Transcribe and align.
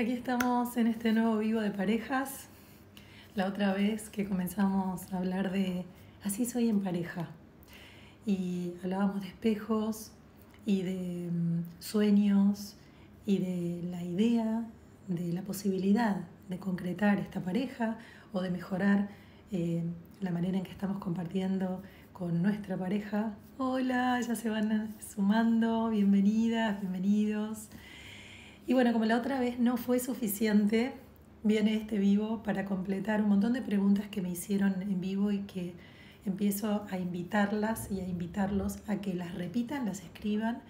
Aquí 0.00 0.12
estamos 0.12 0.78
en 0.78 0.86
este 0.86 1.12
nuevo 1.12 1.36
vivo 1.36 1.60
de 1.60 1.70
parejas. 1.70 2.48
La 3.34 3.44
otra 3.44 3.74
vez 3.74 4.08
que 4.08 4.26
comenzamos 4.26 5.12
a 5.12 5.18
hablar 5.18 5.52
de 5.52 5.84
así 6.24 6.46
soy 6.46 6.70
en 6.70 6.80
pareja 6.80 7.28
y 8.24 8.72
hablábamos 8.82 9.20
de 9.20 9.28
espejos 9.28 10.12
y 10.64 10.80
de 10.80 11.28
mm, 11.30 11.64
sueños 11.80 12.78
y 13.26 13.40
de 13.40 13.82
la 13.90 14.02
idea 14.02 14.64
de 15.06 15.34
la 15.34 15.42
posibilidad 15.42 16.16
de 16.48 16.58
concretar 16.58 17.18
esta 17.18 17.40
pareja 17.40 17.98
o 18.32 18.40
de 18.40 18.48
mejorar 18.48 19.10
eh, 19.52 19.84
la 20.22 20.30
manera 20.30 20.56
en 20.56 20.64
que 20.64 20.70
estamos 20.72 20.96
compartiendo 20.96 21.82
con 22.14 22.40
nuestra 22.40 22.78
pareja. 22.78 23.34
Hola, 23.58 24.18
ya 24.22 24.34
se 24.34 24.48
van 24.48 24.94
sumando, 25.14 25.90
bienvenidas, 25.90 26.80
bienvenidos. 26.80 27.68
Y 28.70 28.72
bueno, 28.72 28.92
como 28.92 29.04
la 29.04 29.16
otra 29.16 29.40
vez 29.40 29.58
no 29.58 29.76
fue 29.76 29.98
suficiente, 29.98 30.92
viene 31.42 31.74
este 31.74 31.98
vivo 31.98 32.44
para 32.44 32.66
completar 32.66 33.20
un 33.20 33.30
montón 33.30 33.52
de 33.52 33.62
preguntas 33.62 34.06
que 34.06 34.22
me 34.22 34.30
hicieron 34.30 34.80
en 34.80 35.00
vivo 35.00 35.32
y 35.32 35.40
que 35.40 35.74
empiezo 36.24 36.86
a 36.88 36.96
invitarlas 36.96 37.90
y 37.90 37.98
a 37.98 38.06
invitarlos 38.06 38.78
a 38.86 39.00
que 39.00 39.12
las 39.12 39.34
repitan, 39.34 39.86
las 39.86 40.04
escriban. 40.04 40.60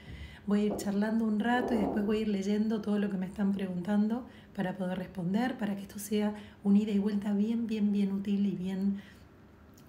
Voy 0.46 0.60
a 0.60 0.64
ir 0.64 0.76
charlando 0.78 1.26
un 1.26 1.40
rato 1.40 1.74
y 1.74 1.76
después 1.76 2.06
voy 2.06 2.16
a 2.16 2.20
ir 2.22 2.28
leyendo 2.28 2.80
todo 2.80 2.98
lo 2.98 3.10
que 3.10 3.18
me 3.18 3.26
están 3.26 3.52
preguntando 3.52 4.26
para 4.56 4.78
poder 4.78 4.96
responder, 4.96 5.58
para 5.58 5.76
que 5.76 5.82
esto 5.82 5.98
sea 5.98 6.32
un 6.64 6.78
ida 6.78 6.92
y 6.92 6.98
vuelta 6.98 7.34
bien, 7.34 7.66
bien, 7.66 7.92
bien 7.92 8.12
útil 8.12 8.46
y 8.46 8.52
bien 8.52 9.02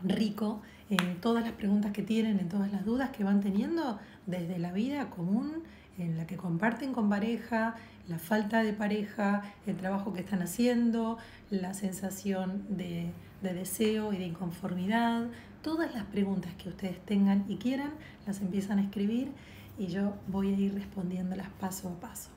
rico 0.04 0.62
en 0.90 1.22
todas 1.22 1.46
las 1.46 1.54
preguntas 1.54 1.94
que 1.94 2.04
tienen, 2.04 2.40
en 2.40 2.50
todas 2.50 2.74
las 2.74 2.84
dudas 2.84 3.12
que 3.12 3.24
van 3.24 3.40
teniendo 3.40 4.00
desde 4.26 4.60
la 4.60 4.74
vida 4.74 5.10
común 5.10 5.64
en 5.98 6.18
la 6.18 6.28
que 6.28 6.38
comparten 6.38 6.94
con 6.94 7.10
pareja, 7.10 7.76
la 8.08 8.20
falta 8.20 8.64
de 8.64 8.74
pareja, 8.74 9.44
el 9.66 9.78
trabajo 9.78 10.14
que 10.14 10.22
están 10.22 10.42
haciendo, 10.42 11.18
la 11.50 11.74
sensación 11.74 12.66
de, 12.70 13.12
deseo 13.42 14.14
y 14.14 14.18
de 14.18 14.26
inconformidad, 14.26 15.28
todas 15.62 15.94
las 15.94 16.06
preguntas 16.06 16.54
que 16.56 16.70
ustedes 16.70 17.00
tengan 17.06 17.46
y 17.48 17.58
quieran, 17.58 17.92
las 18.26 18.42
empiezan 18.42 18.80
a 18.80 18.84
escribir 18.84 19.32
y 19.78 19.88
yo 19.88 20.16
voy 20.28 20.54
a 20.54 20.58
ir 20.58 20.74
respondiéndolas 20.74 21.50
paso 21.60 21.90
a 21.90 22.00
paso. 22.00 22.30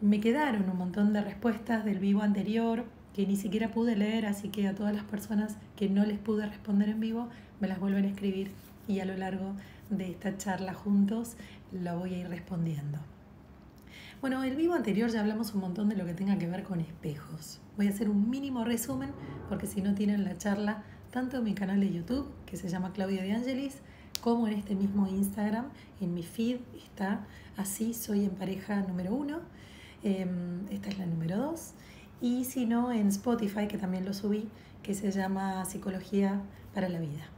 Me 0.00 0.20
quedaron 0.20 0.68
un 0.68 0.76
montón 0.76 1.12
de 1.12 1.22
respuestas 1.22 1.84
del 1.84 1.98
vivo 1.98 2.22
anterior 2.22 2.84
que 3.14 3.26
ni 3.26 3.36
siquiera 3.36 3.70
pude 3.70 3.96
leer, 3.96 4.26
así 4.26 4.48
que 4.48 4.66
a 4.66 4.74
todas 4.74 4.94
las 4.94 5.04
personas 5.04 5.56
que 5.76 5.88
no 5.88 6.04
les 6.04 6.18
pude 6.18 6.46
responder 6.46 6.88
en 6.88 7.00
vivo, 7.00 7.28
me 7.60 7.68
las 7.68 7.78
vuelven 7.78 8.04
a 8.04 8.08
escribir 8.08 8.50
y 8.88 9.00
a 9.00 9.04
lo 9.04 9.16
largo 9.16 9.54
de 9.90 10.10
esta 10.10 10.36
charla 10.36 10.74
juntos 10.74 11.36
la 11.72 11.94
voy 11.94 12.14
a 12.14 12.18
ir 12.18 12.28
respondiendo. 12.28 12.98
Bueno, 14.24 14.42
el 14.42 14.56
vivo 14.56 14.72
anterior 14.72 15.10
ya 15.10 15.20
hablamos 15.20 15.52
un 15.52 15.60
montón 15.60 15.90
de 15.90 15.96
lo 15.96 16.06
que 16.06 16.14
tenga 16.14 16.38
que 16.38 16.48
ver 16.48 16.62
con 16.62 16.80
espejos. 16.80 17.60
Voy 17.76 17.88
a 17.88 17.90
hacer 17.90 18.08
un 18.08 18.30
mínimo 18.30 18.64
resumen 18.64 19.10
porque 19.50 19.66
si 19.66 19.82
no 19.82 19.94
tienen 19.94 20.24
la 20.24 20.38
charla 20.38 20.82
tanto 21.10 21.36
en 21.36 21.44
mi 21.44 21.52
canal 21.52 21.80
de 21.80 21.92
YouTube, 21.92 22.32
que 22.46 22.56
se 22.56 22.70
llama 22.70 22.94
Claudia 22.94 23.22
de 23.22 23.34
Angelis, 23.34 23.82
como 24.22 24.48
en 24.48 24.54
este 24.54 24.74
mismo 24.76 25.06
Instagram, 25.06 25.66
en 26.00 26.14
mi 26.14 26.22
feed 26.22 26.56
está 26.86 27.26
así, 27.58 27.92
soy 27.92 28.24
en 28.24 28.30
pareja 28.30 28.80
número 28.80 29.12
uno, 29.12 29.40
em, 30.02 30.66
esta 30.70 30.88
es 30.88 30.98
la 30.98 31.04
número 31.04 31.36
dos, 31.36 31.74
y 32.22 32.46
si 32.46 32.64
no 32.64 32.92
en 32.92 33.08
Spotify, 33.08 33.68
que 33.68 33.76
también 33.76 34.06
lo 34.06 34.14
subí, 34.14 34.48
que 34.82 34.94
se 34.94 35.10
llama 35.10 35.66
Psicología 35.66 36.40
para 36.72 36.88
la 36.88 36.98
Vida 36.98 37.28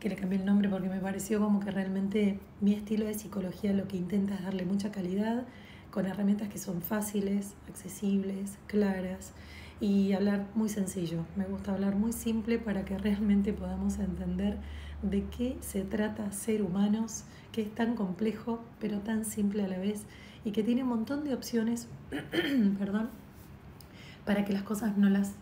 que 0.00 0.08
le 0.08 0.14
cambié 0.14 0.38
el 0.38 0.44
nombre 0.44 0.68
porque 0.68 0.88
me 0.88 1.00
pareció 1.00 1.40
como 1.40 1.58
que 1.58 1.72
realmente 1.72 2.38
mi 2.60 2.72
estilo 2.72 3.04
de 3.04 3.14
psicología 3.14 3.72
lo 3.72 3.88
que 3.88 3.96
intenta 3.96 4.34
es 4.34 4.44
darle 4.44 4.64
mucha 4.64 4.92
calidad 4.92 5.44
con 5.98 6.06
herramientas 6.06 6.48
que 6.48 6.58
son 6.58 6.80
fáciles, 6.80 7.54
accesibles, 7.68 8.56
claras 8.68 9.32
y 9.80 10.12
hablar 10.12 10.46
muy 10.54 10.68
sencillo. 10.68 11.26
Me 11.34 11.44
gusta 11.44 11.72
hablar 11.72 11.96
muy 11.96 12.12
simple 12.12 12.60
para 12.60 12.84
que 12.84 12.96
realmente 12.96 13.52
podamos 13.52 13.98
entender 13.98 14.58
de 15.02 15.24
qué 15.24 15.58
se 15.60 15.82
trata 15.82 16.30
ser 16.30 16.62
humanos, 16.62 17.24
que 17.50 17.62
es 17.62 17.74
tan 17.74 17.96
complejo 17.96 18.62
pero 18.78 19.00
tan 19.00 19.24
simple 19.24 19.64
a 19.64 19.66
la 19.66 19.76
vez 19.76 20.04
y 20.44 20.52
que 20.52 20.62
tiene 20.62 20.84
un 20.84 20.90
montón 20.90 21.24
de 21.24 21.34
opciones, 21.34 21.88
perdón, 22.78 23.10
para 24.24 24.44
que 24.44 24.52
las 24.52 24.62
cosas 24.62 24.96
no 24.96 25.10
las 25.10 25.32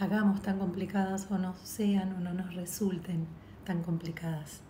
hagamos 0.00 0.42
tan 0.42 0.58
complicadas 0.58 1.28
o 1.30 1.38
no 1.38 1.54
sean 1.62 2.14
o 2.14 2.18
no 2.18 2.34
nos 2.34 2.52
resulten 2.56 3.28
tan 3.62 3.84
complicadas. 3.84 4.60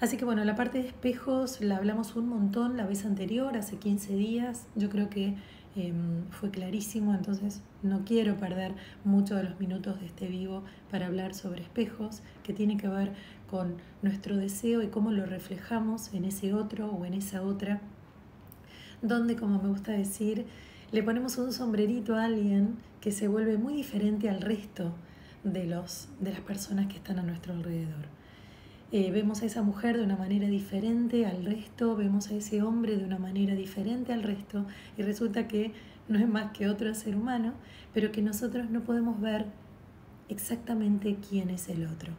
Así 0.00 0.16
que 0.16 0.24
bueno, 0.24 0.44
la 0.44 0.54
parte 0.54 0.80
de 0.80 0.86
espejos 0.86 1.60
la 1.60 1.76
hablamos 1.76 2.14
un 2.14 2.28
montón 2.28 2.76
la 2.76 2.86
vez 2.86 3.04
anterior, 3.04 3.56
hace 3.56 3.78
15 3.78 4.14
días. 4.14 4.66
Yo 4.76 4.90
creo 4.90 5.10
que 5.10 5.34
em, 5.74 6.24
fue 6.30 6.50
clarísimo, 6.50 7.14
entonces 7.14 7.62
no 7.82 8.04
quiero 8.04 8.36
perder 8.36 8.74
mucho 9.02 9.34
de 9.34 9.42
los 9.42 9.58
minutos 9.58 9.98
de 9.98 10.06
este 10.06 10.28
vivo 10.28 10.62
para 10.88 11.06
hablar 11.06 11.34
sobre 11.34 11.62
espejos, 11.62 12.22
que 12.44 12.52
tiene 12.52 12.76
que 12.76 12.86
ver 12.86 13.12
con 13.50 13.74
nuestro 14.02 14.36
deseo 14.36 14.82
y 14.82 14.88
cómo 14.88 15.10
lo 15.10 15.26
reflejamos 15.26 16.14
en 16.14 16.24
ese 16.26 16.54
otro 16.54 16.90
o 16.92 17.04
en 17.04 17.14
esa 17.14 17.42
otra, 17.42 17.80
donde, 19.02 19.34
como 19.34 19.60
me 19.60 19.68
gusta 19.68 19.90
decir, 19.90 20.46
le 20.92 21.02
ponemos 21.02 21.38
un 21.38 21.52
sombrerito 21.52 22.14
a 22.14 22.26
alguien 22.26 22.76
que 23.00 23.10
se 23.10 23.26
vuelve 23.26 23.58
muy 23.58 23.74
diferente 23.74 24.30
al 24.30 24.42
resto 24.42 24.92
de, 25.42 25.66
los, 25.66 26.08
de 26.20 26.30
las 26.30 26.40
personas 26.40 26.86
que 26.86 26.96
están 26.96 27.18
a 27.18 27.22
nuestro 27.22 27.52
alrededor. 27.52 28.17
Eh, 28.90 29.10
vemos 29.10 29.42
a 29.42 29.46
esa 29.46 29.60
mujer 29.62 29.98
de 29.98 30.04
una 30.04 30.16
manera 30.16 30.48
diferente 30.48 31.26
al 31.26 31.44
resto, 31.44 31.94
vemos 31.94 32.30
a 32.30 32.34
ese 32.34 32.62
hombre 32.62 32.96
de 32.96 33.04
una 33.04 33.18
manera 33.18 33.54
diferente 33.54 34.14
al 34.14 34.22
resto 34.22 34.64
y 34.96 35.02
resulta 35.02 35.46
que 35.46 35.72
no 36.08 36.18
es 36.18 36.26
más 36.26 36.52
que 36.52 36.70
otro 36.70 36.94
ser 36.94 37.14
humano, 37.14 37.52
pero 37.92 38.12
que 38.12 38.22
nosotros 38.22 38.70
no 38.70 38.80
podemos 38.80 39.20
ver 39.20 39.44
exactamente 40.30 41.18
quién 41.28 41.50
es 41.50 41.68
el 41.68 41.86
otro. 41.86 42.12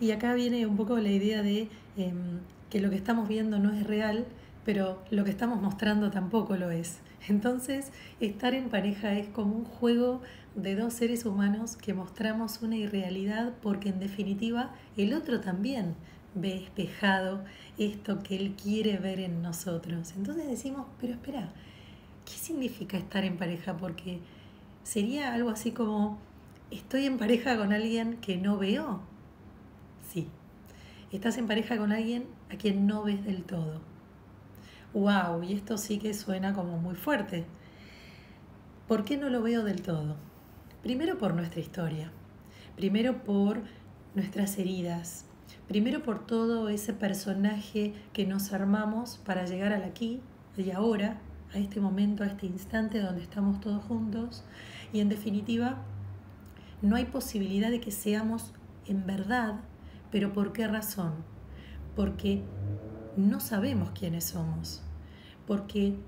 Y 0.00 0.10
acá 0.10 0.34
viene 0.34 0.66
un 0.66 0.76
poco 0.76 0.98
la 0.98 1.10
idea 1.10 1.42
de 1.42 1.68
em, 1.96 2.40
que 2.68 2.80
lo 2.80 2.90
que 2.90 2.96
estamos 2.96 3.28
viendo 3.28 3.60
no 3.60 3.72
es 3.72 3.86
real, 3.86 4.26
pero 4.64 5.02
lo 5.12 5.22
que 5.22 5.30
estamos 5.30 5.62
mostrando 5.62 6.10
tampoco 6.10 6.56
lo 6.56 6.70
es. 6.70 6.98
Entonces, 7.28 7.92
estar 8.20 8.54
en 8.54 8.70
pareja 8.70 9.12
es 9.14 9.28
como 9.28 9.54
un 9.54 9.64
juego 9.64 10.20
de 10.54 10.74
dos 10.74 10.94
seres 10.94 11.24
humanos 11.24 11.76
que 11.76 11.94
mostramos 11.94 12.62
una 12.62 12.76
irrealidad 12.76 13.52
porque 13.62 13.90
en 13.90 14.00
definitiva 14.00 14.74
el 14.96 15.14
otro 15.14 15.40
también 15.40 15.94
ve 16.34 16.56
espejado 16.56 17.44
esto 17.78 18.22
que 18.22 18.36
él 18.36 18.54
quiere 18.60 18.98
ver 18.98 19.20
en 19.20 19.42
nosotros. 19.42 20.12
Entonces 20.16 20.46
decimos, 20.46 20.86
pero 21.00 21.14
espera, 21.14 21.52
¿qué 22.24 22.32
significa 22.32 22.96
estar 22.96 23.24
en 23.24 23.36
pareja? 23.36 23.76
Porque 23.76 24.20
sería 24.82 25.34
algo 25.34 25.50
así 25.50 25.72
como, 25.72 26.18
¿estoy 26.70 27.06
en 27.06 27.18
pareja 27.18 27.56
con 27.56 27.72
alguien 27.72 28.18
que 28.18 28.36
no 28.36 28.58
veo? 28.58 29.00
Sí. 30.12 30.28
Estás 31.12 31.38
en 31.38 31.46
pareja 31.46 31.78
con 31.78 31.92
alguien 31.92 32.26
a 32.50 32.56
quien 32.56 32.86
no 32.86 33.02
ves 33.02 33.24
del 33.24 33.44
todo. 33.44 33.80
¡Wow! 34.92 35.42
Y 35.42 35.54
esto 35.54 35.78
sí 35.78 35.98
que 35.98 36.12
suena 36.14 36.52
como 36.52 36.78
muy 36.78 36.94
fuerte. 36.94 37.46
¿Por 38.86 39.04
qué 39.04 39.16
no 39.16 39.28
lo 39.28 39.42
veo 39.42 39.64
del 39.64 39.82
todo? 39.82 40.16
Primero 40.88 41.18
por 41.18 41.34
nuestra 41.34 41.60
historia, 41.60 42.10
primero 42.74 43.22
por 43.22 43.60
nuestras 44.14 44.56
heridas, 44.56 45.26
primero 45.66 46.02
por 46.02 46.26
todo 46.26 46.70
ese 46.70 46.94
personaje 46.94 47.92
que 48.14 48.26
nos 48.26 48.54
armamos 48.54 49.18
para 49.18 49.44
llegar 49.44 49.74
al 49.74 49.82
aquí 49.84 50.22
y 50.56 50.70
ahora, 50.70 51.20
a 51.52 51.58
este 51.58 51.78
momento, 51.78 52.24
a 52.24 52.28
este 52.28 52.46
instante 52.46 53.00
donde 53.00 53.22
estamos 53.22 53.60
todos 53.60 53.84
juntos 53.84 54.46
y 54.90 55.00
en 55.00 55.10
definitiva 55.10 55.76
no 56.80 56.96
hay 56.96 57.04
posibilidad 57.04 57.68
de 57.70 57.80
que 57.80 57.90
seamos 57.90 58.54
en 58.86 59.04
verdad, 59.04 59.60
pero 60.10 60.32
¿por 60.32 60.54
qué 60.54 60.68
razón? 60.68 61.16
Porque 61.96 62.42
no 63.14 63.40
sabemos 63.40 63.90
quiénes 63.90 64.24
somos, 64.24 64.82
porque 65.46 65.98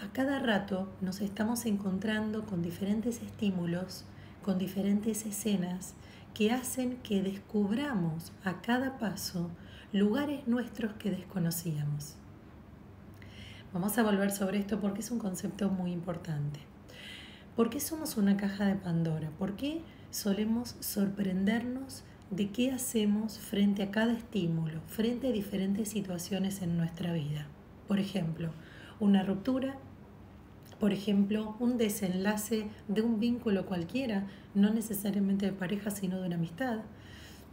a 0.00 0.12
cada 0.12 0.38
rato 0.38 0.92
nos 1.00 1.22
estamos 1.22 1.64
encontrando 1.64 2.44
con 2.44 2.60
diferentes 2.60 3.22
estímulos, 3.22 4.04
con 4.48 4.56
diferentes 4.56 5.26
escenas 5.26 5.92
que 6.32 6.52
hacen 6.52 6.96
que 7.02 7.22
descubramos 7.22 8.32
a 8.42 8.62
cada 8.62 8.96
paso 8.96 9.50
lugares 9.92 10.48
nuestros 10.48 10.94
que 10.94 11.10
desconocíamos. 11.10 12.14
Vamos 13.74 13.98
a 13.98 14.02
volver 14.02 14.30
sobre 14.30 14.56
esto 14.56 14.80
porque 14.80 15.00
es 15.00 15.10
un 15.10 15.18
concepto 15.18 15.68
muy 15.68 15.92
importante. 15.92 16.60
¿Por 17.56 17.68
qué 17.68 17.78
somos 17.78 18.16
una 18.16 18.38
caja 18.38 18.64
de 18.64 18.76
Pandora? 18.76 19.28
¿Por 19.38 19.54
qué 19.54 19.82
solemos 20.10 20.76
sorprendernos 20.80 22.04
de 22.30 22.50
qué 22.50 22.72
hacemos 22.72 23.38
frente 23.38 23.82
a 23.82 23.90
cada 23.90 24.14
estímulo, 24.14 24.80
frente 24.86 25.28
a 25.28 25.32
diferentes 25.32 25.90
situaciones 25.90 26.62
en 26.62 26.78
nuestra 26.78 27.12
vida. 27.12 27.48
Por 27.86 27.98
ejemplo, 27.98 28.54
una 28.98 29.22
ruptura, 29.24 29.76
por 30.80 30.92
ejemplo, 30.92 31.56
un 31.58 31.76
desenlace 31.76 32.68
de 32.86 33.02
un 33.02 33.18
vínculo 33.18 33.66
cualquiera, 33.66 34.26
no 34.54 34.72
necesariamente 34.72 35.46
de 35.46 35.52
pareja, 35.52 35.90
sino 35.90 36.20
de 36.20 36.26
una 36.26 36.36
amistad. 36.36 36.80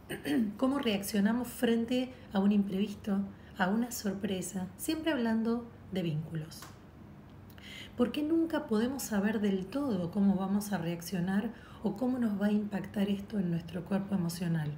¿Cómo 0.56 0.78
reaccionamos 0.78 1.48
frente 1.48 2.12
a 2.32 2.38
un 2.38 2.52
imprevisto, 2.52 3.18
a 3.58 3.68
una 3.68 3.90
sorpresa? 3.90 4.68
Siempre 4.76 5.12
hablando 5.12 5.66
de 5.90 6.02
vínculos. 6.02 6.60
¿Por 7.96 8.12
qué 8.12 8.22
nunca 8.22 8.66
podemos 8.66 9.02
saber 9.02 9.40
del 9.40 9.66
todo 9.66 10.10
cómo 10.10 10.36
vamos 10.36 10.72
a 10.72 10.78
reaccionar 10.78 11.52
o 11.82 11.96
cómo 11.96 12.18
nos 12.18 12.40
va 12.40 12.46
a 12.46 12.52
impactar 12.52 13.08
esto 13.08 13.38
en 13.38 13.50
nuestro 13.50 13.84
cuerpo 13.84 14.14
emocional? 14.14 14.70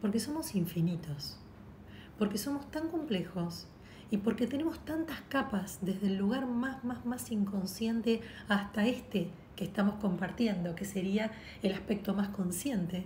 Porque 0.00 0.18
somos 0.18 0.54
infinitos, 0.54 1.38
porque 2.18 2.38
somos 2.38 2.68
tan 2.70 2.88
complejos 2.88 3.68
y 4.10 4.18
porque 4.18 4.46
tenemos 4.46 4.78
tantas 4.84 5.20
capas 5.28 5.78
desde 5.82 6.06
el 6.06 6.16
lugar 6.16 6.46
más, 6.46 6.82
más, 6.84 7.04
más 7.04 7.30
inconsciente 7.30 8.20
hasta 8.48 8.86
este 8.86 9.30
que 9.54 9.64
estamos 9.64 9.96
compartiendo, 9.96 10.74
que 10.74 10.84
sería 10.84 11.32
el 11.62 11.72
aspecto 11.72 12.14
más 12.14 12.28
consciente. 12.28 13.04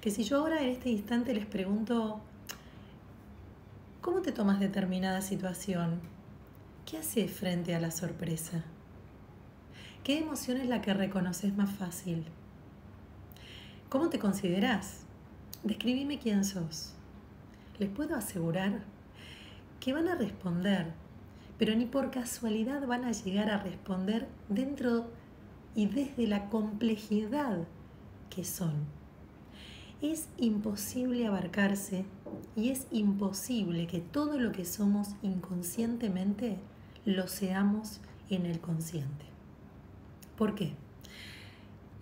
Que 0.00 0.10
si 0.10 0.22
yo 0.22 0.38
ahora 0.38 0.62
en 0.62 0.68
este 0.68 0.90
instante 0.90 1.34
les 1.34 1.46
pregunto, 1.46 2.20
¿cómo 4.00 4.22
te 4.22 4.30
tomas 4.30 4.60
determinada 4.60 5.20
situación? 5.20 6.00
¿Qué 6.86 6.98
haces 6.98 7.32
frente 7.32 7.74
a 7.74 7.80
la 7.80 7.90
sorpresa? 7.90 8.62
¿Qué 10.04 10.18
emoción 10.18 10.58
es 10.58 10.68
la 10.68 10.82
que 10.82 10.92
reconoces 10.92 11.56
más 11.56 11.70
fácil? 11.70 12.24
¿Cómo 13.88 14.10
te 14.10 14.18
consideras? 14.18 15.00
Describime 15.62 16.18
quién 16.18 16.44
sos. 16.44 16.92
Les 17.78 17.88
puedo 17.88 18.14
asegurar 18.14 18.82
que 19.80 19.92
van 19.92 20.08
a 20.08 20.14
responder, 20.14 20.92
pero 21.58 21.74
ni 21.74 21.86
por 21.86 22.10
casualidad 22.10 22.86
van 22.86 23.04
a 23.04 23.12
llegar 23.12 23.50
a 23.50 23.58
responder 23.58 24.28
dentro 24.48 25.06
y 25.74 25.86
desde 25.86 26.26
la 26.26 26.48
complejidad 26.48 27.66
que 28.30 28.44
son. 28.44 28.72
Es 30.02 30.28
imposible 30.38 31.26
abarcarse 31.26 32.04
y 32.56 32.70
es 32.70 32.86
imposible 32.90 33.86
que 33.86 34.00
todo 34.00 34.38
lo 34.38 34.52
que 34.52 34.64
somos 34.64 35.14
inconscientemente 35.22 36.58
lo 37.04 37.26
seamos 37.28 38.00
en 38.30 38.46
el 38.46 38.60
consciente. 38.60 39.24
¿Por 40.36 40.54
qué? 40.54 40.72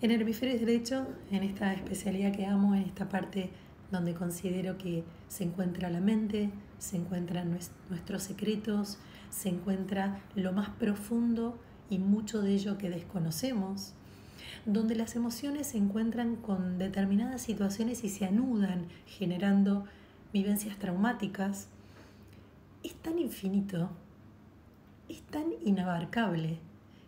En 0.00 0.10
el 0.10 0.22
hemisferio 0.22 0.58
derecho, 0.58 1.06
en 1.30 1.44
esta 1.44 1.72
especialidad 1.74 2.32
que 2.34 2.46
amo, 2.46 2.74
en 2.74 2.82
esta 2.82 3.08
parte 3.08 3.50
donde 3.90 4.14
considero 4.14 4.78
que 4.78 5.04
se 5.28 5.44
encuentra 5.44 5.90
la 5.90 6.00
mente, 6.00 6.50
se 6.82 6.96
encuentran 6.96 7.56
nuestros 7.90 8.24
secretos, 8.24 8.98
se 9.30 9.48
encuentra 9.48 10.20
lo 10.34 10.52
más 10.52 10.70
profundo 10.70 11.56
y 11.88 11.98
mucho 11.98 12.42
de 12.42 12.54
ello 12.54 12.76
que 12.76 12.90
desconocemos, 12.90 13.92
donde 14.66 14.96
las 14.96 15.14
emociones 15.14 15.68
se 15.68 15.78
encuentran 15.78 16.34
con 16.34 16.78
determinadas 16.78 17.40
situaciones 17.40 18.02
y 18.02 18.08
se 18.08 18.24
anudan 18.24 18.88
generando 19.06 19.84
vivencias 20.32 20.76
traumáticas, 20.76 21.68
es 22.82 22.94
tan 22.94 23.20
infinito, 23.20 23.88
es 25.08 25.22
tan 25.22 25.44
inabarcable, 25.64 26.58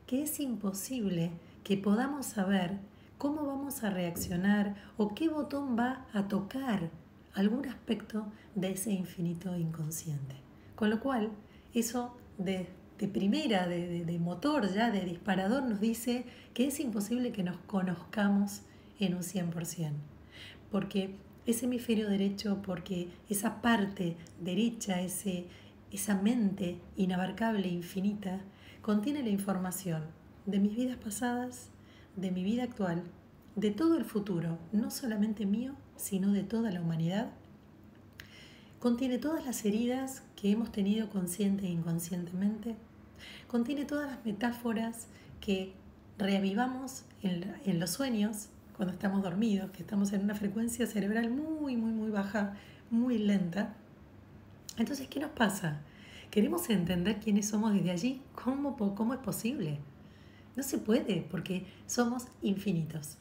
que 0.07 0.23
es 0.23 0.39
imposible 0.39 1.33
que 1.65 1.77
podamos 1.77 2.27
saber 2.27 2.79
cómo 3.19 3.45
vamos 3.45 3.83
a 3.83 3.91
reaccionar 3.91 4.77
o 4.97 5.17
qué 5.17 5.29
botón 5.29 5.77
va 5.77 6.07
a 6.13 6.29
tocar 6.29 6.91
algún 7.35 7.67
aspecto 7.67 8.27
de 8.55 8.73
ese 8.73 8.93
infinito 8.93 9.57
inconsciente. 9.57 10.37
Con 10.75 10.91
lo 10.91 11.01
cual, 11.01 11.31
eso 11.73 12.17
de 12.39 12.69
de 12.99 13.09
primera, 13.09 13.67
de, 13.67 14.19
motor 14.21 14.73
ya, 14.73 14.91
de 14.91 15.05
disparador, 15.05 15.65
nos 15.65 15.81
dice 15.81 16.25
que 16.53 16.67
es 16.67 16.79
imposible 16.81 17.33
que 17.33 17.43
nos 17.43 17.57
conozcamos 17.59 18.63
en 19.01 19.15
un 19.15 19.23
100%. 19.23 19.93
Porque 20.71 21.17
ese 21.47 21.67
hemisferio 21.67 22.09
derecho, 22.09 22.63
porque 22.63 23.09
esa 23.29 23.61
parte 23.61 24.17
derecha, 24.41 25.01
ese, 25.01 25.47
esa 25.91 26.15
mente 26.15 26.79
inabarcable, 26.97 27.69
infinita, 27.69 28.41
contiene 28.81 29.23
la 29.23 29.31
información 29.31 30.05
de 30.47 30.61
mis 30.61 30.77
vidas 30.77 30.97
pasadas, 30.97 31.71
de 32.17 32.31
mi 32.31 32.45
vida 32.45 32.63
actual, 32.63 33.03
de 33.57 33.71
todo 33.71 33.97
el 33.97 34.05
futuro, 34.05 34.59
no 34.73 34.91
solamente 34.91 35.47
mío, 35.47 35.75
sino 35.97 36.33
de 36.33 36.43
toda 36.43 36.71
la 36.71 36.81
humanidad. 36.81 37.31
Contiene 38.81 39.19
todas 39.19 39.47
las 39.47 39.65
heridas 39.65 40.23
que 40.37 40.51
hemos 40.51 40.71
tenido 40.71 41.09
consciente 41.09 41.67
e 41.67 41.71
inconscientemente. 41.71 42.77
Contiene 43.49 43.85
todas 43.85 44.11
las 44.11 44.25
metáforas 44.27 45.07
que 45.41 45.73
reavivamos 46.19 47.05
en, 47.23 47.81
los 47.81 47.91
sueños 47.91 48.49
cuando 48.77 48.93
estamos 48.93 49.23
dormidos, 49.23 49.71
que 49.71 49.83
estamos 49.83 50.13
en 50.13 50.23
una 50.23 50.35
frecuencia 50.35 50.87
cerebral 50.87 51.31
muy, 51.31 51.77
muy, 51.77 51.93
muy 51.93 52.11
baja, 52.11 52.57
muy 52.91 53.19
lenta. 53.19 53.75
Entonces, 54.77 55.09
¿qué 55.09 55.21
nos 55.21 55.31
pasa? 55.31 55.81
Queremos 56.31 56.69
entender 56.69 57.21
quiénes 57.21 57.49
somos 57.49 57.73
desde 57.73 57.91
allí. 57.91 58.21
¿Cómo, 58.35 58.77
cómo 58.77 59.15
es 59.15 59.21
posible? 59.21 59.79
No 60.57 60.63
se 60.63 60.79
puede 60.79 61.27
porque 61.31 61.67
somos 61.87 62.27
infinitos. 62.43 63.17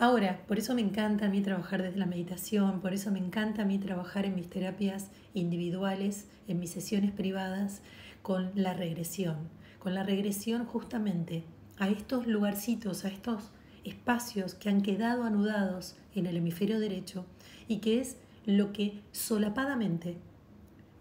Ahora, 0.00 0.44
por 0.46 0.60
eso 0.60 0.76
me 0.76 0.80
encanta 0.80 1.26
a 1.26 1.28
mí 1.28 1.40
trabajar 1.40 1.82
desde 1.82 1.98
la 1.98 2.06
meditación, 2.06 2.80
por 2.80 2.92
eso 2.92 3.10
me 3.10 3.18
encanta 3.18 3.62
a 3.62 3.64
mí 3.64 3.78
trabajar 3.78 4.26
en 4.26 4.36
mis 4.36 4.48
terapias 4.48 5.10
individuales, 5.34 6.28
en 6.46 6.60
mis 6.60 6.70
sesiones 6.70 7.10
privadas, 7.10 7.82
con 8.22 8.52
la 8.54 8.74
regresión. 8.74 9.36
Con 9.80 9.94
la 9.94 10.04
regresión 10.04 10.66
justamente 10.66 11.42
a 11.78 11.88
estos 11.88 12.28
lugarcitos, 12.28 13.04
a 13.04 13.08
estos 13.08 13.50
espacios 13.82 14.54
que 14.54 14.68
han 14.68 14.82
quedado 14.82 15.24
anudados 15.24 15.96
en 16.14 16.26
el 16.26 16.36
hemisferio 16.36 16.78
derecho 16.78 17.26
y 17.66 17.78
que 17.78 18.00
es 18.00 18.18
lo 18.46 18.72
que 18.72 19.00
solapadamente 19.10 20.16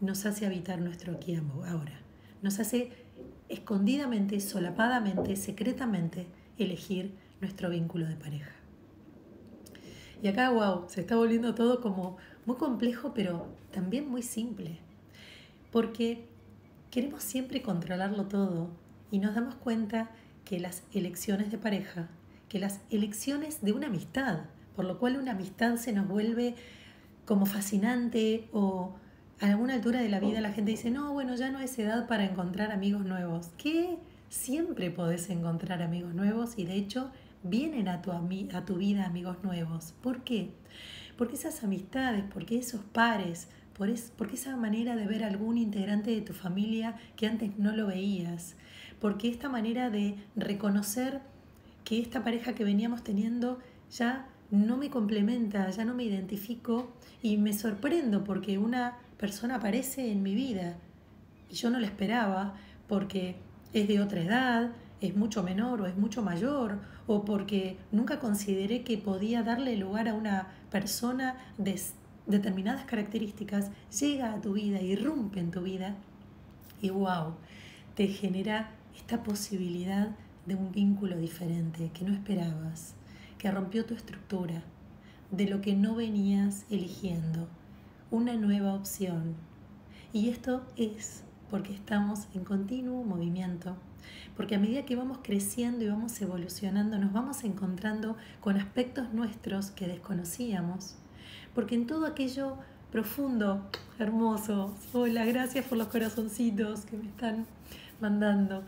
nos 0.02 0.26
hace 0.26 0.48
habitar 0.48 0.82
nuestro 0.82 1.14
aquí 1.14 1.36
ahora. 1.36 2.00
Nos 2.42 2.60
hace 2.60 2.92
escondidamente, 3.48 4.40
solapadamente, 4.40 5.36
secretamente 5.36 6.26
elegir 6.58 7.14
nuestro 7.42 7.70
vínculo 7.70 8.08
de 8.08 8.16
pareja. 8.16 8.57
Y 10.22 10.28
acá, 10.28 10.50
wow, 10.50 10.86
se 10.88 11.02
está 11.02 11.16
volviendo 11.16 11.54
todo 11.54 11.82
como 11.82 12.18
muy 12.46 12.56
complejo, 12.56 13.14
pero 13.14 13.48
también 13.72 14.10
muy 14.10 14.24
simple. 14.24 14.80
Porque 15.72 16.26
queremos 16.92 17.24
siempre 17.24 17.62
controlarlo 17.62 18.26
todo 18.26 18.70
y 19.12 19.20
nos 19.20 19.36
damos 19.36 19.56
cuenta 19.56 20.10
que 20.46 20.60
las 20.60 20.84
elecciones 20.94 21.52
de 21.52 21.58
pareja, 21.58 22.08
que 22.50 22.60
las 22.60 22.80
elecciones 22.90 23.62
de 23.62 23.74
una 23.74 23.88
amistad, 23.88 24.40
por 24.76 24.86
lo 24.86 24.98
cual 24.98 25.18
una 25.18 25.32
amistad 25.32 25.76
se 25.76 25.92
nos 25.92 26.08
vuelve 26.08 26.56
como 27.26 27.46
fascinante 27.46 28.48
o 28.54 28.94
a 29.40 29.48
alguna 29.48 29.76
altura 29.76 30.02
de 30.02 30.10
la 30.10 30.20
vida 30.20 30.42
la 30.42 30.54
gente 30.54 30.72
dice, 30.72 30.90
no, 30.90 31.14
bueno, 31.14 31.36
ya 31.36 31.52
no 31.52 31.60
es 31.60 31.78
edad 31.78 32.08
para 32.08 32.26
encontrar 32.26 32.72
amigos 32.72 33.06
nuevos. 33.06 33.50
Que 33.58 33.98
siempre 34.30 34.90
podés 34.90 35.30
encontrar 35.30 35.82
amigos 35.82 36.14
nuevos 36.14 36.58
y 36.58 36.66
de 36.66 36.76
hecho 36.76 37.12
vienen 37.44 37.88
a 37.88 38.02
tu, 38.02 38.12
a 38.12 38.66
tu 38.66 38.76
vida 38.76 39.06
amigos 39.06 39.38
nuevos. 39.44 39.94
¿Por 40.02 40.24
qué? 40.24 40.52
Porque 41.18 41.36
esas 41.36 41.64
amistades, 41.64 42.24
porque 42.32 42.58
esos 42.58 42.82
pares, 42.82 43.48
por 43.78 43.90
porque 44.18 44.36
esa 44.36 44.56
manera 44.56 44.96
de 44.96 45.06
ver 45.06 45.24
algún 45.24 45.58
integrante 45.58 46.12
de 46.12 46.22
tu 46.22 46.34
familia 46.34 46.96
que 47.16 47.28
antes 47.28 47.58
no 47.60 47.76
lo 47.76 47.88
veías, 47.88 48.56
porque 49.00 49.30
esta 49.30 49.50
manera 49.50 49.90
de 49.90 50.16
reconocer 50.36 51.22
que 51.84 52.00
esta 52.00 52.24
pareja 52.24 52.54
que 52.54 52.64
veníamos 52.64 53.04
teniendo 53.04 53.60
ya 53.92 54.28
no 54.50 54.78
me 54.78 54.90
complementa, 54.90 55.70
ya 55.70 55.86
no 55.86 55.94
me 55.94 56.04
identifico 56.04 56.92
y 57.22 57.38
me 57.38 57.54
sorprendo 57.54 58.24
porque 58.24 58.58
una 58.58 58.98
persona 59.18 59.56
aparece 59.56 60.12
en 60.12 60.24
mi 60.24 60.36
vida 60.36 60.78
y 61.50 61.56
yo 61.56 61.70
no 61.70 61.80
la 61.80 61.88
esperaba 61.88 62.56
porque 62.88 63.36
es 63.74 63.88
de 63.88 64.02
otra 64.02 64.22
edad, 64.22 64.72
es 65.02 65.16
mucho 65.16 65.44
menor 65.44 65.82
o 65.82 65.86
es 65.86 65.98
mucho 65.98 66.22
mayor, 66.24 66.80
o 67.06 67.24
porque 67.24 67.78
nunca 67.92 68.20
consideré 68.20 68.84
que 68.84 68.98
podía 68.98 69.44
darle 69.44 69.78
lugar 69.78 70.08
a 70.08 70.14
una 70.14 70.48
persona 70.72 71.38
de 71.58 71.80
determinadas 72.26 72.86
características, 72.86 73.72
llega 74.00 74.34
a 74.34 74.42
tu 74.42 74.54
vida, 74.54 74.82
irrumpe 74.82 75.40
en 75.40 75.52
tu 75.52 75.62
vida 75.62 75.96
y 76.82 76.90
wow, 76.90 77.36
te 77.96 78.08
genera 78.08 78.72
esta 78.96 79.24
posibilidad 79.24 80.10
de 80.46 80.56
un 80.56 80.72
vínculo 80.72 81.18
diferente 81.18 81.92
que 81.94 82.06
no 82.06 82.14
esperabas, 82.14 82.94
que 83.38 83.52
rompió 83.52 83.86
tu 83.86 83.94
estructura, 83.94 84.64
de 85.32 85.48
lo 85.48 85.62
que 85.62 85.76
no 85.76 85.96
venías 85.96 86.66
eligiendo, 86.70 87.48
una 88.12 88.34
nueva 88.36 88.74
opción. 88.74 89.36
Y 90.14 90.30
esto 90.30 90.66
es 90.78 91.24
porque 91.50 91.74
estamos 91.74 92.28
en 92.34 92.44
continuo 92.44 93.04
movimiento 93.04 93.76
porque 94.36 94.56
a 94.56 94.60
medida 94.60 94.86
que 94.86 94.96
vamos 94.96 95.20
creciendo 95.24 95.84
y 95.84 95.88
vamos 95.88 96.20
evolucionando, 96.22 96.98
nos 96.98 97.12
vamos 97.14 97.44
encontrando 97.44 98.16
con 98.40 98.58
aspectos 98.58 99.14
nuestros 99.14 99.72
que 99.72 99.88
desconocíamos, 99.88 100.96
porque 101.56 101.76
en 101.76 101.88
todo 101.88 102.06
aquello 102.06 102.58
profundo, 102.92 103.62
hermoso, 104.00 104.76
hola, 104.94 105.26
gracias 105.26 105.66
por 105.66 105.78
los 105.78 105.88
corazoncitos 105.88 106.86
que 106.86 106.98
me 106.98 107.08
están 107.08 107.46
mandando, 108.00 108.64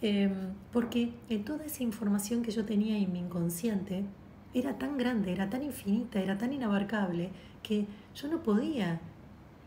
em, 0.00 0.54
porque 0.72 1.12
en 1.28 1.44
toda 1.44 1.64
esa 1.64 1.82
información 1.82 2.42
que 2.42 2.50
yo 2.50 2.64
tenía 2.64 2.96
en 2.96 3.12
mi 3.12 3.18
inconsciente 3.18 4.04
era 4.54 4.78
tan 4.78 4.96
grande, 4.96 5.32
era 5.32 5.50
tan 5.50 5.62
infinita, 5.62 6.20
era 6.20 6.38
tan 6.38 6.52
inabarcable, 6.52 7.30
que 7.62 7.86
yo 8.14 8.28
no 8.28 8.42
podía 8.42 9.00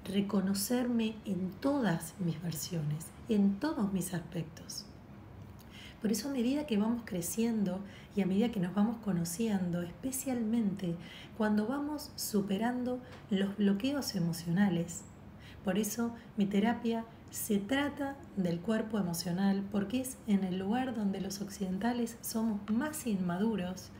reconocerme 0.05 1.15
en 1.25 1.51
todas 1.59 2.15
mis 2.19 2.41
versiones, 2.41 3.07
en 3.29 3.59
todos 3.59 3.93
mis 3.93 4.13
aspectos. 4.13 4.85
Por 6.01 6.11
eso 6.11 6.29
a 6.29 6.31
medida 6.31 6.65
que 6.65 6.77
vamos 6.77 7.03
creciendo 7.05 7.79
y 8.15 8.21
a 8.21 8.25
medida 8.25 8.49
que 8.49 8.59
nos 8.59 8.73
vamos 8.73 8.97
conociendo, 9.03 9.83
especialmente 9.83 10.95
cuando 11.37 11.67
vamos 11.67 12.11
superando 12.15 12.99
los 13.29 13.55
bloqueos 13.57 14.15
emocionales, 14.15 15.03
por 15.63 15.77
eso 15.77 16.15
mi 16.37 16.47
terapia 16.47 17.05
se 17.29 17.59
trata 17.59 18.17
del 18.35 18.59
cuerpo 18.59 18.97
emocional 18.97 19.63
porque 19.71 20.01
es 20.01 20.17
en 20.27 20.43
el 20.43 20.57
lugar 20.57 20.95
donde 20.95 21.21
los 21.21 21.39
occidentales 21.39 22.17
somos 22.21 22.59
más 22.69 23.05
inmaduros, 23.05 23.91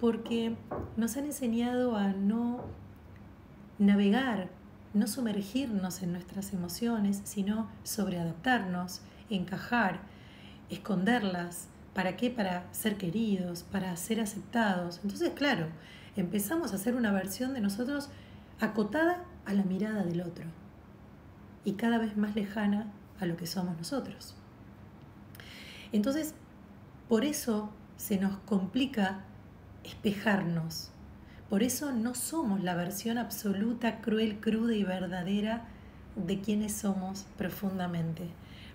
porque 0.00 0.56
nos 0.96 1.16
han 1.16 1.26
enseñado 1.26 1.96
a 1.96 2.12
no 2.12 2.64
navegar, 3.78 4.50
no 4.94 5.08
sumergirnos 5.08 6.02
en 6.02 6.12
nuestras 6.12 6.52
emociones, 6.52 7.20
sino 7.24 7.68
sobreadaptarnos, 7.82 9.02
encajar, 9.30 10.00
esconderlas. 10.70 11.68
¿Para 11.94 12.16
qué? 12.16 12.30
Para 12.30 12.66
ser 12.72 12.96
queridos, 12.96 13.62
para 13.62 13.96
ser 13.96 14.20
aceptados. 14.20 15.00
Entonces, 15.02 15.30
claro, 15.30 15.68
empezamos 16.16 16.72
a 16.72 16.76
hacer 16.76 16.94
una 16.94 17.12
versión 17.12 17.54
de 17.54 17.60
nosotros 17.60 18.08
acotada 18.60 19.24
a 19.46 19.52
la 19.52 19.62
mirada 19.62 20.04
del 20.04 20.20
otro 20.22 20.44
y 21.64 21.72
cada 21.74 21.98
vez 21.98 22.16
más 22.16 22.34
lejana 22.34 22.92
a 23.20 23.26
lo 23.26 23.36
que 23.36 23.46
somos 23.46 23.76
nosotros. 23.76 24.34
Entonces, 25.92 26.34
por 27.08 27.24
eso 27.24 27.70
se 27.96 28.18
nos 28.18 28.36
complica 28.38 29.20
espejarnos. 29.84 30.90
Por 31.48 31.62
eso 31.62 31.92
no 31.92 32.14
somos 32.14 32.62
la 32.62 32.74
versión 32.74 33.18
absoluta, 33.18 34.00
cruel, 34.00 34.40
cruda 34.40 34.74
y 34.74 34.82
verdadera 34.82 35.66
de 36.16 36.40
quienes 36.40 36.72
somos 36.74 37.26
profundamente. 37.36 38.28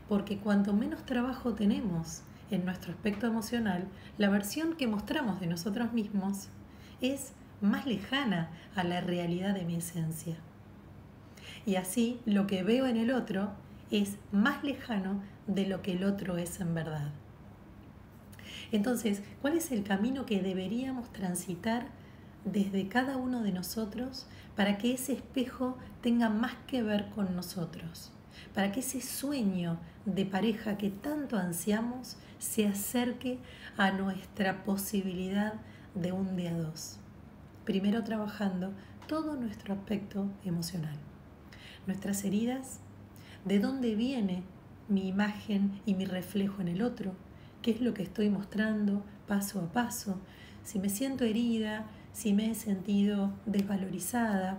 Porque 0.09 0.37
cuanto 0.37 0.73
menos 0.73 1.05
trabajo 1.05 1.53
tenemos 1.53 2.23
en 2.51 2.65
nuestro 2.65 2.91
aspecto 2.91 3.27
emocional, 3.27 3.87
la 4.17 4.29
versión 4.29 4.75
que 4.75 4.87
mostramos 4.87 5.39
de 5.39 5.47
nosotros 5.47 5.93
mismos 5.93 6.49
es 6.99 7.31
más 7.61 7.85
lejana 7.85 8.49
a 8.75 8.83
la 8.83 8.99
realidad 8.99 9.53
de 9.53 9.63
mi 9.63 9.75
esencia 9.75 10.37
y 11.65 11.75
así 11.75 12.19
lo 12.25 12.47
que 12.47 12.63
veo 12.63 12.87
en 12.87 12.97
el 12.97 13.11
otro 13.11 13.51
es 13.91 14.17
más 14.31 14.63
lejano 14.63 15.21
de 15.47 15.67
lo 15.67 15.81
que 15.81 15.93
el 15.93 16.03
otro 16.03 16.37
es 16.37 16.59
en 16.59 16.73
verdad. 16.73 17.11
Entonces, 18.71 19.21
¿cuál 19.41 19.57
es 19.57 19.71
el 19.71 19.83
camino 19.83 20.25
que 20.25 20.41
deberíamos 20.41 21.11
transitar 21.11 21.87
desde 22.45 22.87
cada 22.87 23.17
uno 23.17 23.41
de 23.41 23.51
nosotros 23.51 24.27
para 24.55 24.77
que 24.77 24.93
ese 24.93 25.13
espejo 25.13 25.77
tenga 26.01 26.29
más 26.29 26.53
que 26.67 26.83
ver 26.83 27.09
con 27.09 27.35
nosotros? 27.35 28.11
Para 28.53 28.72
que 28.72 28.79
ese 28.79 29.01
sueño 29.01 29.79
de 30.05 30.25
pareja 30.25 30.77
que 30.77 30.89
tanto 30.89 31.38
ansiamos 31.38 32.17
se 32.38 32.67
acerque 32.67 33.39
a 33.77 33.91
nuestra 33.91 34.63
posibilidad 34.63 35.53
de 35.96 36.12
un 36.12 36.36
día 36.36 36.53
dos. 36.53 37.00
Primero 37.65 38.03
trabajando 38.03 38.74
todo 39.08 39.36
nuestro 39.36 39.74
aspecto 39.74 40.27
emocional 40.46 40.98
nuestras 41.89 42.24
heridas, 42.24 42.79
de 43.46 43.60
dónde 43.60 43.96
viene 43.96 44.43
mi 44.88 45.08
imagen 45.08 45.81
y 45.86 45.96
mi 45.96 46.05
reflejo 46.05 46.62
en 46.62 46.67
el 46.67 46.81
otro, 46.81 47.13
qué 47.62 47.72
es 47.72 47.81
lo 47.81 47.93
que 47.93 48.03
estoy 48.03 48.29
mostrando 48.29 49.03
paso 49.27 49.60
a 49.60 49.72
paso, 49.72 50.19
si 50.63 50.77
me 50.77 50.89
siento 50.89 51.24
herida, 51.24 51.88
si 52.13 52.34
me 52.34 52.51
he 52.51 52.55
sentido 52.55 53.34
desvalorizada, 53.48 54.58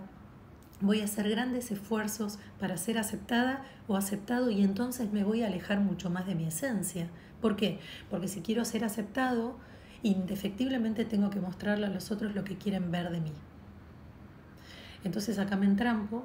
voy 0.81 1.01
a 1.01 1.05
hacer 1.05 1.29
grandes 1.29 1.71
esfuerzos 1.71 2.39
para 2.59 2.77
ser 2.77 2.97
aceptada 2.97 3.63
o 3.87 3.95
aceptado 3.95 4.49
y 4.49 4.63
entonces 4.63 5.11
me 5.11 5.23
voy 5.23 5.43
a 5.43 5.47
alejar 5.47 5.79
mucho 5.79 6.09
más 6.09 6.25
de 6.25 6.35
mi 6.35 6.45
esencia. 6.45 7.07
¿Por 7.39 7.55
qué? 7.55 7.79
Porque 8.09 8.27
si 8.27 8.41
quiero 8.41 8.65
ser 8.65 8.83
aceptado, 8.83 9.55
indefectiblemente 10.03 11.05
tengo 11.05 11.29
que 11.29 11.39
mostrarle 11.39 11.85
a 11.85 11.89
los 11.89 12.11
otros 12.11 12.35
lo 12.35 12.43
que 12.43 12.57
quieren 12.57 12.91
ver 12.91 13.11
de 13.11 13.21
mí. 13.21 13.31
Entonces 15.03 15.39
acá 15.39 15.55
me 15.55 15.65
entrampo 15.65 16.23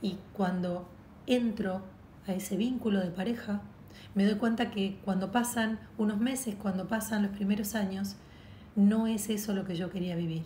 y 0.00 0.18
cuando 0.32 0.88
entro 1.26 1.82
a 2.26 2.32
ese 2.32 2.56
vínculo 2.56 3.00
de 3.00 3.10
pareja, 3.10 3.62
me 4.14 4.24
doy 4.24 4.36
cuenta 4.36 4.70
que 4.70 4.98
cuando 5.04 5.30
pasan 5.32 5.78
unos 5.96 6.18
meses, 6.18 6.54
cuando 6.56 6.88
pasan 6.88 7.22
los 7.22 7.32
primeros 7.32 7.74
años, 7.74 8.16
no 8.76 9.06
es 9.06 9.28
eso 9.28 9.54
lo 9.54 9.64
que 9.64 9.76
yo 9.76 9.90
quería 9.90 10.16
vivir. 10.16 10.44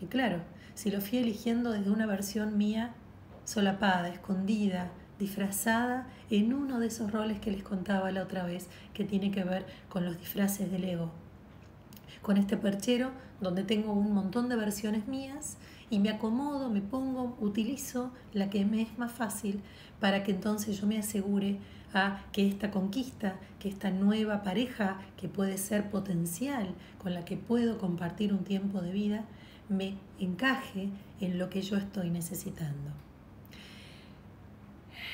Y 0.00 0.06
claro, 0.06 0.40
si 0.76 0.90
lo 0.90 1.00
fui 1.00 1.18
eligiendo 1.18 1.72
desde 1.72 1.90
una 1.90 2.04
versión 2.04 2.58
mía 2.58 2.92
solapada, 3.44 4.10
escondida, 4.10 4.90
disfrazada 5.18 6.06
en 6.28 6.52
uno 6.52 6.78
de 6.78 6.88
esos 6.88 7.10
roles 7.10 7.40
que 7.40 7.50
les 7.50 7.62
contaba 7.62 8.12
la 8.12 8.22
otra 8.22 8.44
vez, 8.44 8.68
que 8.92 9.04
tiene 9.04 9.30
que 9.30 9.42
ver 9.42 9.64
con 9.88 10.04
los 10.04 10.18
disfraces 10.18 10.70
del 10.70 10.84
ego. 10.84 11.10
Con 12.20 12.36
este 12.36 12.58
perchero 12.58 13.10
donde 13.40 13.62
tengo 13.62 13.94
un 13.94 14.12
montón 14.12 14.50
de 14.50 14.56
versiones 14.56 15.08
mías 15.08 15.56
y 15.88 15.98
me 15.98 16.10
acomodo, 16.10 16.68
me 16.68 16.82
pongo, 16.82 17.38
utilizo 17.40 18.12
la 18.34 18.50
que 18.50 18.66
me 18.66 18.82
es 18.82 18.98
más 18.98 19.12
fácil 19.12 19.62
para 19.98 20.24
que 20.24 20.32
entonces 20.32 20.78
yo 20.78 20.86
me 20.86 20.98
asegure 20.98 21.58
a 21.94 22.20
que 22.32 22.46
esta 22.46 22.70
conquista, 22.70 23.36
que 23.60 23.70
esta 23.70 23.90
nueva 23.90 24.42
pareja 24.42 24.98
que 25.16 25.28
puede 25.28 25.56
ser 25.56 25.88
potencial, 25.88 26.74
con 26.98 27.14
la 27.14 27.24
que 27.24 27.38
puedo 27.38 27.78
compartir 27.78 28.34
un 28.34 28.44
tiempo 28.44 28.82
de 28.82 28.92
vida, 28.92 29.24
me 29.68 29.94
encaje 30.18 30.90
en 31.20 31.38
lo 31.38 31.50
que 31.50 31.62
yo 31.62 31.76
estoy 31.76 32.10
necesitando. 32.10 32.90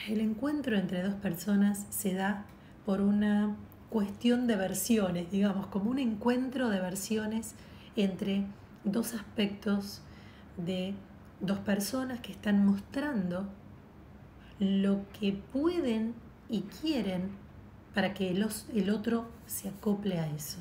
El 0.08 0.20
encuentro 0.20 0.76
entre 0.76 1.02
dos 1.02 1.14
personas 1.14 1.86
se 1.90 2.14
da 2.14 2.44
por 2.84 3.00
una 3.00 3.56
cuestión 3.88 4.46
de 4.46 4.56
versiones, 4.56 5.30
digamos, 5.30 5.66
como 5.68 5.90
un 5.90 5.98
encuentro 5.98 6.70
de 6.70 6.80
versiones 6.80 7.54
entre 7.94 8.44
dos 8.84 9.14
aspectos 9.14 10.00
de 10.56 10.94
dos 11.40 11.58
personas 11.58 12.20
que 12.20 12.32
están 12.32 12.64
mostrando 12.64 13.48
lo 14.58 15.00
que 15.18 15.32
pueden 15.32 16.14
y 16.48 16.62
quieren 16.62 17.30
para 17.94 18.14
que 18.14 18.30
el 18.30 18.90
otro 18.90 19.28
se 19.46 19.68
acople 19.68 20.18
a 20.18 20.26
eso. 20.28 20.58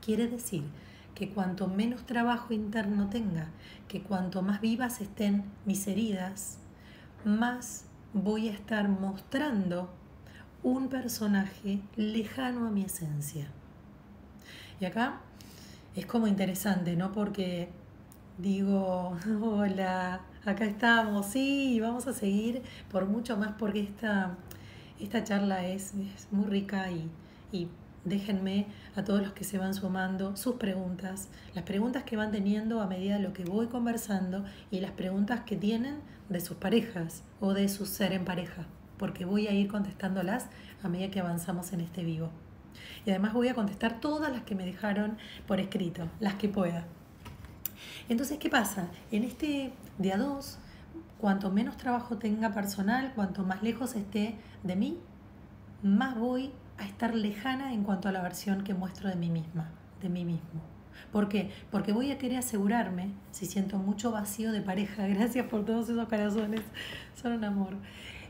Quiere 0.00 0.26
decir 0.26 0.64
que 1.14 1.30
cuanto 1.30 1.68
menos 1.68 2.04
trabajo 2.06 2.52
interno 2.52 3.08
tenga, 3.08 3.48
que 3.88 4.02
cuanto 4.02 4.42
más 4.42 4.60
vivas 4.60 5.00
estén 5.00 5.44
mis 5.64 5.86
heridas, 5.86 6.58
más 7.24 7.84
voy 8.12 8.48
a 8.48 8.52
estar 8.52 8.88
mostrando 8.88 9.90
un 10.62 10.88
personaje 10.88 11.80
lejano 11.96 12.66
a 12.66 12.70
mi 12.70 12.84
esencia. 12.84 13.46
Y 14.80 14.86
acá 14.86 15.20
es 15.94 16.06
como 16.06 16.26
interesante, 16.26 16.96
¿no? 16.96 17.12
Porque 17.12 17.68
digo, 18.38 19.16
hola, 19.42 20.20
acá 20.44 20.64
estamos, 20.64 21.26
sí, 21.26 21.78
vamos 21.80 22.06
a 22.06 22.12
seguir 22.12 22.62
por 22.90 23.06
mucho 23.06 23.36
más 23.36 23.52
porque 23.58 23.80
esta, 23.80 24.36
esta 25.00 25.22
charla 25.22 25.66
es, 25.66 25.92
muy 26.30 26.46
rica 26.46 26.90
y, 26.90 27.08
y 27.52 27.68
déjenme 28.04 28.66
a 28.96 29.04
todos 29.04 29.22
los 29.22 29.32
que 29.32 29.44
se 29.44 29.58
van 29.58 29.74
sumando 29.74 30.36
sus 30.36 30.56
preguntas, 30.56 31.28
las 31.54 31.64
preguntas 31.64 32.04
que 32.04 32.16
van 32.16 32.30
teniendo 32.30 32.80
a 32.80 32.86
medida 32.86 33.16
de 33.16 33.22
lo 33.22 33.32
que 33.32 33.44
voy 33.44 33.66
conversando 33.66 34.44
y 34.70 34.80
las 34.80 34.92
preguntas 34.92 35.40
que 35.40 35.56
tienen 35.56 35.96
de 36.28 36.40
sus 36.40 36.56
parejas 36.56 37.22
o 37.40 37.54
de 37.54 37.68
su 37.68 37.86
ser 37.86 38.12
en 38.12 38.24
pareja, 38.24 38.66
porque 38.98 39.24
voy 39.24 39.46
a 39.46 39.52
ir 39.52 39.68
contestándolas 39.68 40.46
a 40.82 40.88
medida 40.88 41.10
que 41.10 41.20
avanzamos 41.20 41.72
en 41.72 41.80
este 41.80 42.04
vivo. 42.04 42.30
Y 43.06 43.10
además 43.10 43.32
voy 43.32 43.48
a 43.48 43.54
contestar 43.54 44.00
todas 44.00 44.32
las 44.32 44.42
que 44.42 44.54
me 44.54 44.64
dejaron 44.64 45.16
por 45.46 45.60
escrito, 45.60 46.08
las 46.20 46.34
que 46.34 46.48
pueda. 46.48 46.84
Entonces, 48.08 48.38
¿qué 48.38 48.50
pasa? 48.50 48.88
En 49.10 49.24
este 49.24 49.72
de 49.98 50.12
a 50.12 50.18
dos, 50.18 50.58
cuanto 51.18 51.50
menos 51.50 51.76
trabajo 51.76 52.18
tenga 52.18 52.52
personal, 52.52 53.12
cuanto 53.14 53.44
más 53.44 53.62
lejos 53.62 53.94
esté 53.94 54.36
de 54.62 54.76
mí, 54.76 54.98
más 55.82 56.18
voy 56.18 56.50
a 56.78 56.84
estar 56.84 57.14
lejana 57.14 57.72
en 57.72 57.82
cuanto 57.82 58.08
a 58.08 58.12
la 58.12 58.22
versión 58.22 58.64
que 58.64 58.74
muestro 58.74 59.08
de 59.08 59.16
mí 59.16 59.30
misma, 59.30 59.70
de 60.00 60.08
mí 60.08 60.24
mismo. 60.24 60.74
¿Por 61.12 61.28
qué? 61.28 61.50
Porque 61.70 61.92
voy 61.92 62.10
a 62.10 62.18
querer 62.18 62.38
asegurarme, 62.38 63.10
si 63.30 63.46
siento 63.46 63.78
mucho 63.78 64.10
vacío 64.10 64.52
de 64.52 64.60
pareja, 64.60 65.06
gracias 65.08 65.46
por 65.46 65.64
todos 65.64 65.88
esos 65.88 66.08
corazones, 66.08 66.62
son 67.20 67.32
un 67.32 67.44
amor. 67.44 67.76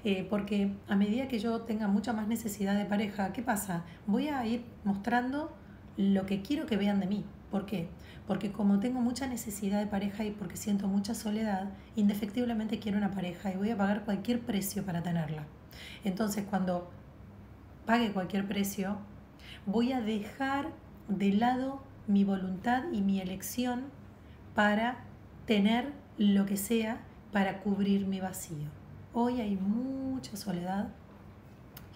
Eh, 0.04 0.26
porque 0.28 0.70
a 0.86 0.96
medida 0.96 1.28
que 1.28 1.38
yo 1.38 1.62
tenga 1.62 1.88
mucha 1.88 2.12
más 2.12 2.28
necesidad 2.28 2.76
de 2.76 2.84
pareja, 2.84 3.32
¿qué 3.32 3.42
pasa? 3.42 3.84
Voy 4.06 4.28
a 4.28 4.44
ir 4.46 4.64
mostrando 4.84 5.56
lo 5.96 6.26
que 6.26 6.42
quiero 6.42 6.66
que 6.66 6.76
vean 6.76 7.00
de 7.00 7.06
mí. 7.06 7.24
¿Por 7.50 7.64
qué? 7.64 7.88
Porque 8.26 8.52
como 8.52 8.80
tengo 8.80 9.00
mucha 9.00 9.26
necesidad 9.26 9.78
de 9.78 9.86
pareja 9.86 10.24
y 10.24 10.30
porque 10.30 10.56
siento 10.56 10.88
mucha 10.88 11.14
soledad, 11.14 11.70
indefectiblemente 11.96 12.80
quiero 12.80 12.98
una 12.98 13.12
pareja 13.12 13.52
y 13.52 13.56
voy 13.56 13.70
a 13.70 13.78
pagar 13.78 14.04
cualquier 14.04 14.40
precio 14.40 14.84
para 14.84 15.02
tenerla. 15.02 15.46
Entonces, 16.04 16.44
cuando 16.48 16.90
pague 17.86 18.12
cualquier 18.12 18.46
precio, 18.46 18.98
voy 19.66 19.92
a 19.92 20.00
dejar 20.00 20.72
de 21.08 21.32
lado 21.32 21.82
mi 22.06 22.24
voluntad 22.24 22.84
y 22.92 23.02
mi 23.02 23.20
elección 23.20 23.84
para 24.54 25.04
tener 25.46 25.92
lo 26.16 26.46
que 26.46 26.56
sea 26.56 27.00
para 27.32 27.60
cubrir 27.60 28.06
mi 28.06 28.20
vacío. 28.20 28.68
Hoy 29.12 29.40
hay 29.40 29.56
mucha 29.56 30.36
soledad 30.36 30.88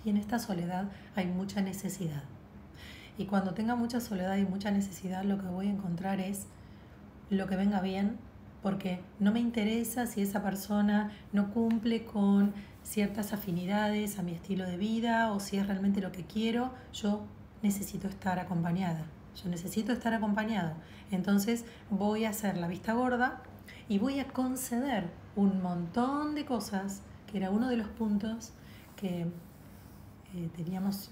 y 0.05 0.11
en 0.11 0.17
esta 0.17 0.39
soledad 0.39 0.91
hay 1.15 1.27
mucha 1.27 1.61
necesidad. 1.61 2.25
Y 3.17 3.27
cuando 3.27 3.55
tenga 3.55 3.75
mucha 3.75 4.01
soledad 4.01 4.37
y 4.37 4.45
mucha 4.45 4.71
necesidad, 4.71 5.25
lo 5.25 5.39
que 5.39 5.47
voy 5.47 5.67
a 5.67 5.71
encontrar 5.71 6.21
es 6.21 6.47
lo 7.31 7.47
que 7.47 7.57
venga 7.57 7.81
bien, 7.81 8.17
porque 8.63 9.01
no 9.19 9.33
me 9.33 9.41
interesa 9.41 10.07
si 10.07 10.23
esa 10.23 10.43
persona 10.43 11.13
no 11.33 11.53
cumple 11.53 12.05
con 12.05 12.53
ciertas 12.89 13.35
afinidades 13.35 14.19
a 14.19 14.23
mi 14.23 14.33
estilo 14.33 14.65
de 14.65 14.79
vida 14.79 15.33
o 15.33 15.41
si 15.41 15.59
es 15.59 15.67
realmente 15.67 16.01
lo 16.01 16.11
que 16.11 16.25
quiero, 16.25 16.73
yo 16.93 17.23
necesito 17.63 18.09
estar 18.09 18.39
acompañada. 18.39 19.05
Yo 19.43 19.51
necesito 19.51 19.93
estar 19.93 20.15
acompañado. 20.15 20.73
Entonces 21.11 21.65
voy 21.91 22.25
a 22.25 22.31
hacer 22.31 22.57
la 22.57 22.67
vista 22.67 22.95
gorda 22.95 23.43
y 23.89 23.99
voy 23.99 24.21
a 24.21 24.29
conceder 24.29 25.11
un 25.37 25.63
montón 25.63 26.35
de 26.35 26.47
cosas, 26.47 27.03
que 27.27 27.37
era 27.37 27.51
uno 27.51 27.69
de 27.69 27.77
los 27.77 27.89
puntos 27.89 28.53
que 28.97 29.27
eh, 30.35 30.49
teníamos 30.57 31.11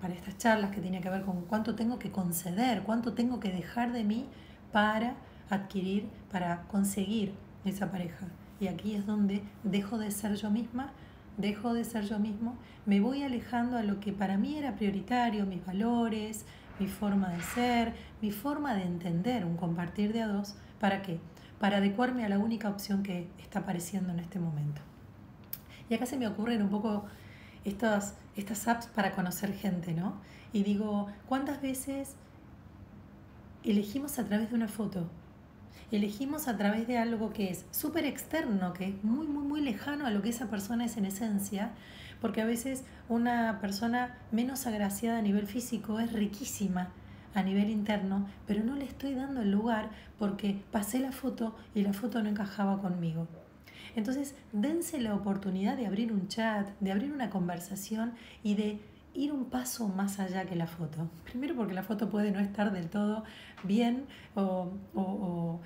para 0.00 0.14
estas 0.14 0.38
charlas, 0.38 0.70
que 0.70 0.80
tenía 0.80 1.02
que 1.02 1.10
ver 1.10 1.22
con 1.22 1.42
cuánto 1.42 1.74
tengo 1.74 1.98
que 1.98 2.10
conceder, 2.10 2.84
cuánto 2.84 3.12
tengo 3.12 3.38
que 3.38 3.52
dejar 3.52 3.92
de 3.92 4.02
mí 4.02 4.26
para 4.72 5.16
adquirir, 5.50 6.08
para 6.32 6.62
conseguir 6.68 7.34
esa 7.64 7.90
pareja. 7.90 8.28
Y 8.60 8.68
aquí 8.68 8.94
es 8.94 9.06
donde 9.06 9.42
dejo 9.62 9.98
de 9.98 10.10
ser 10.10 10.34
yo 10.34 10.50
misma, 10.50 10.92
dejo 11.38 11.72
de 11.72 11.84
ser 11.84 12.04
yo 12.04 12.18
mismo, 12.18 12.56
me 12.84 13.00
voy 13.00 13.22
alejando 13.22 13.78
a 13.78 13.82
lo 13.82 14.00
que 14.00 14.12
para 14.12 14.36
mí 14.36 14.58
era 14.58 14.74
prioritario, 14.74 15.46
mis 15.46 15.64
valores, 15.64 16.44
mi 16.78 16.86
forma 16.86 17.30
de 17.30 17.42
ser, 17.42 17.94
mi 18.20 18.30
forma 18.30 18.74
de 18.74 18.82
entender 18.82 19.44
un 19.44 19.56
compartir 19.56 20.12
de 20.12 20.22
a 20.22 20.28
dos. 20.28 20.56
¿Para 20.78 21.02
qué? 21.02 21.18
Para 21.58 21.78
adecuarme 21.78 22.24
a 22.24 22.28
la 22.28 22.38
única 22.38 22.68
opción 22.68 23.02
que 23.02 23.28
está 23.38 23.60
apareciendo 23.60 24.12
en 24.12 24.20
este 24.20 24.38
momento. 24.38 24.82
Y 25.88 25.94
acá 25.94 26.06
se 26.06 26.16
me 26.16 26.26
ocurren 26.26 26.62
un 26.62 26.68
poco 26.68 27.04
estas, 27.64 28.16
estas 28.36 28.68
apps 28.68 28.86
para 28.88 29.12
conocer 29.12 29.52
gente, 29.54 29.94
¿no? 29.94 30.14
Y 30.52 30.62
digo, 30.62 31.08
¿cuántas 31.26 31.60
veces 31.60 32.16
elegimos 33.64 34.18
a 34.18 34.24
través 34.24 34.50
de 34.50 34.56
una 34.56 34.68
foto? 34.68 35.08
Elegimos 35.90 36.48
a 36.48 36.56
través 36.58 36.86
de 36.86 36.98
algo 36.98 37.32
que 37.32 37.50
es 37.50 37.64
súper 37.70 38.04
externo, 38.04 38.74
que 38.74 38.88
es 38.88 39.04
muy, 39.04 39.26
muy, 39.26 39.42
muy 39.42 39.60
lejano 39.62 40.06
a 40.06 40.10
lo 40.10 40.20
que 40.20 40.28
esa 40.28 40.50
persona 40.50 40.84
es 40.84 40.98
en 40.98 41.06
esencia, 41.06 41.70
porque 42.20 42.42
a 42.42 42.46
veces 42.46 42.84
una 43.08 43.58
persona 43.60 44.18
menos 44.30 44.66
agraciada 44.66 45.18
a 45.18 45.22
nivel 45.22 45.46
físico 45.46 45.98
es 45.98 46.12
riquísima 46.12 46.88
a 47.34 47.42
nivel 47.42 47.70
interno, 47.70 48.26
pero 48.46 48.62
no 48.64 48.74
le 48.74 48.84
estoy 48.84 49.14
dando 49.14 49.40
el 49.40 49.50
lugar 49.50 49.90
porque 50.18 50.60
pasé 50.70 50.98
la 50.98 51.12
foto 51.12 51.56
y 51.74 51.82
la 51.82 51.94
foto 51.94 52.22
no 52.22 52.28
encajaba 52.28 52.82
conmigo. 52.82 53.26
Entonces, 53.96 54.34
dense 54.52 55.00
la 55.00 55.14
oportunidad 55.14 55.76
de 55.76 55.86
abrir 55.86 56.12
un 56.12 56.28
chat, 56.28 56.68
de 56.80 56.92
abrir 56.92 57.12
una 57.12 57.30
conversación 57.30 58.12
y 58.42 58.54
de 58.54 58.80
ir 59.14 59.32
un 59.32 59.46
paso 59.46 59.88
más 59.88 60.18
allá 60.20 60.44
que 60.44 60.56
la 60.56 60.66
foto. 60.66 61.10
Primero 61.24 61.54
porque 61.56 61.74
la 61.74 61.82
foto 61.82 62.08
puede 62.08 62.30
no 62.30 62.40
estar 62.40 62.72
del 62.72 62.88
todo 62.88 63.24
bien 63.64 64.06
o, 64.34 64.72
o 64.94 65.60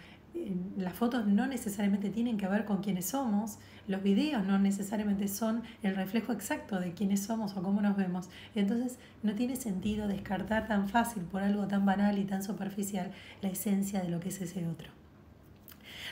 las 0.76 0.94
fotos 0.94 1.26
no 1.26 1.46
necesariamente 1.46 2.10
tienen 2.10 2.38
que 2.38 2.46
ver 2.48 2.64
con 2.64 2.82
quiénes 2.82 3.06
somos, 3.06 3.58
los 3.86 4.02
videos 4.02 4.44
no 4.44 4.58
necesariamente 4.58 5.28
son 5.28 5.62
el 5.82 5.94
reflejo 5.94 6.32
exacto 6.32 6.80
de 6.80 6.92
quiénes 6.92 7.22
somos 7.22 7.56
o 7.56 7.62
cómo 7.62 7.82
nos 7.82 7.96
vemos. 7.96 8.28
Entonces 8.54 8.98
no 9.22 9.34
tiene 9.34 9.56
sentido 9.56 10.08
descartar 10.08 10.66
tan 10.66 10.88
fácil 10.88 11.22
por 11.24 11.42
algo 11.42 11.66
tan 11.68 11.84
banal 11.84 12.18
y 12.18 12.24
tan 12.24 12.42
superficial 12.42 13.10
la 13.42 13.50
esencia 13.50 14.00
de 14.02 14.08
lo 14.08 14.20
que 14.20 14.30
es 14.30 14.40
ese 14.40 14.66
otro. 14.66 15.01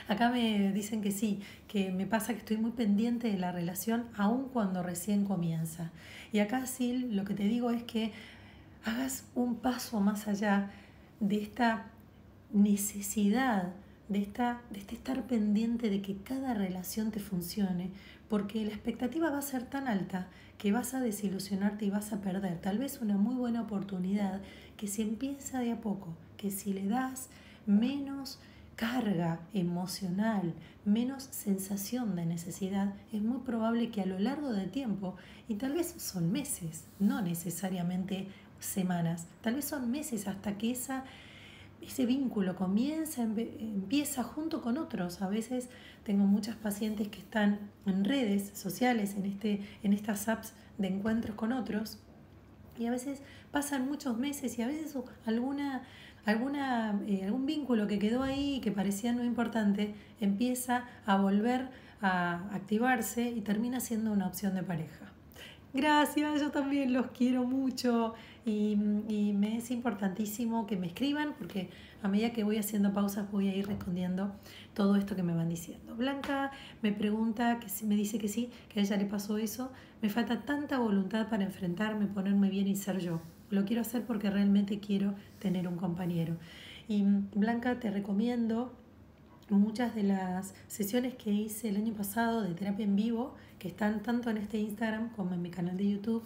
Acá 0.07 0.29
me 0.29 0.71
dicen 0.71 1.01
que 1.01 1.11
sí, 1.11 1.39
que 1.67 1.91
me 1.91 2.05
pasa 2.05 2.33
que 2.33 2.39
estoy 2.39 2.57
muy 2.57 2.71
pendiente 2.71 3.31
de 3.31 3.37
la 3.37 3.51
relación 3.51 4.05
aun 4.15 4.49
cuando 4.49 4.83
recién 4.83 5.25
comienza. 5.25 5.91
Y 6.31 6.39
acá 6.39 6.65
sí, 6.65 6.97
lo 7.11 7.25
que 7.25 7.33
te 7.33 7.43
digo 7.43 7.71
es 7.71 7.83
que 7.83 8.11
hagas 8.83 9.25
un 9.35 9.55
paso 9.55 9.99
más 9.99 10.27
allá 10.27 10.71
de 11.19 11.41
esta 11.41 11.85
necesidad 12.51 13.73
de, 14.11 14.19
esta, 14.19 14.61
de 14.69 14.79
este 14.79 14.95
estar 14.95 15.23
pendiente 15.23 15.89
de 15.89 16.01
que 16.01 16.17
cada 16.17 16.53
relación 16.53 17.11
te 17.11 17.21
funcione, 17.21 17.91
porque 18.27 18.65
la 18.65 18.71
expectativa 18.71 19.29
va 19.29 19.37
a 19.37 19.41
ser 19.41 19.63
tan 19.63 19.87
alta 19.87 20.27
que 20.57 20.73
vas 20.73 20.93
a 20.93 20.99
desilusionarte 20.99 21.85
y 21.85 21.89
vas 21.89 22.11
a 22.11 22.21
perder 22.21 22.59
tal 22.59 22.77
vez 22.77 22.99
una 23.01 23.15
muy 23.17 23.35
buena 23.35 23.61
oportunidad 23.61 24.41
que 24.75 24.87
si 24.87 25.01
empieza 25.01 25.59
de 25.59 25.71
a 25.71 25.79
poco, 25.79 26.09
que 26.35 26.51
si 26.51 26.73
le 26.73 26.87
das 26.87 27.29
menos 27.65 28.39
carga 28.75 29.41
emocional, 29.53 30.53
menos 30.85 31.23
sensación 31.23 32.15
de 32.15 32.25
necesidad, 32.25 32.93
es 33.11 33.21
muy 33.21 33.39
probable 33.39 33.89
que 33.91 34.01
a 34.01 34.05
lo 34.05 34.19
largo 34.19 34.53
del 34.53 34.71
tiempo, 34.71 35.15
y 35.47 35.55
tal 35.55 35.73
vez 35.73 35.93
son 35.97 36.31
meses, 36.31 36.85
no 36.99 37.21
necesariamente 37.21 38.27
semanas, 38.59 39.27
tal 39.41 39.55
vez 39.55 39.65
son 39.65 39.91
meses 39.91 40.27
hasta 40.27 40.57
que 40.57 40.71
esa 40.71 41.03
ese 41.81 42.05
vínculo 42.05 42.55
comienza, 42.55 43.23
empieza 43.23 44.23
junto 44.23 44.61
con 44.61 44.77
otros. 44.77 45.21
A 45.21 45.29
veces 45.29 45.69
tengo 46.03 46.25
muchas 46.25 46.55
pacientes 46.55 47.07
que 47.07 47.19
están 47.19 47.71
en 47.85 48.05
redes 48.05 48.51
sociales, 48.53 49.15
en, 49.15 49.25
este, 49.25 49.61
en 49.83 49.93
estas 49.93 50.27
apps 50.27 50.53
de 50.77 50.87
encuentros 50.87 51.35
con 51.35 51.51
otros, 51.51 51.99
y 52.77 52.85
a 52.85 52.91
veces 52.91 53.21
pasan 53.51 53.87
muchos 53.87 54.17
meses 54.17 54.57
y 54.57 54.61
a 54.61 54.67
veces 54.67 54.95
alguna, 55.25 55.83
alguna, 56.25 56.99
eh, 57.07 57.23
algún 57.25 57.45
vínculo 57.45 57.87
que 57.87 57.99
quedó 57.99 58.23
ahí 58.23 58.59
que 58.61 58.71
parecía 58.71 59.13
no 59.13 59.23
importante 59.23 59.95
empieza 60.19 60.85
a 61.05 61.17
volver 61.17 61.69
a 62.01 62.43
activarse 62.53 63.29
y 63.29 63.41
termina 63.41 63.79
siendo 63.79 64.11
una 64.11 64.27
opción 64.27 64.55
de 64.55 64.63
pareja. 64.63 65.11
Gracias, 65.73 66.41
yo 66.41 66.51
también 66.51 66.91
los 66.91 67.07
quiero 67.11 67.45
mucho 67.45 68.13
y, 68.45 68.75
me 68.75 69.57
es 69.57 69.71
importantísimo 69.71 70.67
que 70.67 70.75
me 70.75 70.87
escriban 70.87 71.33
porque 71.37 71.69
a 72.03 72.09
medida 72.09 72.33
que 72.33 72.43
voy 72.43 72.57
haciendo 72.57 72.91
pausas 72.91 73.31
voy 73.31 73.47
a 73.47 73.55
ir 73.55 73.67
respondiendo 73.67 74.33
todo 74.73 74.97
esto 74.97 75.15
que 75.15 75.23
me 75.23 75.33
van 75.33 75.47
diciendo. 75.47 75.95
Blanca 75.95 76.51
me 76.81 76.91
pregunta, 76.91 77.59
que 77.59 77.85
me 77.85 77.95
dice 77.95 78.17
que 78.17 78.27
sí, 78.27 78.51
que 78.67 78.81
a 78.81 78.83
ella 78.83 78.97
le 78.97 79.05
pasó 79.05 79.37
eso. 79.37 79.71
Me 80.01 80.09
falta 80.09 80.41
tanta 80.41 80.77
voluntad 80.77 81.29
para 81.29 81.43
enfrentarme, 81.43 82.07
ponerme 82.07 82.49
bien 82.49 82.67
y 82.67 82.75
ser 82.75 82.99
yo. 82.99 83.21
Lo 83.51 83.65
quiero 83.65 83.83
hacer 83.83 84.03
porque 84.05 84.29
realmente 84.29 84.79
quiero 84.79 85.13
tener 85.39 85.67
un 85.67 85.75
compañero. 85.75 86.37
Y 86.87 87.03
Blanca, 87.35 87.79
te 87.79 87.91
recomiendo 87.91 88.73
muchas 89.49 89.93
de 89.93 90.03
las 90.03 90.53
sesiones 90.67 91.15
que 91.15 91.31
hice 91.31 91.69
el 91.69 91.75
año 91.75 91.93
pasado 91.93 92.41
de 92.41 92.53
terapia 92.53 92.85
en 92.85 92.95
vivo, 92.95 93.35
que 93.59 93.67
están 93.67 94.01
tanto 94.01 94.29
en 94.29 94.37
este 94.37 94.57
Instagram 94.57 95.09
como 95.11 95.33
en 95.33 95.41
mi 95.41 95.51
canal 95.51 95.77
de 95.77 95.91
YouTube, 95.91 96.25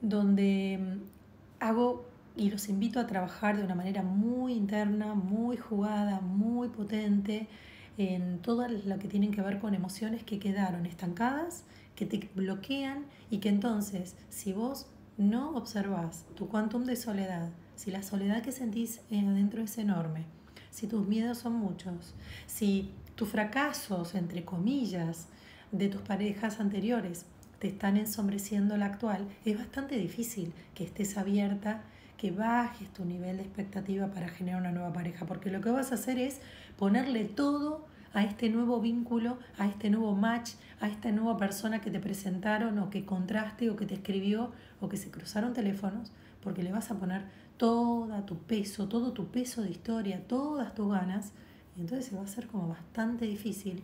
donde 0.00 0.78
mm, 0.80 1.62
hago 1.62 2.06
y 2.36 2.50
los 2.50 2.68
invito 2.68 3.00
a 3.00 3.06
trabajar 3.06 3.56
de 3.56 3.64
una 3.64 3.74
manera 3.74 4.02
muy 4.02 4.52
interna, 4.52 5.14
muy 5.14 5.56
jugada, 5.56 6.20
muy 6.20 6.68
potente 6.68 7.48
en 7.96 8.38
todo 8.38 8.68
lo 8.68 8.98
que 9.00 9.08
tienen 9.08 9.32
que 9.32 9.42
ver 9.42 9.58
con 9.58 9.74
emociones 9.74 10.22
que 10.22 10.38
quedaron 10.38 10.86
estancadas, 10.86 11.64
que 11.96 12.06
te 12.06 12.30
bloquean 12.36 13.06
y 13.28 13.38
que 13.38 13.48
entonces 13.48 14.16
si 14.28 14.52
vos 14.52 14.86
no 15.18 15.56
observás 15.56 16.24
tu 16.36 16.48
quantum 16.48 16.84
de 16.84 16.94
soledad, 16.94 17.50
si 17.74 17.90
la 17.90 18.02
soledad 18.02 18.40
que 18.40 18.52
sentís 18.52 19.00
adentro 19.10 19.62
es 19.62 19.76
enorme, 19.76 20.24
si 20.70 20.86
tus 20.86 21.06
miedos 21.06 21.38
son 21.38 21.54
muchos, 21.54 22.14
si 22.46 22.92
tus 23.16 23.28
fracasos, 23.28 24.14
entre 24.14 24.44
comillas, 24.44 25.26
de 25.72 25.88
tus 25.88 26.00
parejas 26.02 26.60
anteriores 26.60 27.26
te 27.58 27.66
están 27.66 27.96
ensombreciendo 27.96 28.76
la 28.76 28.86
actual, 28.86 29.26
es 29.44 29.58
bastante 29.58 29.96
difícil 29.96 30.52
que 30.74 30.84
estés 30.84 31.18
abierta, 31.18 31.82
que 32.16 32.30
bajes 32.30 32.88
tu 32.92 33.04
nivel 33.04 33.38
de 33.38 33.42
expectativa 33.42 34.06
para 34.08 34.28
generar 34.28 34.60
una 34.60 34.70
nueva 34.70 34.92
pareja, 34.92 35.26
porque 35.26 35.50
lo 35.50 35.60
que 35.60 35.70
vas 35.70 35.90
a 35.90 35.96
hacer 35.96 36.18
es 36.18 36.40
ponerle 36.76 37.24
todo 37.24 37.86
a 38.12 38.24
este 38.24 38.48
nuevo 38.48 38.80
vínculo, 38.80 39.38
a 39.58 39.66
este 39.66 39.90
nuevo 39.90 40.14
match, 40.14 40.52
a 40.80 40.88
esta 40.88 41.10
nueva 41.10 41.36
persona 41.36 41.80
que 41.80 41.90
te 41.90 42.00
presentaron 42.00 42.78
o 42.78 42.90
que 42.90 43.04
contraste 43.04 43.70
o 43.70 43.76
que 43.76 43.86
te 43.86 43.94
escribió 43.94 44.52
o 44.80 44.88
que 44.88 44.96
se 44.96 45.10
cruzaron 45.10 45.52
teléfonos, 45.52 46.12
porque 46.42 46.62
le 46.62 46.72
vas 46.72 46.90
a 46.90 46.98
poner 46.98 47.22
todo 47.56 48.22
tu 48.24 48.38
peso, 48.38 48.88
todo 48.88 49.12
tu 49.12 49.26
peso 49.26 49.62
de 49.62 49.70
historia, 49.70 50.22
todas 50.26 50.74
tus 50.74 50.90
ganas, 50.90 51.32
y 51.76 51.80
entonces 51.80 52.14
va 52.14 52.20
a 52.20 52.24
hacer 52.24 52.46
como 52.46 52.68
bastante 52.68 53.26
difícil 53.26 53.82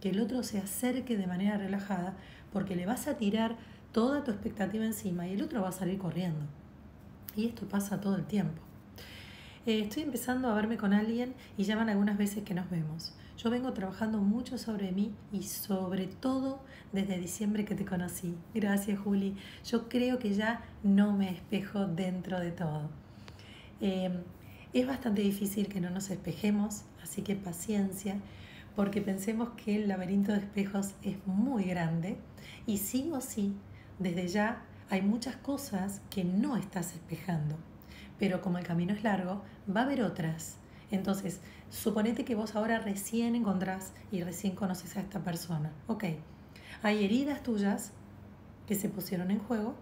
que 0.00 0.10
el 0.10 0.20
otro 0.20 0.42
se 0.42 0.58
acerque 0.58 1.16
de 1.16 1.26
manera 1.26 1.56
relajada, 1.56 2.14
porque 2.52 2.76
le 2.76 2.86
vas 2.86 3.06
a 3.06 3.16
tirar 3.16 3.56
toda 3.92 4.24
tu 4.24 4.30
expectativa 4.30 4.84
encima 4.84 5.28
y 5.28 5.34
el 5.34 5.42
otro 5.42 5.62
va 5.62 5.68
a 5.68 5.72
salir 5.72 5.98
corriendo. 5.98 6.40
Y 7.36 7.46
esto 7.46 7.66
pasa 7.66 8.00
todo 8.00 8.16
el 8.16 8.24
tiempo. 8.24 8.60
Eh, 9.64 9.80
estoy 9.80 10.02
empezando 10.02 10.48
a 10.48 10.54
verme 10.54 10.76
con 10.76 10.92
alguien 10.92 11.34
y 11.56 11.64
llaman 11.64 11.88
algunas 11.88 12.18
veces 12.18 12.42
que 12.42 12.54
nos 12.54 12.68
vemos. 12.68 13.14
Yo 13.38 13.50
vengo 13.50 13.72
trabajando 13.72 14.18
mucho 14.18 14.58
sobre 14.58 14.92
mí 14.92 15.12
y 15.32 15.42
sobre 15.44 16.06
todo 16.06 16.60
desde 16.92 17.18
diciembre 17.18 17.64
que 17.64 17.74
te 17.74 17.84
conocí. 17.84 18.36
Gracias, 18.54 18.98
Juli. 19.00 19.36
Yo 19.64 19.88
creo 19.88 20.18
que 20.18 20.34
ya 20.34 20.62
no 20.82 21.12
me 21.12 21.30
espejo 21.30 21.86
dentro 21.86 22.38
de 22.38 22.52
todo. 22.52 22.90
Em, 23.80 24.22
es 24.72 24.86
bastante 24.86 25.22
difícil 25.22 25.68
que 25.68 25.80
no 25.80 25.90
nos 25.90 26.10
espejemos, 26.10 26.82
así 27.02 27.22
que 27.22 27.34
paciencia, 27.34 28.16
porque 28.76 29.02
pensemos 29.02 29.50
que 29.50 29.76
el 29.76 29.88
laberinto 29.88 30.32
de 30.32 30.38
espejos 30.38 30.94
es 31.02 31.16
muy 31.26 31.64
grande 31.64 32.16
y 32.66 32.78
sí 32.78 33.10
o 33.12 33.20
sí, 33.20 33.54
desde 33.98 34.28
ya 34.28 34.62
hay 34.88 35.02
muchas 35.02 35.36
cosas 35.36 36.00
que 36.10 36.24
no 36.24 36.56
estás 36.56 36.92
espejando. 36.94 37.56
pero 38.18 38.40
como 38.40 38.58
el 38.58 38.64
camino 38.64 38.94
es 38.94 39.02
largo, 39.02 39.42
va 39.68 39.80
a 39.80 39.84
haber 39.84 40.02
otras. 40.02 40.56
Entonces, 40.92 41.40
suponete 41.70 42.24
que 42.24 42.36
vos 42.36 42.54
ahora 42.54 42.78
recién 42.78 43.34
encontrás 43.34 43.92
y 44.12 44.22
recién 44.22 44.54
conoces 44.54 44.96
a 44.96 45.00
esta 45.00 45.24
persona. 45.24 45.72
Ok, 45.88 46.04
hay 46.82 47.04
heridas 47.04 47.42
tuyas 47.42 47.92
que 48.68 48.76
se 48.76 48.88
pusieron 48.88 49.32
en 49.32 49.40
juego 49.40 49.74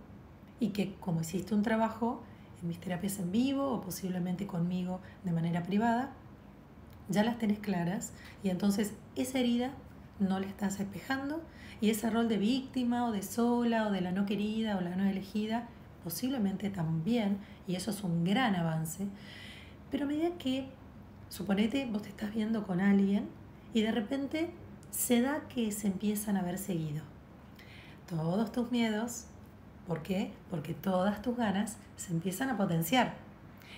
y 0.59 0.69
que 0.69 0.95
como 0.95 1.21
hiciste 1.21 1.55
un 1.55 1.63
trabajo 1.63 2.23
en 2.63 2.69
mis 2.69 2.81
terapias 2.81 3.19
en 3.19 3.33
vivo 3.33 3.71
o 3.71 3.81
posiblemente 3.83 4.47
conmigo 4.47 5.01
de 5.25 5.33
manera 5.33 5.63
privada, 5.63 6.13
ya 7.09 7.25
las 7.25 7.39
tenés 7.39 7.59
claras 7.59 8.13
y 8.43 8.51
entonces 8.51 8.95
esa 9.17 9.39
herida 9.39 9.73
no 10.19 10.39
la 10.39 10.47
estás 10.47 10.81
espejando 10.81 11.43
y 11.81 11.91
ese 11.91 12.09
rol 12.09 12.29
de 12.29 12.39
víctima 12.39 13.07
o 13.07 13.13
de 13.13 13.23
sola 13.23 13.87
o 13.87 13.91
de 13.91 14.01
la 14.01 14.13
no 14.13 14.27
querida 14.27 14.77
o 14.77 14.81
la 14.81 14.95
no 14.97 15.05
elegida 15.09 15.69
posiblemente 16.05 16.71
también, 16.71 17.39
y 17.67 17.77
eso 17.77 17.91
es 17.91 18.03
un 18.03 18.25
gran 18.25 18.55
avance, 18.55 19.07
pero 19.91 20.05
a 20.05 20.09
medida 20.09 20.31
que, 20.39 20.69
suponete, 21.31 21.87
vos 21.87 22.03
te 22.03 22.09
estás 22.09 22.35
viendo 22.35 22.67
con 22.67 22.81
alguien 22.81 23.29
y 23.73 23.83
de 23.83 23.93
repente 23.93 24.51
se 24.91 25.23
da 25.23 25.47
que 25.49 25.71
se 25.73 25.87
empiezan 25.87 26.37
a 26.37 26.43
ver 26.43 26.59
seguido. 26.59 27.03
Todos 28.09 28.51
tus 28.51 28.71
miedos, 28.73 29.27
¿por 29.87 30.03
qué? 30.03 30.33
Porque 30.51 30.75
todas 30.75 31.23
tus 31.23 31.37
ganas 31.37 31.77
se 31.97 32.13
empiezan 32.13 32.51
a 32.51 32.57
potenciar. 32.57 33.15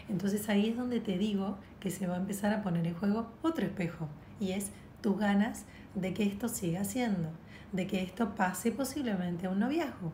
Entonces 0.09 0.49
ahí 0.49 0.71
es 0.71 0.77
donde 0.77 1.01
te 1.01 1.19
digo 1.19 1.59
que 1.79 1.91
se 1.91 2.07
va 2.07 2.15
a 2.15 2.21
empezar 2.21 2.53
a 2.55 2.63
poner 2.63 2.87
en 2.87 2.95
juego 2.95 3.31
otro 3.43 3.67
espejo 3.67 4.09
y 4.41 4.53
es 4.53 4.71
tus 5.03 5.19
ganas 5.19 5.67
de 5.95 6.15
que 6.15 6.25
esto 6.25 6.49
siga 6.49 6.85
siendo, 6.85 7.29
de 7.73 7.87
que 7.87 8.03
esto 8.03 8.35
pase 8.35 8.73
posiblemente 8.73 9.47
a 9.47 9.51
un 9.51 9.59
noviazgo. 9.59 10.11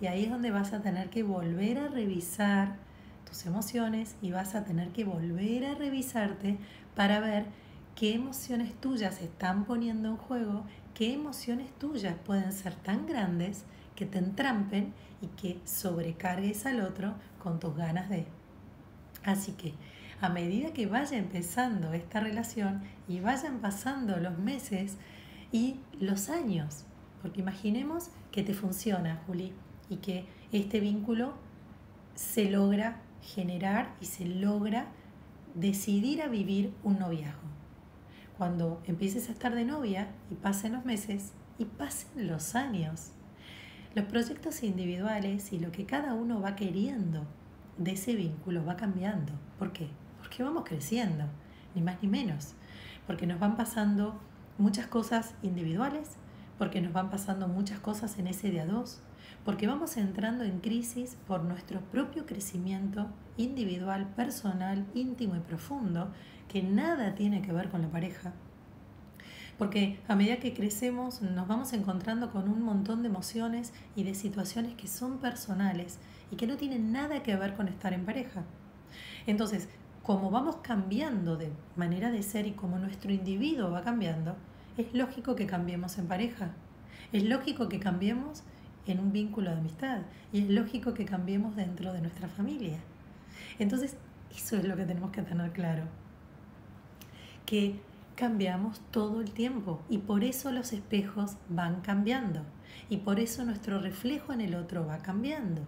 Y 0.00 0.06
ahí 0.06 0.24
es 0.24 0.30
donde 0.30 0.52
vas 0.52 0.72
a 0.72 0.80
tener 0.80 1.10
que 1.10 1.24
volver 1.24 1.78
a 1.78 1.88
revisar 1.88 2.76
tus 3.28 3.46
emociones 3.46 4.16
y 4.22 4.30
vas 4.30 4.54
a 4.54 4.64
tener 4.64 4.88
que 4.90 5.04
volver 5.04 5.66
a 5.66 5.74
revisarte 5.74 6.58
para 6.94 7.20
ver 7.20 7.46
qué 7.94 8.14
emociones 8.14 8.74
tuyas 8.80 9.20
están 9.20 9.64
poniendo 9.64 10.08
en 10.08 10.16
juego, 10.16 10.64
qué 10.94 11.12
emociones 11.12 11.70
tuyas 11.78 12.16
pueden 12.24 12.52
ser 12.52 12.74
tan 12.74 13.06
grandes 13.06 13.64
que 13.94 14.06
te 14.06 14.18
entrampen 14.18 14.94
y 15.20 15.26
que 15.28 15.60
sobrecargues 15.64 16.64
al 16.66 16.80
otro 16.80 17.14
con 17.42 17.60
tus 17.60 17.76
ganas 17.76 18.08
de. 18.08 18.26
Así 19.24 19.52
que 19.52 19.74
a 20.20 20.28
medida 20.28 20.72
que 20.72 20.86
vaya 20.86 21.18
empezando 21.18 21.92
esta 21.92 22.20
relación 22.20 22.82
y 23.08 23.20
vayan 23.20 23.58
pasando 23.58 24.16
los 24.16 24.38
meses 24.38 24.96
y 25.52 25.80
los 26.00 26.28
años, 26.28 26.84
porque 27.22 27.40
imaginemos 27.40 28.10
que 28.30 28.42
te 28.42 28.54
funciona, 28.54 29.22
Juli, 29.26 29.52
y 29.88 29.96
que 29.96 30.26
este 30.52 30.80
vínculo 30.80 31.34
se 32.14 32.50
logra 32.50 33.00
generar 33.22 33.94
y 34.00 34.06
se 34.06 34.24
logra 34.24 34.86
decidir 35.54 36.22
a 36.22 36.28
vivir 36.28 36.72
un 36.82 36.98
noviazgo. 36.98 37.48
Cuando 38.36 38.80
empieces 38.86 39.28
a 39.28 39.32
estar 39.32 39.54
de 39.54 39.64
novia 39.64 40.08
y 40.30 40.34
pasen 40.34 40.72
los 40.72 40.84
meses 40.84 41.32
y 41.58 41.64
pasen 41.64 42.28
los 42.28 42.54
años, 42.54 43.12
los 43.94 44.04
proyectos 44.04 44.62
individuales 44.62 45.52
y 45.52 45.58
lo 45.58 45.72
que 45.72 45.86
cada 45.86 46.14
uno 46.14 46.40
va 46.40 46.54
queriendo 46.54 47.26
de 47.78 47.92
ese 47.92 48.14
vínculo 48.14 48.64
va 48.64 48.76
cambiando. 48.76 49.32
¿Por 49.58 49.72
qué? 49.72 49.88
Porque 50.18 50.42
vamos 50.42 50.64
creciendo, 50.64 51.24
ni 51.74 51.82
más 51.82 52.00
ni 52.02 52.08
menos. 52.08 52.54
Porque 53.06 53.26
nos 53.26 53.40
van 53.40 53.56
pasando 53.56 54.20
muchas 54.58 54.86
cosas 54.86 55.34
individuales, 55.42 56.16
porque 56.58 56.80
nos 56.80 56.92
van 56.92 57.10
pasando 57.10 57.48
muchas 57.48 57.78
cosas 57.78 58.18
en 58.18 58.26
ese 58.26 58.50
de 58.50 58.60
a 58.60 58.66
dos, 58.66 59.00
porque 59.44 59.66
vamos 59.66 59.96
entrando 59.96 60.44
en 60.44 60.60
crisis 60.60 61.16
por 61.26 61.42
nuestro 61.42 61.80
propio 61.80 62.26
crecimiento 62.26 63.08
individual, 63.36 64.08
personal, 64.14 64.86
íntimo 64.94 65.36
y 65.36 65.40
profundo, 65.40 66.12
que 66.48 66.62
nada 66.62 67.14
tiene 67.14 67.42
que 67.42 67.52
ver 67.52 67.68
con 67.68 67.82
la 67.82 67.88
pareja. 67.88 68.32
Porque 69.58 69.98
a 70.06 70.14
medida 70.14 70.36
que 70.36 70.54
crecemos 70.54 71.20
nos 71.20 71.48
vamos 71.48 71.72
encontrando 71.72 72.30
con 72.30 72.48
un 72.48 72.62
montón 72.62 73.02
de 73.02 73.08
emociones 73.08 73.72
y 73.96 74.04
de 74.04 74.14
situaciones 74.14 74.74
que 74.74 74.86
son 74.86 75.18
personales 75.18 75.98
y 76.30 76.36
que 76.36 76.46
no 76.46 76.56
tienen 76.56 76.92
nada 76.92 77.22
que 77.22 77.34
ver 77.36 77.54
con 77.54 77.68
estar 77.68 77.92
en 77.92 78.04
pareja. 78.04 78.44
Entonces, 79.26 79.68
como 80.02 80.30
vamos 80.30 80.56
cambiando 80.62 81.36
de 81.36 81.52
manera 81.76 82.10
de 82.10 82.22
ser 82.22 82.46
y 82.46 82.52
como 82.52 82.78
nuestro 82.78 83.12
individuo 83.12 83.70
va 83.70 83.82
cambiando, 83.82 84.36
es 84.76 84.94
lógico 84.94 85.34
que 85.34 85.46
cambiemos 85.46 85.98
en 85.98 86.06
pareja. 86.06 86.52
Es 87.12 87.24
lógico 87.24 87.68
que 87.68 87.80
cambiemos 87.80 88.42
en 88.92 89.00
un 89.00 89.12
vínculo 89.12 89.50
de 89.50 89.58
amistad 89.58 90.02
y 90.32 90.42
es 90.42 90.48
lógico 90.50 90.94
que 90.94 91.04
cambiemos 91.04 91.56
dentro 91.56 91.92
de 91.92 92.00
nuestra 92.00 92.28
familia. 92.28 92.78
Entonces, 93.58 93.96
eso 94.34 94.56
es 94.56 94.64
lo 94.64 94.76
que 94.76 94.84
tenemos 94.84 95.10
que 95.10 95.22
tener 95.22 95.52
claro, 95.52 95.84
que 97.46 97.80
cambiamos 98.14 98.80
todo 98.90 99.20
el 99.20 99.30
tiempo 99.30 99.80
y 99.88 99.98
por 99.98 100.24
eso 100.24 100.50
los 100.50 100.72
espejos 100.72 101.36
van 101.48 101.80
cambiando 101.82 102.42
y 102.88 102.98
por 102.98 103.20
eso 103.20 103.44
nuestro 103.44 103.80
reflejo 103.80 104.32
en 104.32 104.40
el 104.40 104.54
otro 104.54 104.86
va 104.86 104.98
cambiando. 104.98 105.62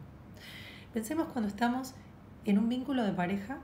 Pensemos 0.92 1.28
cuando 1.28 1.48
estamos 1.48 1.94
en 2.44 2.58
un 2.58 2.68
vínculo 2.68 3.04
de 3.04 3.12
pareja 3.12 3.58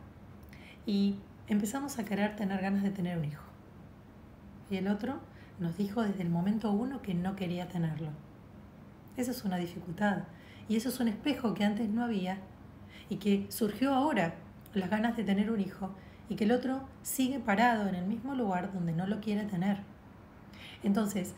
y 0.87 1.17
empezamos 1.49 1.99
a 1.99 2.05
querer 2.05 2.37
tener 2.37 2.61
ganas 2.61 2.83
de 2.83 2.91
tener 2.91 3.19
un 3.19 3.25
hijo. 3.25 3.43
Y 4.71 4.77
el 4.77 4.89
otro 4.89 5.21
nos 5.59 5.77
dijo 5.77 6.03
desde 6.03 6.23
el 6.23 6.31
momento 6.31 6.71
uno 6.71 7.03
que 7.03 7.15
no 7.15 7.37
quería 7.37 7.69
tenerlo. 7.69 8.11
Esa 9.17 9.31
es 9.31 9.45
una 9.45 9.57
dificultad. 9.57 10.25
Y 10.69 10.77
eso 10.77 10.89
es 10.89 11.01
un 11.01 11.09
espejo 11.09 11.55
que 11.55 11.65
antes 11.65 11.89
no 11.89 12.05
había 12.05 12.39
y 13.09 13.17
que 13.17 13.47
surgió 13.51 13.95
ahora, 13.95 14.35
las 14.75 14.91
ganas 14.91 15.17
de 15.17 15.25
tener 15.25 15.51
un 15.51 15.61
hijo, 15.61 15.95
y 16.29 16.35
que 16.35 16.45
el 16.45 16.53
otro 16.53 16.89
sigue 17.03 17.39
parado 17.39 17.89
en 17.89 17.95
el 17.95 18.05
mismo 18.05 18.35
lugar 18.35 18.73
donde 18.73 18.93
no 18.93 19.07
lo 19.07 19.21
quiere 19.21 19.45
tener. 19.45 19.79
Entonces, 20.83 21.35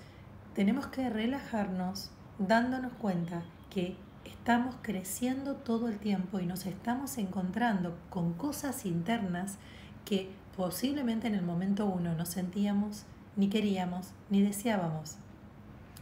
tenemos 0.55 0.87
que 0.87 1.11
relajarnos 1.11 2.11
dándonos 2.39 2.93
cuenta 2.95 3.43
que 3.69 3.97
estamos 4.25 4.77
creciendo 4.81 5.57
todo 5.57 5.89
el 5.89 5.99
tiempo 5.99 6.41
y 6.41 6.47
nos 6.47 6.65
estamos 6.65 7.19
encontrando 7.19 7.99
con 8.09 8.33
cosas 8.33 8.87
internas 8.87 9.59
que 10.07 10.31
posiblemente 10.57 11.27
en 11.29 11.35
el 11.35 11.43
momento 11.43 11.87
uno 11.87 12.15
no 12.15 12.25
sentíamos, 12.25 13.05
ni 13.37 13.51
queríamos, 13.51 14.13
ni 14.31 14.43
deseábamos 14.43 15.19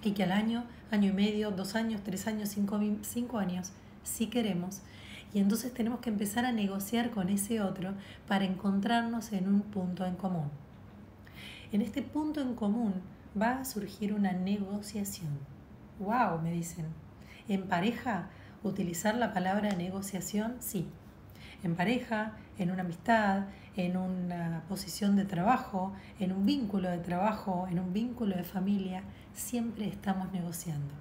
y 0.03 0.13
que 0.13 0.25
al 0.25 0.33
año, 0.33 0.65
año 0.91 1.11
y 1.11 1.13
medio, 1.13 1.51
dos 1.51 1.75
años, 1.75 2.03
tres 2.05 2.27
años, 2.27 2.49
cinco, 2.51 2.81
cinco 3.03 3.39
años, 3.39 3.73
sí 4.03 4.27
queremos. 4.27 4.83
Y 5.35 5.41
entonces 5.41 5.75
tenemos 5.75 6.01
que 6.01 6.11
empezar 6.11 6.45
a 6.47 6.53
negociar 6.53 7.11
con 7.11 7.29
ese 7.29 7.61
otro 7.61 7.95
para 8.27 8.45
encontrarnos 8.45 9.33
en 9.33 9.49
un 9.49 9.63
punto 9.63 10.07
en 10.07 10.15
común. 10.15 10.51
En 11.73 11.83
este 11.83 12.03
punto 12.03 12.41
en 12.41 12.55
común 12.55 12.95
va 13.41 13.61
a 13.61 13.65
surgir 13.65 14.15
una 14.15 14.33
negociación. 14.33 15.39
¡Wow! 15.99 16.41
Me 16.43 16.53
dicen. 16.53 16.87
En 17.49 17.69
pareja, 17.69 18.29
utilizar 18.63 19.15
la 19.17 19.33
palabra 19.33 19.75
negociación, 19.75 20.57
sí. 20.61 20.87
En 21.63 21.75
pareja, 21.75 22.37
en 22.59 22.71
una 22.71 22.83
amistad, 22.83 23.47
en 23.77 23.97
una 23.97 24.63
posición 24.69 25.17
de 25.17 25.25
trabajo, 25.25 25.93
en 26.19 26.33
un 26.33 26.47
vínculo 26.47 26.91
de 26.91 26.99
trabajo, 26.99 27.67
en 27.71 27.79
un 27.79 27.93
vínculo 27.93 28.35
de 28.37 28.45
familia, 28.45 29.03
siempre 29.35 29.87
estamos 29.87 30.33
negociando. 30.33 30.95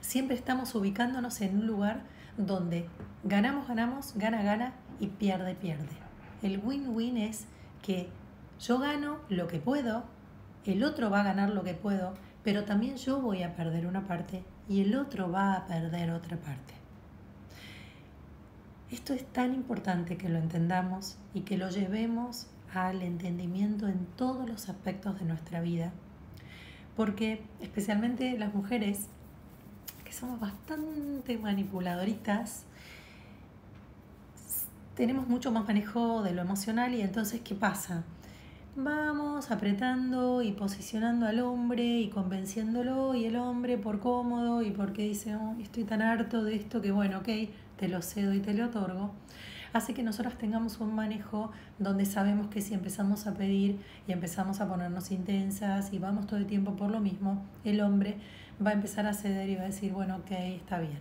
Siempre 0.00 0.36
estamos 0.36 0.74
ubicándonos 0.74 1.40
en 1.40 1.58
un 1.58 1.66
lugar 1.66 2.02
donde 2.36 2.86
ganamos, 3.24 3.66
ganamos, 3.66 4.14
gana, 4.14 4.42
gana 4.42 4.74
y 5.00 5.08
pierde, 5.08 5.54
pierde. 5.54 5.96
El 6.42 6.60
win-win 6.62 7.16
es 7.16 7.46
que 7.82 8.08
yo 8.60 8.78
gano 8.78 9.18
lo 9.28 9.48
que 9.48 9.58
puedo, 9.58 10.04
el 10.64 10.84
otro 10.84 11.10
va 11.10 11.20
a 11.20 11.24
ganar 11.24 11.50
lo 11.50 11.64
que 11.64 11.74
puedo, 11.74 12.14
pero 12.44 12.64
también 12.64 12.96
yo 12.96 13.20
voy 13.20 13.42
a 13.42 13.56
perder 13.56 13.86
una 13.86 14.06
parte 14.06 14.44
y 14.68 14.82
el 14.82 14.94
otro 14.96 15.30
va 15.30 15.54
a 15.54 15.66
perder 15.66 16.10
otra 16.10 16.36
parte. 16.36 16.77
Esto 18.90 19.12
es 19.12 19.24
tan 19.26 19.54
importante 19.54 20.16
que 20.16 20.28
lo 20.28 20.38
entendamos 20.38 21.16
y 21.34 21.42
que 21.42 21.58
lo 21.58 21.70
llevemos 21.70 22.46
al 22.72 23.02
entendimiento 23.02 23.88
en 23.88 24.06
todos 24.16 24.48
los 24.48 24.68
aspectos 24.68 25.18
de 25.18 25.26
nuestra 25.26 25.60
vida 25.60 25.92
porque 26.98 27.40
especialmente 27.60 28.36
las 28.36 28.52
mujeres, 28.52 29.06
que 30.04 30.12
somos 30.12 30.40
bastante 30.40 31.38
manipuladoritas, 31.38 32.64
tenemos 34.96 35.28
mucho 35.28 35.52
más 35.52 35.64
manejo 35.64 36.24
de 36.24 36.32
lo 36.32 36.42
emocional 36.42 36.92
y 36.94 37.02
entonces, 37.02 37.40
¿qué 37.42 37.54
pasa? 37.54 38.02
Vamos 38.74 39.52
apretando 39.52 40.42
y 40.42 40.50
posicionando 40.50 41.26
al 41.26 41.38
hombre 41.38 42.00
y 42.00 42.10
convenciéndolo 42.10 43.14
y 43.14 43.26
el 43.26 43.36
hombre 43.36 43.78
por 43.78 44.00
cómodo 44.00 44.62
y 44.62 44.72
porque 44.72 45.02
dice, 45.02 45.36
oh, 45.36 45.54
estoy 45.60 45.84
tan 45.84 46.02
harto 46.02 46.42
de 46.42 46.56
esto 46.56 46.82
que 46.82 46.90
bueno, 46.90 47.18
ok, 47.18 47.28
te 47.78 47.88
lo 47.88 48.02
cedo 48.02 48.34
y 48.34 48.40
te 48.40 48.52
lo 48.54 48.66
otorgo 48.66 49.14
hace 49.72 49.94
que 49.94 50.02
nosotros 50.02 50.36
tengamos 50.38 50.80
un 50.80 50.94
manejo 50.94 51.50
donde 51.78 52.06
sabemos 52.06 52.48
que 52.48 52.60
si 52.60 52.74
empezamos 52.74 53.26
a 53.26 53.34
pedir 53.34 53.80
y 54.06 54.12
empezamos 54.12 54.60
a 54.60 54.68
ponernos 54.68 55.10
intensas 55.10 55.92
y 55.92 55.98
vamos 55.98 56.26
todo 56.26 56.38
el 56.38 56.46
tiempo 56.46 56.76
por 56.76 56.90
lo 56.90 57.00
mismo, 57.00 57.44
el 57.64 57.80
hombre 57.80 58.16
va 58.64 58.70
a 58.70 58.74
empezar 58.74 59.06
a 59.06 59.14
ceder 59.14 59.48
y 59.48 59.56
va 59.56 59.62
a 59.62 59.66
decir, 59.66 59.92
bueno, 59.92 60.16
ok, 60.16 60.30
está 60.30 60.78
bien. 60.78 61.00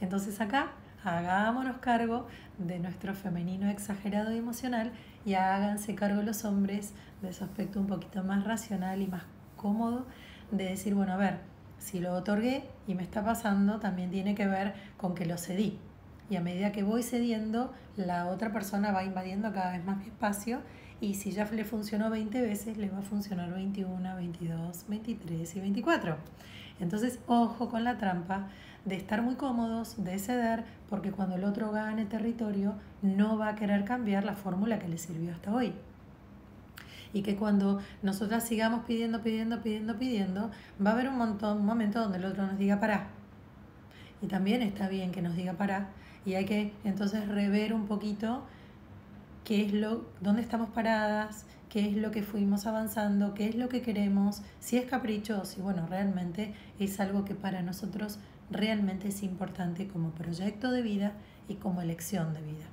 Entonces 0.00 0.40
acá 0.40 0.72
hagámonos 1.04 1.78
cargo 1.78 2.26
de 2.58 2.78
nuestro 2.78 3.14
femenino 3.14 3.70
exagerado 3.70 4.32
y 4.34 4.38
emocional 4.38 4.92
y 5.24 5.34
háganse 5.34 5.94
cargo 5.94 6.22
los 6.22 6.44
hombres 6.44 6.92
de 7.22 7.32
su 7.32 7.44
aspecto 7.44 7.80
un 7.80 7.86
poquito 7.86 8.22
más 8.22 8.44
racional 8.44 9.00
y 9.00 9.06
más 9.06 9.22
cómodo 9.56 10.06
de 10.50 10.64
decir, 10.64 10.94
bueno, 10.94 11.12
a 11.12 11.16
ver, 11.16 11.38
si 11.80 11.98
lo 11.98 12.14
otorgué 12.14 12.62
y 12.86 12.94
me 12.94 13.02
está 13.02 13.24
pasando, 13.24 13.80
también 13.80 14.10
tiene 14.10 14.36
que 14.36 14.46
ver 14.46 14.74
con 14.96 15.14
que 15.14 15.26
lo 15.26 15.36
cedí. 15.36 15.78
Y 16.28 16.36
a 16.36 16.40
medida 16.40 16.70
que 16.70 16.84
voy 16.84 17.02
cediendo, 17.02 17.72
la 17.96 18.26
otra 18.26 18.52
persona 18.52 18.92
va 18.92 19.02
invadiendo 19.02 19.52
cada 19.52 19.72
vez 19.72 19.84
más 19.84 19.98
mi 19.98 20.04
espacio 20.04 20.60
y 21.00 21.14
si 21.14 21.32
ya 21.32 21.44
le 21.46 21.64
funcionó 21.64 22.10
20 22.10 22.40
veces, 22.42 22.76
le 22.76 22.88
va 22.88 22.98
a 22.98 23.02
funcionar 23.02 23.52
21, 23.52 24.16
22, 24.16 24.84
23 24.86 25.56
y 25.56 25.60
24. 25.60 26.16
Entonces, 26.78 27.18
ojo 27.26 27.68
con 27.68 27.82
la 27.82 27.98
trampa 27.98 28.48
de 28.84 28.96
estar 28.96 29.22
muy 29.22 29.34
cómodos, 29.34 30.02
de 30.02 30.18
ceder, 30.18 30.64
porque 30.88 31.10
cuando 31.10 31.36
el 31.36 31.44
otro 31.44 31.72
gane 31.72 32.04
territorio, 32.06 32.74
no 33.02 33.38
va 33.38 33.48
a 33.48 33.54
querer 33.54 33.84
cambiar 33.84 34.24
la 34.24 34.34
fórmula 34.34 34.78
que 34.78 34.88
le 34.88 34.98
sirvió 34.98 35.32
hasta 35.32 35.52
hoy. 35.52 35.74
Y 37.12 37.22
que 37.22 37.36
cuando 37.36 37.80
nosotras 38.02 38.46
sigamos 38.46 38.84
pidiendo, 38.84 39.22
pidiendo, 39.22 39.62
pidiendo, 39.62 39.98
pidiendo, 39.98 40.50
va 40.84 40.90
a 40.90 40.92
haber 40.94 41.08
un 41.08 41.18
montón, 41.18 41.58
un 41.58 41.66
momento 41.66 42.00
donde 42.00 42.18
el 42.18 42.24
otro 42.24 42.46
nos 42.46 42.58
diga 42.58 42.80
para. 42.80 43.08
Y 44.22 44.26
también 44.26 44.62
está 44.62 44.88
bien 44.88 45.12
que 45.12 45.22
nos 45.22 45.34
diga 45.34 45.54
para. 45.54 45.88
Y 46.24 46.34
hay 46.34 46.44
que 46.44 46.72
entonces 46.84 47.26
rever 47.28 47.72
un 47.72 47.86
poquito 47.86 48.44
qué 49.44 49.64
es 49.64 49.72
lo, 49.72 50.04
dónde 50.20 50.42
estamos 50.42 50.70
paradas, 50.70 51.46
qué 51.68 51.88
es 51.88 51.96
lo 51.96 52.10
que 52.10 52.22
fuimos 52.22 52.66
avanzando, 52.66 53.32
qué 53.32 53.48
es 53.48 53.54
lo 53.54 53.68
que 53.68 53.80
queremos, 53.80 54.42
si 54.58 54.76
es 54.76 54.84
capricho 54.86 55.40
o 55.40 55.44
si, 55.44 55.60
bueno, 55.60 55.86
realmente 55.88 56.54
es 56.78 57.00
algo 57.00 57.24
que 57.24 57.34
para 57.34 57.62
nosotros 57.62 58.18
realmente 58.50 59.08
es 59.08 59.22
importante 59.22 59.86
como 59.86 60.10
proyecto 60.10 60.70
de 60.70 60.82
vida 60.82 61.12
y 61.48 61.54
como 61.54 61.80
elección 61.80 62.34
de 62.34 62.42
vida. 62.42 62.66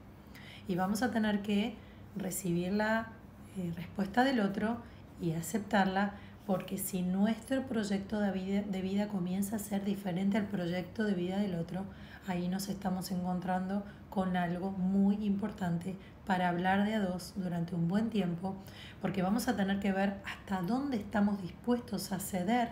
Y 0.68 0.76
vamos 0.76 1.04
a 1.04 1.12
tener 1.12 1.42
que 1.42 1.76
recibir 2.16 2.74
la 2.74 3.14
eh, 3.58 3.74
respuesta 3.76 4.24
del 4.24 4.40
otro 4.40 4.78
y 5.22 5.34
aceptarla 5.34 6.14
porque 6.46 6.78
si 6.78 7.02
nuestro 7.02 7.68
proyecto 7.68 8.20
de 8.20 8.32
vida, 8.32 8.62
de 8.62 8.82
vida 8.82 9.10
comienza 9.10 9.58
a 9.58 9.60
ser 9.60 9.84
diferente 9.84 10.38
al 10.38 10.46
proyecto 10.46 11.04
de 11.04 11.14
vida 11.14 11.38
del 11.40 11.56
otro, 11.56 11.84
ahí 12.26 12.48
nos 12.48 12.70
estamos 12.70 13.12
encontrando 13.12 13.84
con 14.10 14.38
algo 14.38 14.72
muy 14.72 15.16
importante 15.26 15.98
para 16.26 16.50
hablar 16.50 16.86
de 16.86 16.96
a 16.96 17.00
dos 17.02 17.34
durante 17.36 17.76
un 17.76 17.88
buen 17.88 18.10
tiempo, 18.10 18.56
porque 19.02 19.22
vamos 19.22 19.48
a 19.48 19.56
tener 19.56 19.80
que 19.80 19.92
ver 19.92 20.22
hasta 20.26 20.62
dónde 20.62 20.98
estamos 20.98 21.42
dispuestos 21.42 22.12
a 22.12 22.20
ceder 22.20 22.70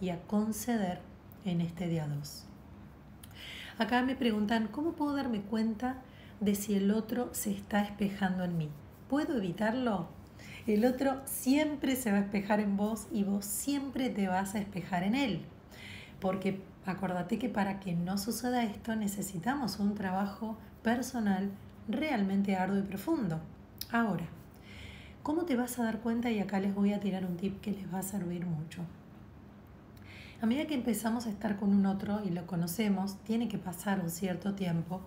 y 0.00 0.10
a 0.10 0.20
conceder 0.22 1.00
en 1.44 1.60
este 1.60 1.88
día 1.88 2.08
2. 2.08 2.44
Acá 3.78 4.02
me 4.02 4.16
preguntan, 4.16 4.68
¿cómo 4.68 4.92
puedo 4.92 5.14
darme 5.14 5.42
cuenta 5.42 5.96
de 6.40 6.54
si 6.54 6.74
el 6.74 6.90
otro 6.90 7.30
se 7.32 7.52
está 7.52 7.82
espejando 7.82 8.44
en 8.44 8.58
mí? 8.58 8.68
¿Puedo 9.08 9.36
evitarlo? 9.36 10.08
El 10.66 10.84
otro 10.84 11.20
siempre 11.24 11.96
se 11.96 12.12
va 12.12 12.18
a 12.18 12.20
espejar 12.20 12.60
en 12.60 12.76
vos 12.76 13.08
y 13.10 13.24
vos 13.24 13.44
siempre 13.44 14.10
te 14.10 14.28
vas 14.28 14.54
a 14.54 14.60
espejar 14.60 15.02
en 15.02 15.16
él. 15.16 15.42
Porque 16.20 16.60
acordate 16.86 17.38
que 17.38 17.48
para 17.48 17.80
que 17.80 17.94
no 17.94 18.16
suceda 18.16 18.62
esto 18.62 18.94
necesitamos 18.94 19.80
un 19.80 19.94
trabajo 19.94 20.56
personal 20.84 21.50
realmente 21.88 22.54
arduo 22.54 22.78
y 22.78 22.82
profundo. 22.82 23.40
Ahora, 23.90 24.26
¿cómo 25.24 25.46
te 25.46 25.56
vas 25.56 25.80
a 25.80 25.84
dar 25.84 25.98
cuenta? 25.98 26.30
Y 26.30 26.38
acá 26.38 26.60
les 26.60 26.74
voy 26.74 26.92
a 26.92 27.00
tirar 27.00 27.24
un 27.24 27.36
tip 27.36 27.60
que 27.60 27.72
les 27.72 27.92
va 27.92 27.98
a 27.98 28.04
servir 28.04 28.46
mucho. 28.46 28.82
A 30.40 30.46
medida 30.46 30.66
que 30.66 30.74
empezamos 30.74 31.26
a 31.26 31.30
estar 31.30 31.56
con 31.56 31.74
un 31.74 31.86
otro 31.86 32.20
y 32.24 32.30
lo 32.30 32.46
conocemos, 32.46 33.16
tiene 33.24 33.48
que 33.48 33.58
pasar 33.58 34.00
un 34.00 34.10
cierto 34.10 34.54
tiempo. 34.54 35.00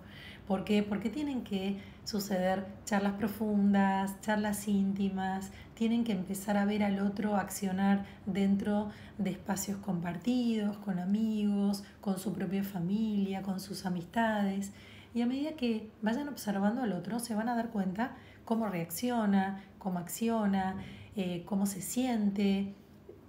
¿Por 0.47 0.63
qué? 0.63 0.83
Porque 0.83 1.09
tienen 1.09 1.43
que 1.43 1.79
suceder 2.03 2.67
charlas 2.85 3.13
profundas, 3.13 4.21
charlas 4.21 4.67
íntimas, 4.67 5.51
tienen 5.73 6.03
que 6.03 6.11
empezar 6.11 6.55
a 6.55 6.65
ver 6.65 6.83
al 6.83 6.99
otro 6.99 7.35
accionar 7.35 8.05
dentro 8.27 8.91
de 9.17 9.31
espacios 9.31 9.77
compartidos, 9.79 10.77
con 10.77 10.99
amigos, 10.99 11.83
con 12.01 12.19
su 12.19 12.31
propia 12.31 12.63
familia, 12.63 13.41
con 13.41 13.59
sus 13.59 13.87
amistades. 13.87 14.71
Y 15.15 15.21
a 15.21 15.25
medida 15.25 15.55
que 15.55 15.89
vayan 16.03 16.29
observando 16.29 16.83
al 16.83 16.93
otro, 16.93 17.19
se 17.19 17.33
van 17.33 17.49
a 17.49 17.55
dar 17.55 17.69
cuenta 17.69 18.15
cómo 18.43 18.67
reacciona, 18.67 19.63
cómo 19.79 19.97
acciona, 19.97 20.75
eh, 21.15 21.43
cómo 21.45 21.65
se 21.65 21.81
siente, 21.81 22.75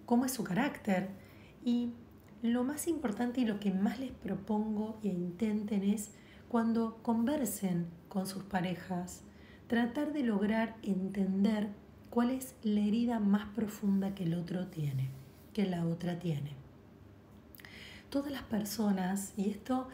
cómo 0.05 0.27
es 0.27 0.33
su 0.33 0.45
carácter. 0.45 1.09
Y 1.65 1.93
lo 2.43 2.63
más 2.63 2.89
importante 2.89 3.41
y 3.41 3.47
lo 3.47 3.59
que 3.59 3.73
más 3.73 3.99
les 3.99 4.13
propongo 4.13 4.99
e 5.03 5.09
intenten 5.09 5.83
es 5.83 6.11
cuando 6.49 6.99
conversen 7.03 7.87
con 8.09 8.27
sus 8.27 8.43
parejas, 8.45 9.23
tratar 9.67 10.13
de 10.13 10.23
lograr 10.23 10.77
entender 10.83 11.69
cuál 12.11 12.31
es 12.31 12.55
la 12.63 12.81
herida 12.81 13.19
más 13.19 13.47
profunda 13.55 14.15
que 14.15 14.25
el 14.25 14.35
otro 14.35 14.69
tiene, 14.69 15.11
que 15.53 15.67
la 15.67 15.87
otra 15.87 16.19
tiene. 16.19 16.53
Todas 18.11 18.31
las 18.31 18.45
personas, 18.45 19.35
y 19.37 19.51
esto 19.51 19.89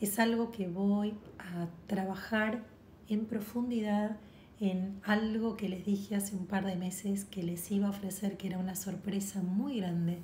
es 0.00 0.18
algo 0.18 0.52
que 0.52 0.68
voy 0.68 1.14
a 1.38 1.68
trabajar 1.86 2.64
en 3.08 3.24
profundidad 3.24 4.18
en 4.60 5.00
algo 5.04 5.56
que 5.56 5.68
les 5.68 5.84
dije 5.84 6.16
hace 6.16 6.34
un 6.34 6.46
par 6.46 6.64
de 6.66 6.76
meses 6.76 7.24
que 7.24 7.42
les 7.42 7.70
iba 7.70 7.86
a 7.86 7.90
ofrecer, 7.90 8.36
que 8.36 8.48
era 8.48 8.58
una 8.58 8.74
sorpresa 8.74 9.40
muy 9.40 9.78
grande 9.80 10.18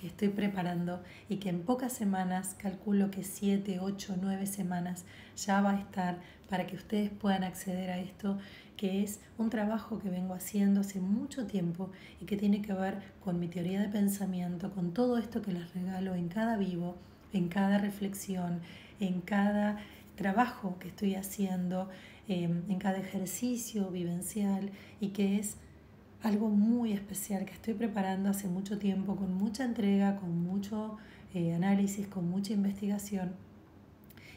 que 0.00 0.06
estoy 0.06 0.28
preparando 0.28 1.02
y 1.28 1.36
que 1.36 1.50
en 1.50 1.62
pocas 1.62 1.92
semanas, 1.92 2.56
calculo 2.58 3.10
que 3.10 3.22
7, 3.22 3.80
8, 3.80 4.16
9 4.18 4.46
semanas, 4.46 5.04
ya 5.36 5.60
va 5.60 5.72
a 5.72 5.78
estar 5.78 6.18
para 6.48 6.66
que 6.66 6.74
ustedes 6.74 7.10
puedan 7.10 7.44
acceder 7.44 7.90
a 7.90 7.98
esto, 7.98 8.38
que 8.78 9.02
es 9.02 9.20
un 9.36 9.50
trabajo 9.50 9.98
que 9.98 10.08
vengo 10.08 10.32
haciendo 10.32 10.80
hace 10.80 11.00
mucho 11.00 11.46
tiempo 11.46 11.90
y 12.18 12.24
que 12.24 12.38
tiene 12.38 12.62
que 12.62 12.72
ver 12.72 13.02
con 13.22 13.38
mi 13.38 13.48
teoría 13.48 13.78
de 13.78 13.90
pensamiento, 13.90 14.72
con 14.72 14.94
todo 14.94 15.18
esto 15.18 15.42
que 15.42 15.52
les 15.52 15.74
regalo 15.74 16.14
en 16.14 16.28
cada 16.28 16.56
vivo, 16.56 16.96
en 17.34 17.48
cada 17.48 17.76
reflexión, 17.76 18.60
en 19.00 19.20
cada 19.20 19.80
trabajo 20.16 20.78
que 20.78 20.88
estoy 20.88 21.14
haciendo, 21.14 21.90
em, 22.26 22.62
en 22.70 22.78
cada 22.78 22.96
ejercicio 22.98 23.90
vivencial 23.90 24.70
y 24.98 25.08
que 25.08 25.38
es 25.38 25.58
algo 26.22 26.48
muy 26.48 26.92
especial 26.92 27.44
que 27.44 27.52
estoy 27.52 27.74
preparando 27.74 28.28
hace 28.28 28.48
mucho 28.48 28.78
tiempo, 28.78 29.16
con 29.16 29.34
mucha 29.34 29.64
entrega, 29.64 30.16
con 30.16 30.42
mucho 30.42 30.98
eh, 31.34 31.54
análisis, 31.54 32.06
con 32.06 32.28
mucha 32.28 32.52
investigación, 32.52 33.32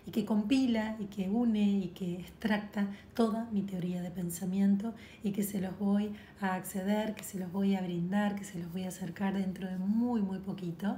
y 0.06 0.12
que 0.12 0.26
compila 0.26 0.98
y 1.00 1.06
que 1.06 1.30
une 1.30 1.80
y 1.80 1.88
que 1.90 2.16
extracta 2.16 2.88
toda 3.14 3.50
mi 3.52 3.62
teoría 3.62 4.02
de 4.02 4.12
pensamiento 4.12 4.94
y 5.24 5.32
que 5.32 5.44
se 5.44 5.62
los 5.62 5.78
voy 5.80 6.12
a 6.42 6.56
acceder, 6.56 7.16
que 7.16 7.24
se 7.24 7.40
los 7.40 7.52
voy 7.52 7.76
a 7.76 7.82
brindar, 7.82 8.36
que 8.36 8.44
se 8.44 8.60
los 8.60 8.72
voy 8.72 8.84
a 8.84 8.90
acercar 8.90 9.34
dentro 9.34 9.68
de 9.68 9.78
muy, 9.78 10.22
muy 10.22 10.40
poquito. 10.40 10.98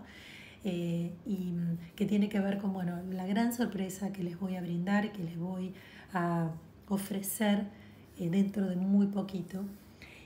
Eh, 0.68 1.14
y 1.28 1.54
que 1.96 2.08
tiene 2.08 2.28
que 2.28 2.40
ver 2.40 2.58
con 2.58 2.74
bueno, 2.74 3.00
la 3.12 3.28
gran 3.28 3.54
sorpresa 3.54 4.12
que 4.12 4.24
les 4.24 4.40
voy 4.40 4.56
a 4.56 4.62
brindar, 4.62 5.12
que 5.12 5.24
les 5.24 5.38
voy 5.38 5.76
a 6.12 6.50
ofrecer 6.90 7.68
eh, 8.18 8.32
dentro 8.32 8.68
de 8.68 8.76
muy 8.76 9.06
poquito 9.06 9.64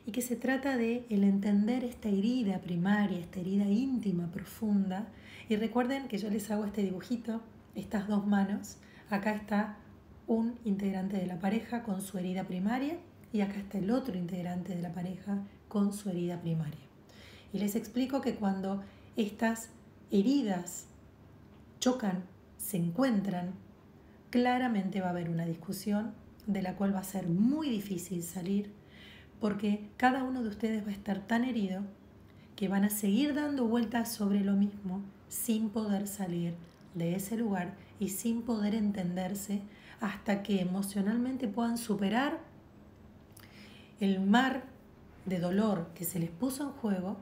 y 0.09 0.11
que 0.11 0.23
se 0.23 0.35
trata 0.35 0.75
de 0.75 1.05
el 1.11 1.23
entender 1.23 1.83
esta 1.83 2.09
herida 2.09 2.61
primaria, 2.61 3.19
esta 3.19 3.41
herida 3.41 3.65
íntima, 3.65 4.31
profunda. 4.31 5.07
Y 5.49 5.55
recuerden 5.55 6.07
que 6.07 6.17
yo 6.17 6.31
les 6.31 6.49
hago 6.49 6.65
este 6.65 6.81
dibujito, 6.81 7.41
estas 7.75 8.07
dos 8.07 8.25
manos. 8.25 8.77
Acá 9.11 9.35
está 9.35 9.77
un 10.25 10.57
integrante 10.65 11.17
de 11.17 11.27
la 11.27 11.37
pareja 11.37 11.83
con 11.83 12.01
su 12.01 12.17
herida 12.17 12.45
primaria 12.45 12.97
y 13.31 13.41
acá 13.41 13.59
está 13.59 13.77
el 13.77 13.91
otro 13.91 14.17
integrante 14.17 14.75
de 14.75 14.81
la 14.81 14.93
pareja 14.93 15.43
con 15.67 15.93
su 15.93 16.09
herida 16.09 16.41
primaria. 16.41 16.81
Y 17.53 17.59
les 17.59 17.75
explico 17.75 18.19
que 18.19 18.33
cuando 18.33 18.81
estas 19.15 19.69
heridas 20.09 20.87
chocan, 21.79 22.23
se 22.57 22.77
encuentran, 22.77 23.51
claramente 24.31 25.01
va 25.01 25.09
a 25.09 25.11
haber 25.11 25.29
una 25.29 25.45
discusión 25.45 26.15
de 26.47 26.63
la 26.63 26.75
cual 26.77 26.95
va 26.95 27.01
a 27.01 27.03
ser 27.03 27.27
muy 27.27 27.69
difícil 27.69 28.23
salir 28.23 28.78
porque 29.39 29.89
cada 29.97 30.23
uno 30.23 30.43
de 30.43 30.49
ustedes 30.49 30.85
va 30.85 30.89
a 30.89 30.93
estar 30.93 31.25
tan 31.25 31.43
herido 31.43 31.83
que 32.55 32.67
van 32.67 32.83
a 32.83 32.89
seguir 32.89 33.33
dando 33.33 33.65
vueltas 33.65 34.11
sobre 34.11 34.41
lo 34.41 34.53
mismo 34.53 35.01
sin 35.29 35.69
poder 35.69 36.07
salir 36.07 36.55
de 36.93 37.15
ese 37.15 37.37
lugar 37.37 37.75
y 37.99 38.09
sin 38.09 38.41
poder 38.41 38.75
entenderse 38.75 39.61
hasta 40.01 40.43
que 40.43 40.61
emocionalmente 40.61 41.47
puedan 41.47 41.77
superar 41.77 42.39
el 43.99 44.19
mar 44.19 44.63
de 45.25 45.39
dolor 45.39 45.89
que 45.93 46.05
se 46.05 46.19
les 46.19 46.29
puso 46.29 46.63
en 46.63 46.69
juego, 46.71 47.17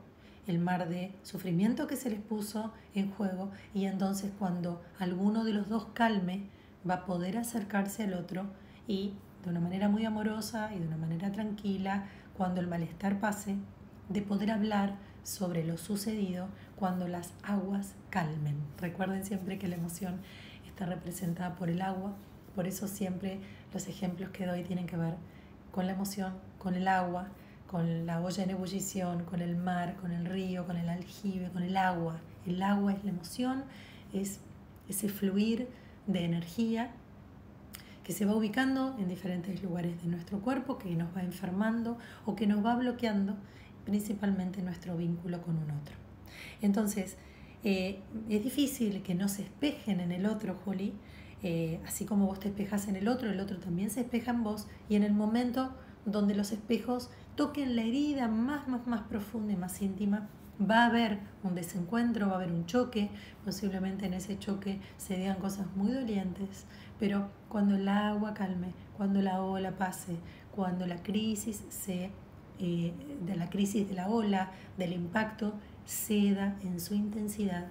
el 0.46 0.58
mar 0.58 0.88
de 0.88 1.12
sufrimiento 1.22 1.86
que 1.86 1.96
se 1.96 2.10
les 2.10 2.20
puso 2.20 2.72
en 2.94 3.10
juego 3.10 3.50
y 3.74 3.84
entonces 3.84 4.32
cuando 4.38 4.82
alguno 4.98 5.44
de 5.44 5.52
los 5.52 5.68
dos 5.68 5.86
calme 5.92 6.46
va 6.88 6.94
a 6.94 7.06
poder 7.06 7.36
acercarse 7.36 8.04
al 8.04 8.14
otro 8.14 8.46
y 8.86 9.12
de 9.48 9.52
una 9.52 9.60
manera 9.60 9.88
muy 9.88 10.04
amorosa 10.04 10.70
y 10.74 10.78
de 10.78 10.86
una 10.86 10.98
manera 10.98 11.32
tranquila, 11.32 12.04
cuando 12.36 12.60
el 12.60 12.68
malestar 12.68 13.18
pase, 13.18 13.56
de 14.08 14.22
poder 14.22 14.50
hablar 14.50 14.94
sobre 15.22 15.64
lo 15.64 15.78
sucedido 15.78 16.48
cuando 16.76 17.08
las 17.08 17.32
aguas 17.42 17.94
calmen. 18.10 18.56
Recuerden 18.78 19.24
siempre 19.24 19.58
que 19.58 19.68
la 19.68 19.76
emoción 19.76 20.20
está 20.66 20.86
representada 20.86 21.56
por 21.56 21.70
el 21.70 21.82
agua, 21.82 22.14
Por 22.54 22.66
eso 22.66 22.88
siempre 22.88 23.38
los 23.72 23.86
ejemplos 23.86 24.30
que 24.30 24.44
doy 24.44 24.64
tienen 24.64 24.86
que 24.86 24.96
ver 24.96 25.14
con 25.70 25.86
la 25.86 25.92
emoción, 25.92 26.32
con 26.58 26.74
el 26.74 26.88
agua, 26.88 27.28
con 27.68 28.04
la 28.04 28.20
olla 28.20 28.42
en 28.42 28.50
ebullición, 28.50 29.24
con 29.24 29.40
el 29.40 29.54
mar, 29.54 29.94
con 29.96 30.10
el 30.10 30.24
río, 30.24 30.66
con 30.66 30.76
el 30.76 30.88
aljibe, 30.88 31.50
con 31.50 31.62
el 31.62 31.76
agua. 31.76 32.18
El 32.46 32.60
agua 32.62 32.94
es 32.94 33.04
la 33.04 33.10
emoción, 33.10 33.62
es 34.12 34.40
ese 34.88 35.08
fluir 35.08 35.68
de 36.08 36.24
energía 36.24 36.90
que 38.08 38.14
se 38.14 38.24
va 38.24 38.34
ubicando 38.34 38.96
en 38.98 39.06
diferentes 39.06 39.62
lugares 39.62 40.02
de 40.02 40.08
nuestro 40.08 40.40
cuerpo, 40.40 40.78
que 40.78 40.88
nos 40.96 41.14
va 41.14 41.22
enfermando 41.22 41.98
o 42.24 42.34
que 42.36 42.46
nos 42.46 42.64
va 42.64 42.74
bloqueando 42.74 43.36
principalmente 43.84 44.62
nuestro 44.62 44.96
vínculo 44.96 45.42
con 45.42 45.58
un 45.58 45.70
otro. 45.70 45.94
Entonces, 46.62 47.18
eh, 47.64 48.00
es 48.30 48.42
difícil 48.42 49.02
que 49.02 49.14
no 49.14 49.28
se 49.28 49.42
espejen 49.42 50.00
en 50.00 50.10
el 50.10 50.24
otro, 50.24 50.58
Juli, 50.64 50.94
eh, 51.42 51.80
así 51.84 52.06
como 52.06 52.24
vos 52.24 52.40
te 52.40 52.48
espejas 52.48 52.88
en 52.88 52.96
el 52.96 53.08
otro, 53.08 53.30
el 53.30 53.40
otro 53.40 53.58
también 53.58 53.90
se 53.90 54.00
espeja 54.00 54.30
en 54.30 54.42
vos. 54.42 54.68
Y 54.88 54.96
en 54.96 55.02
el 55.02 55.12
momento 55.12 55.74
donde 56.06 56.34
los 56.34 56.50
espejos 56.50 57.10
toquen 57.36 57.76
la 57.76 57.82
herida 57.82 58.26
más, 58.26 58.68
más, 58.68 58.86
más 58.86 59.02
profunda 59.02 59.52
y 59.52 59.56
más 59.56 59.82
íntima, 59.82 60.30
va 60.58 60.84
a 60.84 60.86
haber 60.86 61.18
un 61.42 61.54
desencuentro, 61.54 62.28
va 62.28 62.32
a 62.32 62.36
haber 62.36 62.52
un 62.52 62.66
choque, 62.66 63.10
posiblemente 63.44 64.06
en 64.06 64.14
ese 64.14 64.38
choque 64.38 64.80
se 64.96 65.16
digan 65.16 65.38
cosas 65.38 65.66
muy 65.76 65.92
dolientes, 65.92 66.64
pero 66.98 67.28
cuando 67.48 67.76
el 67.76 67.88
agua 67.88 68.34
calme, 68.34 68.72
cuando 68.96 69.22
la 69.22 69.42
ola 69.42 69.72
pase, 69.72 70.16
cuando 70.54 70.86
la 70.86 71.02
crisis 71.02 71.64
se, 71.68 72.10
eh, 72.58 72.92
de 73.24 73.36
la 73.36 73.48
crisis 73.48 73.88
de 73.88 73.94
la 73.94 74.08
ola, 74.08 74.50
del 74.76 74.92
impacto, 74.92 75.54
ceda 75.86 76.56
en 76.62 76.80
su 76.80 76.94
intensidad, 76.94 77.68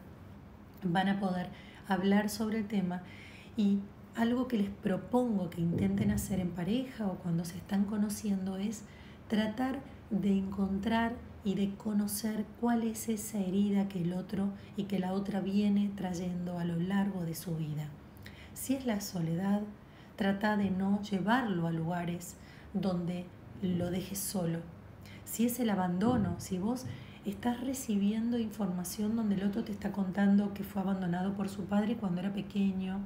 van 0.83 1.09
a 1.09 1.19
poder 1.19 1.49
hablar 1.87 2.29
sobre 2.29 2.59
el 2.59 2.67
tema 2.67 3.01
y 3.55 3.79
algo 4.15 4.47
que 4.47 4.57
les 4.57 4.69
propongo 4.69 5.49
que 5.49 5.61
intenten 5.61 6.11
hacer 6.11 6.39
en 6.39 6.51
pareja 6.51 7.07
o 7.07 7.15
cuando 7.15 7.45
se 7.45 7.57
están 7.57 7.85
conociendo 7.85 8.57
es 8.57 8.83
tratar 9.27 9.79
de 10.09 10.37
encontrar 10.37 11.13
y 11.43 11.55
de 11.55 11.75
conocer 11.75 12.45
cuál 12.59 12.83
es 12.83 13.09
esa 13.09 13.39
herida 13.39 13.87
que 13.87 14.01
el 14.01 14.13
otro 14.13 14.49
y 14.75 14.85
que 14.85 14.99
la 14.99 15.13
otra 15.13 15.39
viene 15.39 15.91
trayendo 15.95 16.57
a 16.57 16.65
lo 16.65 16.77
largo 16.77 17.23
de 17.23 17.35
su 17.35 17.55
vida. 17.55 17.89
Si 18.57 18.73
es 18.73 18.87
la 18.87 18.99
soledad, 18.99 19.61
trata 20.15 20.57
de 20.57 20.71
no 20.71 20.99
llevarlo 21.03 21.67
a 21.67 21.71
lugares 21.71 22.35
donde 22.73 23.27
lo 23.61 23.91
dejes 23.91 24.17
solo. 24.17 24.59
Si 25.25 25.45
es 25.45 25.59
el 25.59 25.69
abandono, 25.69 26.35
si 26.39 26.57
vos 26.57 26.85
estás 27.23 27.61
recibiendo 27.61 28.39
información 28.39 29.15
donde 29.15 29.35
el 29.35 29.43
otro 29.43 29.63
te 29.63 29.71
está 29.71 29.91
contando 29.91 30.55
que 30.55 30.63
fue 30.63 30.81
abandonado 30.81 31.33
por 31.33 31.49
su 31.49 31.65
padre 31.65 31.97
cuando 31.97 32.19
era 32.19 32.33
pequeño, 32.33 32.99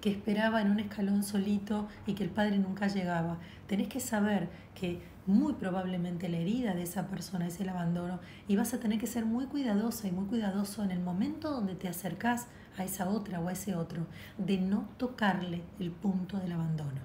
que 0.00 0.10
esperaba 0.10 0.62
en 0.62 0.70
un 0.70 0.80
escalón 0.80 1.22
solito 1.22 1.86
y 2.06 2.14
que 2.14 2.24
el 2.24 2.30
padre 2.30 2.58
nunca 2.58 2.88
llegaba. 2.88 3.36
Tenés 3.68 3.88
que 3.88 4.00
saber 4.00 4.48
que 4.74 5.02
muy 5.26 5.52
probablemente 5.52 6.30
la 6.30 6.38
herida 6.38 6.74
de 6.74 6.82
esa 6.82 7.08
persona 7.08 7.46
es 7.46 7.60
el 7.60 7.68
abandono 7.68 8.18
y 8.48 8.56
vas 8.56 8.72
a 8.72 8.80
tener 8.80 8.98
que 8.98 9.06
ser 9.06 9.26
muy 9.26 9.44
cuidadosa 9.44 10.08
y 10.08 10.12
muy 10.12 10.24
cuidadoso 10.24 10.82
en 10.82 10.92
el 10.92 11.00
momento 11.00 11.50
donde 11.50 11.74
te 11.74 11.88
acercás 11.88 12.46
a 12.76 12.84
esa 12.84 13.08
otra 13.08 13.40
o 13.40 13.48
a 13.48 13.52
ese 13.52 13.74
otro, 13.74 14.06
de 14.38 14.58
no 14.58 14.88
tocarle 14.96 15.62
el 15.78 15.90
punto 15.90 16.38
del 16.38 16.52
abandono. 16.52 17.00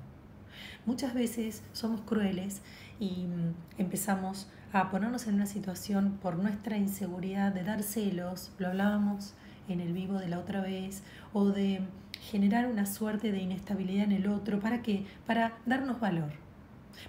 Muchas 0.85 1.13
veces 1.13 1.63
somos 1.73 2.01
crueles 2.01 2.61
y 2.99 3.25
mm, 3.25 3.79
empezamos 3.79 4.47
a 4.71 4.89
ponernos 4.91 5.27
en 5.27 5.35
una 5.35 5.45
situación 5.45 6.19
por 6.21 6.37
nuestra 6.37 6.77
inseguridad 6.77 7.53
de 7.53 7.63
dar 7.63 7.81
celos, 7.83 8.51
lo 8.59 8.67
hablábamos 8.67 9.33
en 9.67 9.79
el 9.79 9.93
vivo 9.93 10.19
de 10.19 10.27
la 10.27 10.39
otra 10.39 10.61
vez, 10.61 11.03
o 11.33 11.45
de 11.45 11.81
generar 12.21 12.67
una 12.67 12.85
suerte 12.85 13.31
de 13.31 13.39
inestabilidad 13.39 14.05
en 14.05 14.11
el 14.11 14.27
otro. 14.27 14.59
¿Para 14.59 14.81
qué? 14.81 15.05
Para 15.25 15.57
darnos 15.65 15.99
valor, 15.99 16.31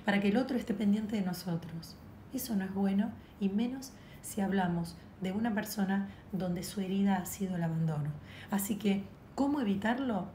para 0.05 0.21
que 0.21 0.29
el 0.29 0.37
otro 0.37 0.57
esté 0.57 0.75
pendiente 0.75 1.16
de 1.16 1.23
nosotros. 1.23 1.97
Eso 2.33 2.55
no 2.57 2.64
es 2.64 2.75
bueno 2.75 3.11
y 3.40 3.49
menos 3.49 3.92
si 4.23 4.40
hablamos 4.40 4.97
de 5.21 5.33
una 5.33 5.55
persona 5.55 6.09
donde 6.33 6.62
su 6.62 6.81
herida 6.81 7.16
ha 7.16 7.27
sido 7.27 7.57
el 7.57 7.62
abandono. 7.62 8.11
Así 8.51 8.77
que, 8.77 9.03
¿cómo 9.35 9.61
evitarlo? 9.61 10.27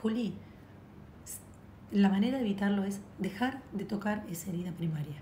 Juli, 0.00 0.34
la 1.92 2.08
manera 2.08 2.38
de 2.38 2.44
evitarlo 2.44 2.84
es 2.84 3.00
dejar 3.18 3.60
de 3.72 3.84
tocar 3.84 4.24
esa 4.30 4.50
herida 4.50 4.72
primaria. 4.72 5.16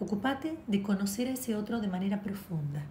Ocupate 0.00 0.58
de 0.66 0.82
conocer 0.82 1.28
a 1.28 1.32
ese 1.32 1.54
otro 1.54 1.80
de 1.80 1.88
manera 1.88 2.22
profunda, 2.22 2.82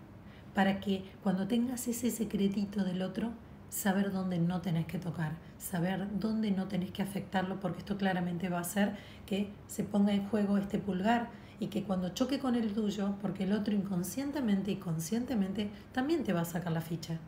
para 0.55 0.79
que 0.79 1.03
cuando 1.21 1.47
tengas 1.47 1.87
ese 1.87 2.09
secretito 2.09 2.83
del 2.83 3.01
otro, 3.01 3.31
saber 3.69 4.11
dónde 4.11 4.39
no 4.39 4.61
tenés 4.61 4.85
que 4.85 4.97
tocar, 4.97 5.33
saber 5.57 6.07
dónde 6.19 6.51
no 6.51 6.67
tenés 6.67 6.91
que 6.91 7.03
afectarlo, 7.03 7.59
porque 7.59 7.79
esto 7.79 7.97
claramente 7.97 8.49
va 8.49 8.57
a 8.57 8.61
hacer 8.61 8.95
que 9.25 9.49
se 9.67 9.83
ponga 9.83 10.13
en 10.13 10.27
juego 10.27 10.57
este 10.57 10.79
pulgar 10.79 11.29
y 11.59 11.67
que 11.67 11.83
cuando 11.83 12.09
choque 12.09 12.39
con 12.39 12.55
el 12.55 12.73
tuyo, 12.73 13.15
porque 13.21 13.43
el 13.43 13.53
otro 13.53 13.75
inconscientemente 13.75 14.71
y 14.71 14.77
conscientemente 14.77 15.69
también 15.91 16.23
te 16.23 16.33
va 16.33 16.41
a 16.41 16.45
sacar 16.45 16.71
la 16.71 16.81
ficha. 16.81 17.19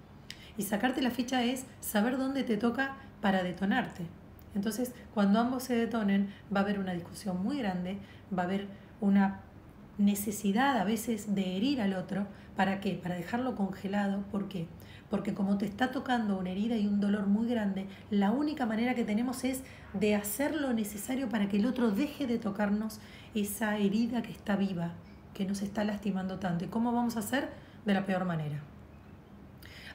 Y 0.58 0.64
sacarte 0.64 1.02
la 1.02 1.12
ficha 1.12 1.44
es 1.44 1.66
saber 1.82 2.18
dónde 2.18 2.44
te 2.44 2.58
toca 2.58 2.96
para 3.22 3.44
detonarte. 3.44 4.04
Entonces, 4.56 4.94
cuando 5.14 5.40
ambos 5.40 5.64
se 5.64 5.76
detonen, 5.76 6.30
va 6.56 6.60
a 6.60 6.64
haber 6.64 6.80
una 6.80 6.94
discusión 6.94 7.42
muy 7.42 7.58
grande, 7.58 7.98
va 8.38 8.44
a 8.44 8.46
haber 8.46 8.68
una 9.02 9.42
necesidad 9.98 10.78
a 10.78 10.84
veces 10.84 11.34
de 11.34 11.58
herir 11.58 11.82
al 11.82 11.94
otro. 11.94 12.28
¿Para 12.56 12.80
qué? 12.80 13.00
Para 13.02 13.16
dejarlo 13.16 13.56
congelado. 13.56 14.24
¿Por 14.32 14.48
qué? 14.48 14.68
porque 15.14 15.36
como 15.36 15.60
te 15.60 15.68
está 15.68 15.92
tocando 15.92 16.40
una 16.40 16.50
herida 16.50 16.76
y 16.76 16.88
un 16.88 17.00
dolor 17.00 17.28
muy 17.28 17.48
grande, 17.48 17.86
la 18.10 18.32
única 18.32 18.66
manera 18.66 18.96
que 18.96 19.04
tenemos 19.04 19.44
es 19.44 19.62
de 19.94 20.16
hacer 20.16 20.56
lo 20.56 20.74
necesario 20.74 21.30
para 21.30 21.48
que 21.48 21.58
el 21.58 21.68
otro 21.68 21.92
deje 21.92 22.26
de 22.26 22.40
tocarnos 22.40 23.00
esa 23.36 23.78
herida 23.78 24.24
que 24.24 24.32
está 24.32 24.56
viva, 24.56 24.94
que 25.36 25.46
nos 25.46 25.62
está 25.62 25.84
lastimando 25.84 26.40
tanto. 26.40 26.66
¿Y 26.66 26.68
cómo 26.68 26.92
vamos 26.94 27.16
a 27.16 27.20
hacer? 27.20 27.52
De 27.86 27.94
la 27.94 28.08
peor 28.08 28.26
manera. 28.26 28.73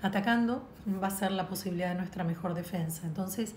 Atacando 0.02 0.68
va 1.02 1.08
a 1.08 1.10
ser 1.10 1.32
la 1.32 1.48
posibilidad 1.48 1.88
de 1.90 1.96
nuestra 1.96 2.24
mejor 2.24 2.54
defensa. 2.54 3.06
Entonces, 3.06 3.54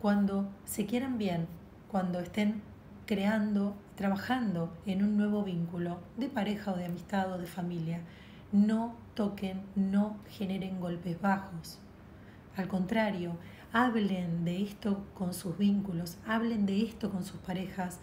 cuando 0.00 0.48
se 0.64 0.86
quieran 0.86 1.18
bien, 1.18 1.46
cuando 1.90 2.20
estén 2.20 2.62
creando, 3.06 3.74
trabajando 3.96 4.72
en 4.86 5.02
un 5.02 5.16
nuevo 5.16 5.42
vínculo 5.42 5.98
de 6.16 6.28
pareja 6.28 6.72
o 6.72 6.76
de 6.76 6.86
amistad 6.86 7.32
o 7.32 7.38
de 7.38 7.46
familia, 7.46 8.00
no 8.52 8.94
toquen, 9.14 9.62
no 9.74 10.16
generen 10.28 10.80
golpes 10.80 11.20
bajos. 11.20 11.78
Al 12.56 12.68
contrario, 12.68 13.36
hablen 13.72 14.44
de 14.44 14.62
esto 14.62 15.04
con 15.14 15.34
sus 15.34 15.56
vínculos, 15.58 16.18
hablen 16.26 16.66
de 16.66 16.82
esto 16.82 17.10
con 17.10 17.24
sus 17.24 17.38
parejas, 17.40 17.98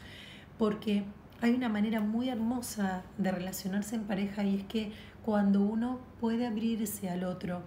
porque 0.57 1.03
hay 1.41 1.53
una 1.53 1.69
manera 1.69 1.99
muy 1.99 2.29
hermosa 2.29 3.03
de 3.17 3.31
relacionarse 3.31 3.95
en 3.95 4.03
pareja 4.03 4.43
y 4.43 4.55
es 4.55 4.63
que 4.63 4.91
cuando 5.25 5.63
uno 5.63 5.97
puede 6.21 6.45
abrirse 6.45 7.09
al 7.09 7.23
otro 7.23 7.63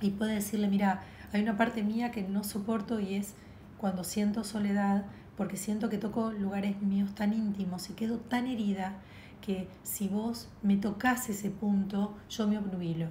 y 0.00 0.08
puede 0.08 0.36
decirle, 0.36 0.68
mira, 0.68 1.02
hay 1.30 1.42
una 1.42 1.58
parte 1.58 1.82
mía 1.82 2.10
que 2.12 2.22
no 2.22 2.44
soporto 2.44 2.98
y 2.98 3.14
es 3.14 3.34
cuando 3.76 4.04
siento 4.04 4.42
soledad, 4.42 5.04
porque 5.36 5.58
siento 5.58 5.90
que 5.90 5.98
toco 5.98 6.32
lugares 6.32 6.80
míos 6.80 7.14
tan 7.14 7.34
íntimos 7.34 7.90
y 7.90 7.92
quedo 7.92 8.16
tan 8.16 8.46
herida 8.46 8.94
que 9.42 9.68
si 9.82 10.08
vos 10.08 10.48
me 10.62 10.78
tocas 10.78 11.28
ese 11.28 11.50
punto, 11.50 12.14
yo 12.30 12.48
me 12.48 12.56
obnubilo. 12.56 13.08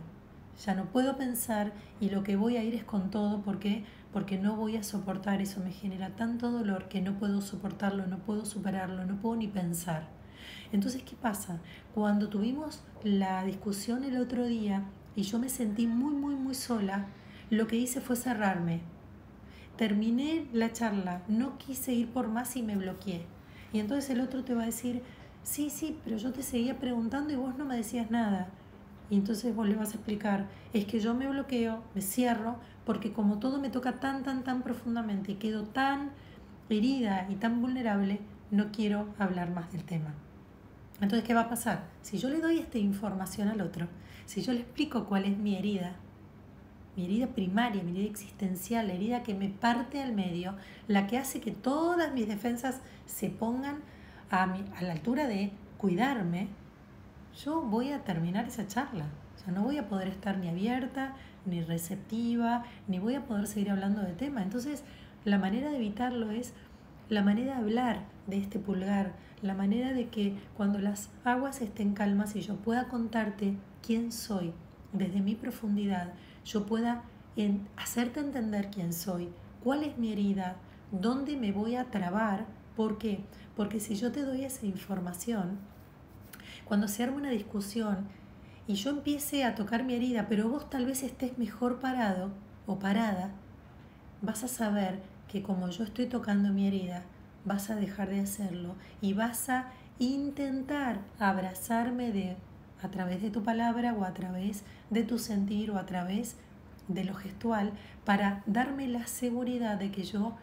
Ya 0.65 0.73
no 0.73 0.85
puedo 0.85 1.15
pensar 1.15 1.71
y 1.99 2.09
lo 2.09 2.23
que 2.23 2.37
voy 2.37 2.57
a 2.57 2.63
ir 2.63 2.73
es 2.73 2.83
con 2.83 3.11
todo 3.11 3.43
porque 3.43 3.83
porque 4.11 4.39
no 4.39 4.55
voy 4.55 4.75
a 4.75 4.83
soportar 4.83 5.39
eso, 5.39 5.61
me 5.61 5.71
genera 5.71 6.15
tanto 6.15 6.51
dolor 6.51 6.89
que 6.89 6.99
no 6.99 7.13
puedo 7.13 7.41
soportarlo, 7.41 8.07
no 8.07 8.17
puedo 8.17 8.43
superarlo, 8.43 9.05
no 9.05 9.17
puedo 9.17 9.35
ni 9.35 9.47
pensar. 9.47 10.20
Entonces, 10.71 11.03
¿qué 11.03 11.15
pasa? 11.15 11.59
Cuando 11.93 12.29
tuvimos 12.29 12.83
la 13.03 13.43
discusión 13.43 14.03
el 14.03 14.17
otro 14.17 14.45
día 14.45 14.85
y 15.15 15.23
yo 15.23 15.39
me 15.39 15.49
sentí 15.49 15.87
muy, 15.87 16.13
muy, 16.13 16.35
muy 16.35 16.55
sola, 16.55 17.07
lo 17.49 17.67
que 17.67 17.75
hice 17.75 18.01
fue 18.01 18.15
cerrarme. 18.15 18.81
Terminé 19.77 20.47
la 20.53 20.71
charla, 20.71 21.23
no 21.27 21.57
quise 21.57 21.93
ir 21.93 22.09
por 22.09 22.27
más 22.27 22.55
y 22.55 22.63
me 22.63 22.77
bloqueé. 22.77 23.25
Y 23.73 23.79
entonces 23.79 24.09
el 24.09 24.21
otro 24.21 24.43
te 24.43 24.53
va 24.53 24.63
a 24.63 24.67
decir, 24.67 25.01
sí, 25.43 25.69
sí, 25.69 25.97
pero 26.03 26.17
yo 26.17 26.31
te 26.31 26.43
seguía 26.43 26.79
preguntando 26.79 27.33
y 27.33 27.35
vos 27.35 27.57
no 27.57 27.65
me 27.65 27.77
decías 27.77 28.11
nada. 28.11 28.49
Y 29.09 29.15
entonces 29.15 29.53
vos 29.53 29.67
le 29.67 29.75
vas 29.75 29.91
a 29.91 29.95
explicar, 29.95 30.47
es 30.71 30.85
que 30.85 30.99
yo 30.99 31.13
me 31.13 31.27
bloqueo, 31.27 31.83
me 31.93 32.01
cierro, 32.01 32.57
porque 32.85 33.11
como 33.11 33.39
todo 33.39 33.59
me 33.59 33.69
toca 33.69 33.99
tan, 33.99 34.23
tan, 34.23 34.43
tan 34.43 34.61
profundamente 34.61 35.33
y 35.33 35.35
quedo 35.35 35.63
tan 35.63 36.11
herida 36.69 37.27
y 37.29 37.35
tan 37.35 37.61
vulnerable, 37.61 38.19
no 38.49 38.71
quiero 38.71 39.07
hablar 39.19 39.51
más 39.51 39.71
del 39.71 39.83
tema. 39.83 40.13
Entonces, 41.01 41.27
¿qué 41.27 41.33
va 41.33 41.41
a 41.41 41.49
pasar? 41.49 41.83
Si 42.01 42.17
yo 42.17 42.29
le 42.29 42.39
doy 42.39 42.59
esta 42.59 42.77
información 42.77 43.47
al 43.47 43.61
otro, 43.61 43.87
si 44.25 44.41
yo 44.41 44.53
le 44.53 44.59
explico 44.59 45.05
cuál 45.05 45.25
es 45.25 45.37
mi 45.37 45.55
herida, 45.55 45.95
mi 46.95 47.05
herida 47.05 47.27
primaria, 47.27 47.83
mi 47.83 47.91
herida 47.91 48.09
existencial, 48.09 48.87
la 48.87 48.93
herida 48.93 49.23
que 49.23 49.33
me 49.33 49.49
parte 49.49 50.01
al 50.01 50.13
medio, 50.13 50.55
la 50.87 51.07
que 51.07 51.17
hace 51.17 51.41
que 51.41 51.51
todas 51.51 52.13
mis 52.13 52.27
defensas 52.27 52.81
se 53.05 53.29
pongan 53.29 53.79
a, 54.29 54.43
a 54.43 54.81
la 54.81 54.91
altura 54.91 55.27
de 55.27 55.51
cuidarme, 55.77 56.47
yo 57.43 57.61
voy 57.61 57.91
a 57.91 58.03
terminar 58.03 58.45
esa 58.47 58.67
charla. 58.67 59.05
O 59.35 59.43
sea, 59.43 59.53
no 59.53 59.63
voy 59.63 59.77
a 59.77 59.87
poder 59.87 60.07
estar 60.09 60.37
ni 60.37 60.49
abierta, 60.49 61.15
ni 61.45 61.61
receptiva, 61.61 62.63
ni 62.87 62.99
voy 62.99 63.15
a 63.15 63.25
poder 63.25 63.47
seguir 63.47 63.71
hablando 63.71 64.01
de 64.01 64.13
tema. 64.13 64.43
Entonces, 64.43 64.83
La 65.23 65.37
manera 65.37 65.69
de 65.69 65.77
evitarlo 65.77 66.31
es 66.31 66.53
la 67.09 67.21
manera 67.21 67.53
de 67.53 67.59
hablar 67.59 68.05
de 68.25 68.37
este 68.37 68.57
pulgar, 68.57 69.13
la 69.41 69.53
manera 69.53 69.93
de 69.93 70.09
que 70.09 70.37
cuando 70.55 70.79
las 70.79 71.09
aguas 71.23 71.61
estén 71.61 71.93
calmas 71.93 72.35
y 72.35 72.41
yo 72.41 72.55
pueda 72.57 72.87
contarte 72.87 73.55
quién 73.85 74.11
soy 74.11 74.53
desde 74.93 75.21
mi 75.21 75.35
profundidad, 75.35 76.13
yo 76.45 76.65
pueda 76.65 77.03
hacerte 77.75 78.19
entender 78.19 78.69
quién 78.69 78.93
soy, 78.93 79.29
cuál 79.63 79.83
es 79.83 79.97
mi 79.97 80.11
herida, 80.11 80.57
dónde 80.91 81.37
me 81.37 81.51
voy 81.51 81.75
a 81.75 81.85
trabar, 81.85 82.45
¿por 82.75 82.97
qué? 82.97 83.23
Porque 83.55 83.79
si 83.79 83.95
yo 83.95 84.11
te 84.11 84.23
doy 84.23 84.43
esa 84.43 84.65
información, 84.65 85.59
cuando 86.65 86.87
se 86.87 87.03
arma 87.03 87.17
una 87.17 87.29
discusión 87.29 88.07
y 88.67 88.75
yo 88.75 88.91
empiece 88.91 89.43
a 89.43 89.55
tocar 89.55 89.83
mi 89.83 89.93
herida, 89.93 90.27
pero 90.29 90.49
vos 90.49 90.69
tal 90.69 90.85
vez 90.85 91.03
estés 91.03 91.37
mejor 91.37 91.79
parado 91.79 92.31
o 92.67 92.79
parada, 92.79 93.31
vas 94.21 94.43
a 94.43 94.47
saber 94.47 95.01
que 95.27 95.41
como 95.41 95.69
yo 95.69 95.83
estoy 95.83 96.07
tocando 96.07 96.51
mi 96.51 96.67
herida, 96.67 97.03
vas 97.45 97.69
a 97.69 97.75
dejar 97.75 98.09
de 98.09 98.21
hacerlo 98.21 98.75
y 99.01 99.13
vas 99.13 99.49
a 99.49 99.71
intentar 99.99 100.99
abrazarme 101.19 102.11
de 102.11 102.37
a 102.81 102.89
través 102.89 103.21
de 103.21 103.29
tu 103.29 103.43
palabra 103.43 103.93
o 103.93 104.03
a 104.03 104.13
través 104.13 104.63
de 104.89 105.03
tu 105.03 105.19
sentir 105.19 105.71
o 105.71 105.77
a 105.77 105.85
través 105.85 106.35
de 106.87 107.03
lo 107.03 107.13
gestual 107.13 107.73
para 108.05 108.43
darme 108.45 108.87
la 108.87 109.07
seguridad 109.07 109.77
de 109.77 109.91
que 109.91 110.03
yo 110.03 110.35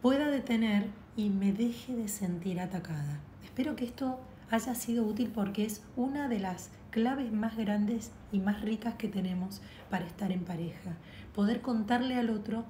pueda 0.00 0.28
detener 0.28 0.86
y 1.16 1.30
me 1.30 1.52
deje 1.52 1.94
de 1.94 2.08
sentir 2.08 2.60
atacada. 2.60 3.20
Espero 3.44 3.76
que 3.76 3.84
esto 3.84 4.18
haya 4.50 4.74
sido 4.74 5.04
útil 5.04 5.30
porque 5.34 5.64
es 5.64 5.82
una 5.96 6.28
de 6.28 6.38
las 6.38 6.70
claves 6.90 7.32
más 7.32 7.56
grandes 7.56 8.12
y 8.32 8.40
más 8.40 8.62
ricas 8.62 8.94
que 8.94 9.08
tenemos 9.08 9.60
para 9.90 10.06
estar 10.06 10.32
en 10.32 10.44
pareja. 10.44 10.92
Poder 11.34 11.60
contarle 11.60 12.16
al 12.16 12.30
otro 12.30 12.64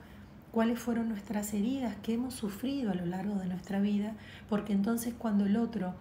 cuáles 0.57 0.79
fueron 0.79 1.11
nuestras 1.11 1.53
heridas 1.53 1.97
que 1.97 2.15
hemos 2.15 2.33
sufrido 2.33 2.91
a 2.91 2.95
lo 2.95 3.05
largo 3.05 3.35
de 3.35 3.45
nuestra 3.45 3.79
vida, 3.79 4.15
porque 4.49 4.73
entonces 4.73 5.13
cuando 5.13 5.45
el 5.45 5.59
otro 5.59 5.93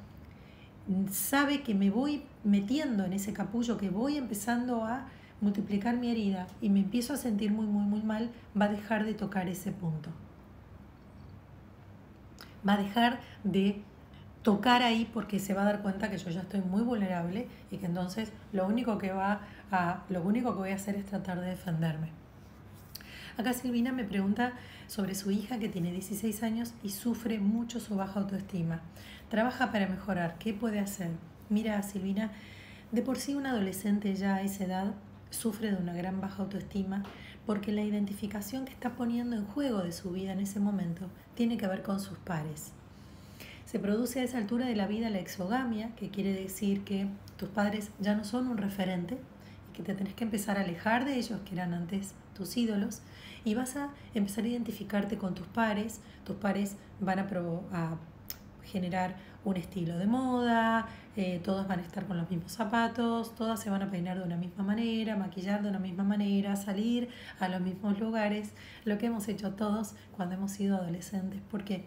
sabe 1.12 1.62
que 1.62 1.76
me 1.76 1.90
voy 1.90 2.24
metiendo 2.46 3.04
en 3.04 3.12
ese 3.12 3.34
capullo, 3.34 3.76
que 3.76 3.90
voy 3.90 4.16
empezando 4.16 4.86
a 4.86 5.08
multiplicar 5.42 5.98
mi 5.98 6.10
herida 6.10 6.48
y 6.62 6.70
me 6.70 6.80
empiezo 6.80 7.12
a 7.12 7.18
sentir 7.18 7.52
muy, 7.52 7.66
muy, 7.66 7.84
muy 7.84 8.02
mal, 8.02 8.32
va 8.58 8.68
a 8.68 8.70
dejar 8.70 9.04
de 9.04 9.14
tocar 9.14 9.50
ese 9.50 9.74
punto. 9.74 10.10
Va 12.66 12.76
a 12.76 12.78
dejar 12.78 13.20
de 13.44 13.82
tocar 14.42 14.84
ahí 14.84 15.06
porque 15.14 15.40
se 15.40 15.54
va 15.54 15.64
a 15.64 15.66
dar 15.66 15.82
cuenta 15.82 16.10
que 16.10 16.18
yo 16.18 16.30
ya 16.30 16.40
estoy 16.40 16.62
muy 16.62 16.82
vulnerable 16.82 17.50
y 17.72 17.76
que 17.76 17.88
entonces 17.88 18.32
lo 18.54 18.66
único 18.66 19.00
que 19.00 19.12
va 19.12 19.42
a 19.70 20.06
lo 20.08 20.22
único 20.22 20.54
que 20.54 20.60
voy 20.60 20.72
a 20.72 20.76
hacer 20.76 20.96
es 20.96 21.06
tratar 21.06 21.42
de 21.42 21.48
defenderme. 21.48 22.25
Acá 23.38 23.52
Silvina 23.52 23.92
me 23.92 24.06
pregunta 24.06 24.54
sobre 24.88 25.14
su 25.14 25.30
hija 25.30 25.60
que 25.60 25.68
tiene 25.68 25.92
16 25.92 26.42
años 26.44 26.74
y 26.84 26.92
sufre 26.92 27.40
mucho 27.40 27.82
su 27.82 27.96
baja 27.98 28.22
autoestima. 28.22 28.80
Trabaja 29.30 29.74
para 29.74 29.90
mejorar. 29.90 30.38
¿Qué 30.38 30.54
puede 30.54 30.80
hacer? 30.80 31.10
Mira, 31.50 31.84
Silvina, 31.84 32.32
de 32.94 33.02
por 33.02 33.18
sí 33.18 33.36
un 33.36 33.46
adolescente 33.46 34.16
ya 34.16 34.36
a 34.36 34.42
esa 34.42 34.64
edad 34.64 34.94
sufre 35.32 35.72
de 35.72 35.78
una 35.78 35.94
gran 35.94 36.22
baja 36.22 36.44
autoestima 36.44 37.04
porque 37.46 37.74
la 37.74 37.82
identificación 37.82 38.64
que 38.64 38.72
está 38.72 38.96
poniendo 38.96 39.36
en 39.36 39.46
juego 39.46 39.84
de 39.84 39.92
su 39.92 40.12
vida 40.12 40.32
en 40.32 40.40
ese 40.40 40.62
momento 40.62 41.10
tiene 41.36 41.58
que 41.58 41.68
ver 41.68 41.84
con 41.84 42.00
sus 42.00 42.18
pares. 42.18 42.72
Se 43.66 43.80
produce 43.80 44.22
a 44.22 44.24
esa 44.24 44.38
altura 44.38 44.66
de 44.66 44.78
la 44.78 44.88
vida 44.88 45.10
la 45.10 45.20
exogamia, 45.20 45.94
que 45.98 46.10
quiere 46.10 46.32
decir 46.32 46.86
que 46.86 47.08
tus 47.36 47.50
padres 47.50 47.92
ya 48.00 48.16
no 48.16 48.24
son 48.24 48.48
un 48.48 48.58
referente 48.58 49.18
y 49.70 49.76
que 49.76 49.84
te 49.84 49.94
tenés 49.94 50.14
que 50.14 50.24
empezar 50.24 50.58
a 50.58 50.62
alejar 50.62 51.04
de 51.04 51.18
ellos, 51.18 51.42
que 51.42 51.56
eran 51.56 51.74
antes 51.74 52.14
tus 52.36 52.56
ídolos, 52.58 53.02
y 53.46 53.56
vas 53.56 53.78
a 53.78 53.92
empezar 54.14 54.44
a 54.44 54.48
identificarte 54.50 55.18
con 55.18 55.36
tus 55.36 55.48
pares. 55.48 56.02
Tus 56.26 56.36
pares 56.36 56.76
van 57.00 57.20
a, 57.20 57.28
a 57.72 57.98
generar 58.66 59.16
un 59.46 59.58
estilo 59.58 59.98
de 59.98 60.08
moda, 60.08 60.88
eh, 61.16 61.40
todos 61.44 61.68
van 61.68 61.80
a 61.80 61.84
estar 61.84 62.06
con 62.06 62.18
los 62.18 62.30
mismos 62.30 62.52
zapatos, 62.52 63.36
todas 63.36 63.60
se 63.60 63.70
van 63.70 63.84
a 63.84 63.92
peinar 63.92 64.18
de 64.18 64.24
una 64.24 64.38
misma 64.38 64.64
manera, 64.64 65.16
maquillar 65.16 65.62
de 65.62 65.70
una 65.70 65.80
misma 65.80 66.04
manera, 66.04 66.56
salir 66.56 67.10
a 67.40 67.48
los 67.48 67.62
mismos 67.62 68.00
lugares, 68.00 68.52
lo 68.84 68.98
que 68.98 69.06
hemos 69.06 69.28
hecho 69.28 69.54
todos 69.54 69.94
cuando 70.16 70.36
hemos 70.36 70.52
sido 70.52 70.78
adolescentes. 70.78 71.42
¿Por 71.50 71.64
qué? 71.64 71.86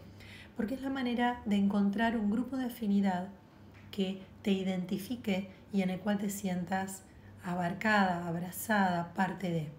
Porque 0.57 0.75
es 0.75 0.83
la 0.83 0.91
manera 0.91 1.43
de 1.45 1.57
encontrar 1.57 2.17
un 2.17 2.31
grupo 2.31 2.57
de 2.57 2.67
afinidad 2.67 3.29
que 3.91 4.23
te 4.43 4.53
identifique 4.53 5.51
y 5.73 5.83
en 5.83 5.91
el 5.91 6.01
cual 6.01 6.19
te 6.19 6.31
sientas 6.31 7.03
abarcada, 7.45 8.27
abrazada, 8.27 9.13
parte 9.15 9.51
de. 9.51 9.78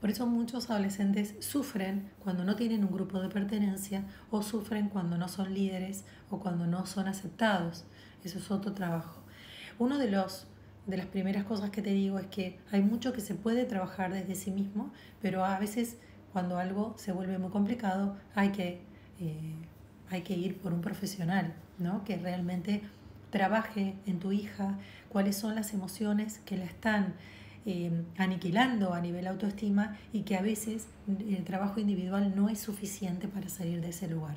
Por 0.00 0.10
eso 0.10 0.26
muchos 0.26 0.70
adolescentes 0.70 1.34
sufren 1.40 2.10
cuando 2.20 2.44
no 2.44 2.56
tienen 2.56 2.84
un 2.84 2.92
grupo 2.92 3.20
de 3.20 3.28
pertenencia 3.28 4.04
o 4.30 4.42
sufren 4.42 4.88
cuando 4.88 5.18
no 5.18 5.28
son 5.28 5.52
líderes 5.52 6.04
o 6.30 6.40
cuando 6.40 6.66
no 6.66 6.86
son 6.86 7.06
aceptados. 7.06 7.84
Eso 8.24 8.38
es 8.38 8.50
otro 8.50 8.72
trabajo. 8.72 9.22
Uno 9.78 9.98
de 9.98 10.10
los 10.10 10.46
de 10.86 10.96
las 10.96 11.06
primeras 11.06 11.44
cosas 11.44 11.70
que 11.70 11.82
te 11.82 11.90
digo 11.90 12.18
es 12.18 12.26
que 12.26 12.58
hay 12.72 12.82
mucho 12.82 13.12
que 13.12 13.20
se 13.20 13.34
puede 13.34 13.64
trabajar 13.64 14.12
desde 14.12 14.34
sí 14.34 14.50
mismo, 14.50 14.92
pero 15.20 15.44
a 15.44 15.58
veces 15.58 15.98
cuando 16.32 16.58
algo 16.58 16.94
se 16.96 17.12
vuelve 17.12 17.38
muy 17.38 17.50
complicado 17.50 18.16
hay 18.34 18.50
que, 18.50 18.80
eh, 19.20 19.54
hay 20.08 20.22
que 20.22 20.34
ir 20.34 20.58
por 20.58 20.72
un 20.72 20.80
profesional, 20.80 21.54
¿no? 21.78 22.04
que 22.04 22.16
realmente 22.16 22.82
trabaje 23.30 23.94
en 24.06 24.18
tu 24.18 24.32
hija 24.32 24.78
cuáles 25.08 25.36
son 25.36 25.54
las 25.54 25.72
emociones 25.72 26.40
que 26.40 26.56
la 26.56 26.64
están 26.64 27.14
eh, 27.66 28.04
aniquilando 28.16 28.94
a 28.94 29.00
nivel 29.00 29.26
autoestima 29.26 29.98
y 30.12 30.22
que 30.22 30.36
a 30.36 30.42
veces 30.42 30.86
el 31.06 31.44
trabajo 31.44 31.80
individual 31.80 32.34
no 32.34 32.48
es 32.48 32.60
suficiente 32.60 33.28
para 33.28 33.48
salir 33.48 33.80
de 33.80 33.90
ese 33.90 34.08
lugar. 34.08 34.36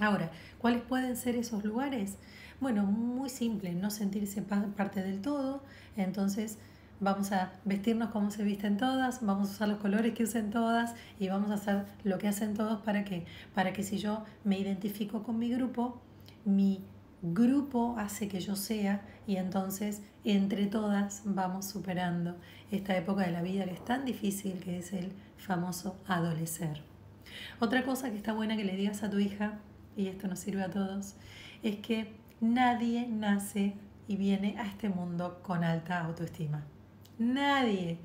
Ahora, 0.00 0.30
¿cuáles 0.58 0.82
pueden 0.82 1.16
ser 1.16 1.36
esos 1.36 1.64
lugares? 1.64 2.16
Bueno, 2.60 2.84
muy 2.84 3.28
simple, 3.28 3.74
no 3.74 3.90
sentirse 3.90 4.42
parte 4.42 5.02
del 5.02 5.20
todo, 5.20 5.62
entonces 5.96 6.58
vamos 7.00 7.30
a 7.32 7.52
vestirnos 7.64 8.10
como 8.10 8.30
se 8.30 8.42
visten 8.42 8.76
todas, 8.76 9.24
vamos 9.24 9.50
a 9.50 9.52
usar 9.52 9.68
los 9.68 9.78
colores 9.78 10.14
que 10.14 10.24
usen 10.24 10.50
todas 10.50 10.94
y 11.18 11.28
vamos 11.28 11.50
a 11.50 11.54
hacer 11.54 11.84
lo 12.04 12.18
que 12.18 12.28
hacen 12.28 12.54
todos 12.54 12.80
para 12.80 13.04
que, 13.04 13.26
para 13.54 13.72
que 13.72 13.82
si 13.82 13.98
yo 13.98 14.24
me 14.44 14.58
identifico 14.58 15.22
con 15.22 15.38
mi 15.38 15.50
grupo, 15.50 16.00
mi 16.44 16.80
grupo 17.22 17.96
hace 17.98 18.28
que 18.28 18.40
yo 18.40 18.56
sea 18.56 19.02
y 19.26 19.36
entonces 19.36 20.02
entre 20.24 20.66
todas 20.66 21.22
vamos 21.24 21.66
superando 21.66 22.36
esta 22.70 22.96
época 22.96 23.24
de 23.24 23.32
la 23.32 23.42
vida 23.42 23.64
que 23.64 23.72
es 23.72 23.84
tan 23.84 24.04
difícil 24.04 24.60
que 24.60 24.78
es 24.78 24.92
el 24.92 25.12
famoso 25.36 25.96
adolecer. 26.06 26.82
Otra 27.60 27.84
cosa 27.84 28.10
que 28.10 28.16
está 28.16 28.32
buena 28.32 28.56
que 28.56 28.64
le 28.64 28.76
digas 28.76 29.02
a 29.02 29.10
tu 29.10 29.18
hija, 29.18 29.58
y 29.96 30.08
esto 30.08 30.28
nos 30.28 30.40
sirve 30.40 30.62
a 30.62 30.70
todos, 30.70 31.14
es 31.62 31.76
que 31.76 32.14
nadie 32.40 33.06
nace 33.06 33.74
y 34.08 34.16
viene 34.16 34.56
a 34.58 34.66
este 34.66 34.88
mundo 34.88 35.40
con 35.42 35.64
alta 35.64 36.00
autoestima. 36.00 36.64
Nadie 37.18 37.98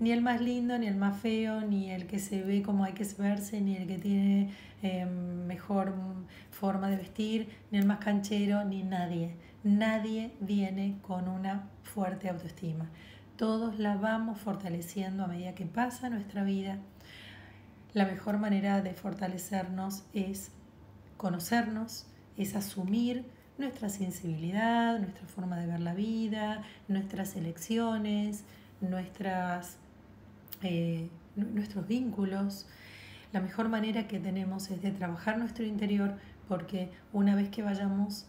ni 0.00 0.12
el 0.12 0.22
más 0.22 0.40
lindo, 0.40 0.78
ni 0.78 0.86
el 0.86 0.96
más 0.96 1.18
feo, 1.18 1.60
ni 1.60 1.90
el 1.90 2.06
que 2.06 2.18
se 2.18 2.42
ve 2.42 2.62
como 2.62 2.84
hay 2.84 2.92
que 2.92 3.06
verse, 3.18 3.60
ni 3.60 3.76
el 3.76 3.86
que 3.86 3.98
tiene 3.98 4.50
em, 4.82 5.46
mejor 5.46 5.94
forma 6.50 6.88
de 6.90 6.96
vestir, 6.96 7.48
ni 7.70 7.78
el 7.78 7.86
más 7.86 7.98
canchero, 7.98 8.64
ni 8.64 8.82
nadie. 8.82 9.36
Nadie 9.64 10.32
viene 10.40 10.98
con 11.00 11.26
una 11.26 11.70
fuerte 11.82 12.28
autoestima. 12.28 12.90
Todos 13.36 13.78
la 13.78 13.96
vamos 13.96 14.38
fortaleciendo 14.38 15.24
a 15.24 15.26
medida 15.26 15.54
que 15.54 15.64
pasa 15.64 16.10
nuestra 16.10 16.44
vida. 16.44 16.78
La 17.94 18.04
mejor 18.04 18.36
manera 18.36 18.82
de 18.82 18.92
fortalecernos 18.92 20.04
es 20.12 20.50
conocernos, 21.16 22.06
es 22.36 22.54
asumir 22.54 23.24
nuestra 23.56 23.88
sensibilidad, 23.88 24.98
nuestra 24.98 25.26
forma 25.26 25.56
de 25.58 25.66
ver 25.66 25.80
la 25.80 25.94
vida, 25.94 26.62
nuestras 26.86 27.34
elecciones, 27.34 28.44
nuestras 28.82 29.78
eh, 30.62 31.08
nuestros 31.36 31.86
vínculos. 31.88 32.66
La 33.32 33.40
mejor 33.40 33.70
manera 33.70 34.06
que 34.08 34.20
tenemos 34.20 34.70
es 34.70 34.82
de 34.82 34.90
trabajar 34.90 35.38
nuestro 35.38 35.64
interior 35.64 36.16
porque 36.48 36.90
una 37.12 37.34
vez 37.34 37.48
que 37.48 37.62
vayamos 37.62 38.26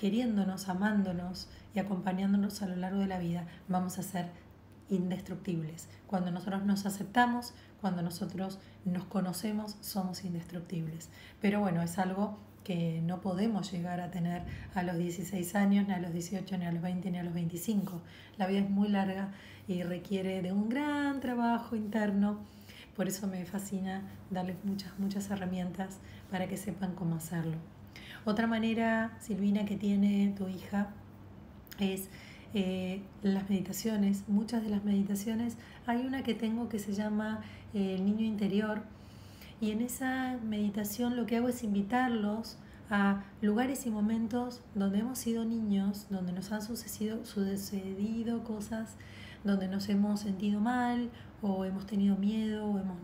queriéndonos, 0.00 0.70
amándonos 0.70 1.46
y 1.74 1.78
acompañándonos 1.78 2.62
a 2.62 2.66
lo 2.66 2.74
largo 2.74 3.00
de 3.00 3.06
la 3.06 3.18
vida, 3.18 3.44
vamos 3.68 3.98
a 3.98 4.02
ser 4.02 4.30
indestructibles. 4.88 5.90
Cuando 6.06 6.30
nosotros 6.30 6.64
nos 6.64 6.86
aceptamos, 6.86 7.52
cuando 7.82 8.00
nosotros 8.00 8.58
nos 8.86 9.04
conocemos, 9.04 9.76
somos 9.82 10.24
indestructibles. 10.24 11.10
Pero 11.42 11.60
bueno, 11.60 11.82
es 11.82 11.98
algo 11.98 12.38
que 12.64 13.02
no 13.02 13.20
podemos 13.20 13.70
llegar 13.70 14.00
a 14.00 14.10
tener 14.10 14.42
a 14.74 14.82
los 14.84 14.96
16 14.96 15.54
años, 15.54 15.86
ni 15.86 15.92
a 15.92 15.98
los 15.98 16.14
18, 16.14 16.56
ni 16.56 16.64
a 16.64 16.72
los 16.72 16.80
20, 16.80 17.10
ni 17.10 17.18
a 17.18 17.22
los 17.22 17.34
25. 17.34 18.00
La 18.38 18.46
vida 18.46 18.60
es 18.60 18.70
muy 18.70 18.88
larga 18.88 19.32
y 19.68 19.82
requiere 19.82 20.40
de 20.40 20.52
un 20.52 20.70
gran 20.70 21.20
trabajo 21.20 21.76
interno. 21.76 22.38
Por 22.96 23.06
eso 23.06 23.26
me 23.26 23.44
fascina 23.44 24.00
darles 24.30 24.56
muchas, 24.64 24.98
muchas 24.98 25.30
herramientas 25.30 25.98
para 26.30 26.48
que 26.48 26.56
sepan 26.56 26.94
cómo 26.94 27.16
hacerlo. 27.16 27.58
Otra 28.24 28.46
manera, 28.46 29.16
Silvina, 29.20 29.64
que 29.64 29.76
tiene 29.76 30.34
tu 30.36 30.48
hija 30.48 30.88
es 31.78 32.08
eh, 32.52 33.02
las 33.22 33.48
meditaciones. 33.48 34.24
Muchas 34.28 34.62
de 34.62 34.70
las 34.70 34.84
meditaciones, 34.84 35.56
hay 35.86 36.04
una 36.06 36.22
que 36.22 36.34
tengo 36.34 36.68
que 36.68 36.78
se 36.78 36.92
llama 36.92 37.40
eh, 37.74 37.96
El 37.96 38.04
niño 38.04 38.24
interior, 38.24 38.82
Y 39.60 39.72
en 39.72 39.82
esa 39.82 40.38
meditación 40.42 41.16
lo 41.16 41.26
que 41.26 41.36
hago 41.36 41.48
es 41.48 41.62
invitarlos 41.62 42.56
a 42.90 43.22
lugares 43.42 43.86
y 43.86 43.90
momentos 43.90 44.62
donde 44.74 45.00
hemos 45.00 45.18
sido 45.18 45.44
niños, 45.44 46.06
donde 46.10 46.32
nos 46.32 46.50
han 46.50 46.62
sucedido, 46.62 47.24
sucedido 47.26 48.42
cosas, 48.42 48.96
donde 49.44 49.68
nos 49.68 49.88
hemos 49.88 50.20
sentido 50.20 50.60
mal 50.60 51.10
o 51.42 51.64
hemos 51.64 51.86
tenido 51.86 52.16
miedo 52.16 52.66
o 52.66 52.78
hemos, 52.78 52.96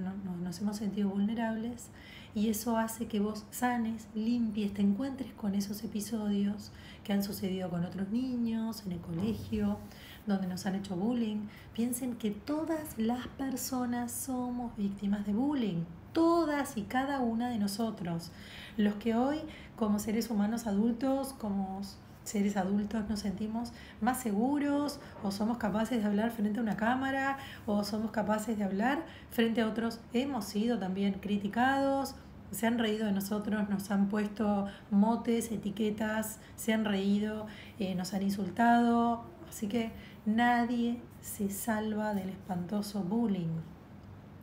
nos 0.43 0.61
hemos 0.61 0.77
sentido 0.77 1.11
vulnerables. 1.11 1.91
Y 2.35 2.51
eso 2.51 2.77
hace 2.77 3.07
que 3.07 3.19
vos 3.19 3.47
sanes, 3.51 4.09
limpies, 4.15 4.75
te 4.75 4.83
encuentres 4.83 5.33
con 5.33 5.55
esos 5.55 5.83
episodios 5.85 6.71
que 7.03 7.15
han 7.15 7.23
sucedido 7.23 7.71
con 7.71 7.85
otros 7.85 8.11
niños, 8.11 8.83
en 8.85 8.93
el 8.93 9.01
colegio, 9.01 9.79
donde 10.27 10.47
nos 10.47 10.67
han 10.67 10.75
hecho 10.75 10.97
bullying. 10.97 11.47
Piensen 11.73 12.17
que 12.17 12.31
todas 12.31 12.99
las 12.99 13.27
personas 13.29 14.13
somos 14.13 14.77
víctimas 14.77 15.25
de 15.25 15.33
bullying, 15.33 15.85
todas 16.13 16.77
y 16.77 16.83
cada 16.83 17.21
una 17.21 17.49
de 17.49 17.59
nosotros. 17.59 18.31
Los 18.77 18.97
que 18.97 19.15
hoy, 19.15 19.39
como 19.77 19.99
seres 19.99 20.29
humanos 20.29 20.67
adultos, 20.67 21.33
como 21.33 21.81
seres 22.27 22.57
adultos 22.57 23.09
nos 23.09 23.21
sentimos 23.21 23.73
más 24.01 24.21
seguros 24.21 24.99
o 25.23 25.31
somos 25.31 25.59
capaces 25.59 26.03
de 26.03 26.05
hablar 26.05 26.33
frente 26.33 26.59
a 26.59 26.63
una 26.63 26.77
cámara 26.77 27.39
o 27.67 27.85
somos 27.85 28.11
capaces 28.11 28.59
de 28.59 28.65
hablar 28.65 29.05
frente 29.31 29.61
a 29.61 29.69
otros, 29.69 30.01
hemos 30.13 30.45
sido 30.45 30.79
también 30.79 31.15
criticados, 31.15 32.17
se 32.51 32.67
han 32.67 32.79
reído 32.79 33.07
de 33.07 33.13
nosotros, 33.13 33.69
nos 33.69 33.91
han 33.91 34.09
puesto 34.09 34.67
motes, 34.91 35.53
etiquetas, 35.53 36.41
se 36.57 36.73
han 36.73 36.85
reído, 36.85 37.47
eh, 37.79 37.95
nos 37.95 38.13
han 38.13 38.23
insultado, 38.23 39.25
así 39.49 39.69
que 39.69 39.93
nadie 40.25 41.01
se 41.21 41.51
salva 41.51 42.15
del 42.15 42.31
espantoso 42.31 43.03
bullying. 43.03 43.61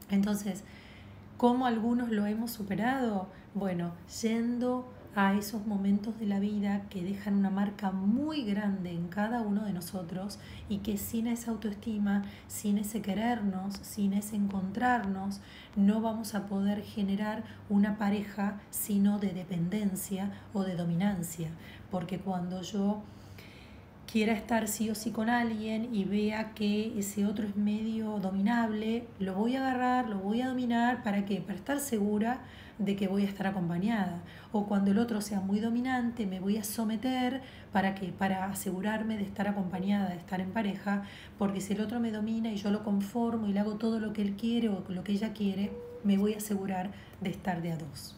Entonces, 0.10 0.64
¿cómo 1.38 1.66
algunos 1.66 2.12
lo 2.12 2.26
hemos 2.26 2.52
superado? 2.52 3.28
Bueno, 3.54 3.94
yendo 4.22 4.93
a 5.16 5.34
esos 5.34 5.68
momentos 5.68 6.20
de 6.20 6.26
la 6.26 6.40
vida 6.40 6.84
que 6.90 7.04
dejan 7.04 7.36
una 7.36 7.50
marca 7.50 7.92
muy 7.92 8.44
grande 8.44 8.92
en 8.92 9.08
cada 9.08 9.42
uno 9.42 9.66
de 9.66 9.74
nosotros 9.74 10.40
y 10.70 10.80
que 10.80 10.98
sin 10.98 11.28
esa 11.28 11.52
autoestima, 11.52 12.24
sin 12.48 12.78
ese 12.78 13.02
querernos, 13.02 13.76
sin 13.82 14.14
ese 14.14 14.36
encontrarnos, 14.36 15.40
no 15.76 16.02
vamos 16.02 16.34
a 16.34 16.48
poder 16.48 16.82
generar 16.82 17.44
una 17.70 17.98
pareja 17.98 18.60
sino 18.72 19.20
de 19.20 19.34
dependencia 19.34 20.32
o 20.54 20.64
de 20.64 20.76
dominancia. 20.76 21.50
Porque 21.92 22.18
cuando 22.20 22.62
yo 22.64 23.04
quiera 24.12 24.34
estar 24.34 24.68
sí 24.68 24.90
o 24.90 24.96
sí 24.96 25.12
con 25.12 25.30
alguien 25.30 25.94
y 25.94 26.06
vea 26.06 26.54
que 26.54 26.98
ese 27.00 27.26
otro 27.26 27.48
es 27.48 27.56
medio 27.56 28.20
dominable, 28.20 29.08
lo 29.20 29.34
voy 29.36 29.56
a 29.56 29.62
agarrar, 29.62 30.10
lo 30.10 30.20
voy 30.20 30.42
a 30.42 30.50
dominar, 30.50 31.04
¿para 31.04 31.26
qué? 31.26 31.42
Para 31.42 31.56
estar 31.56 31.80
segura 31.80 32.42
de 32.78 32.96
que 32.96 33.08
voy 33.08 33.24
a 33.24 33.28
estar 33.28 33.48
acompañada. 33.48 34.22
O 34.56 34.68
cuando 34.68 34.92
el 34.92 35.00
otro 35.00 35.20
sea 35.20 35.40
muy 35.40 35.60
dominante, 35.60 36.28
me 36.28 36.40
voy 36.40 36.58
a 36.58 36.64
someter 36.64 37.42
para 37.72 37.96
que 37.96 38.10
para 38.10 38.46
asegurarme 38.46 39.18
de 39.18 39.24
estar 39.24 39.48
acompañada, 39.48 40.10
de 40.10 40.18
estar 40.18 40.40
en 40.42 40.52
pareja, 40.52 41.04
porque 41.40 41.60
si 41.60 41.74
el 41.74 41.82
otro 41.82 42.00
me 42.00 42.12
domina 42.12 42.52
y 42.52 42.58
yo 42.58 42.70
lo 42.70 42.84
conformo 42.84 43.48
y 43.48 43.54
le 43.54 43.60
hago 43.60 43.78
todo 43.78 44.00
lo 44.00 44.14
que 44.14 44.22
él 44.22 44.36
quiere 44.36 44.70
o 44.70 44.84
lo 44.90 45.04
que 45.04 45.14
ella 45.14 45.34
quiere, 45.34 45.72
me 46.04 46.20
voy 46.20 46.36
a 46.36 46.38
asegurar 46.38 46.92
de 47.20 47.32
estar 47.32 47.64
de 47.64 47.72
a 47.72 47.78
dos. 47.78 48.16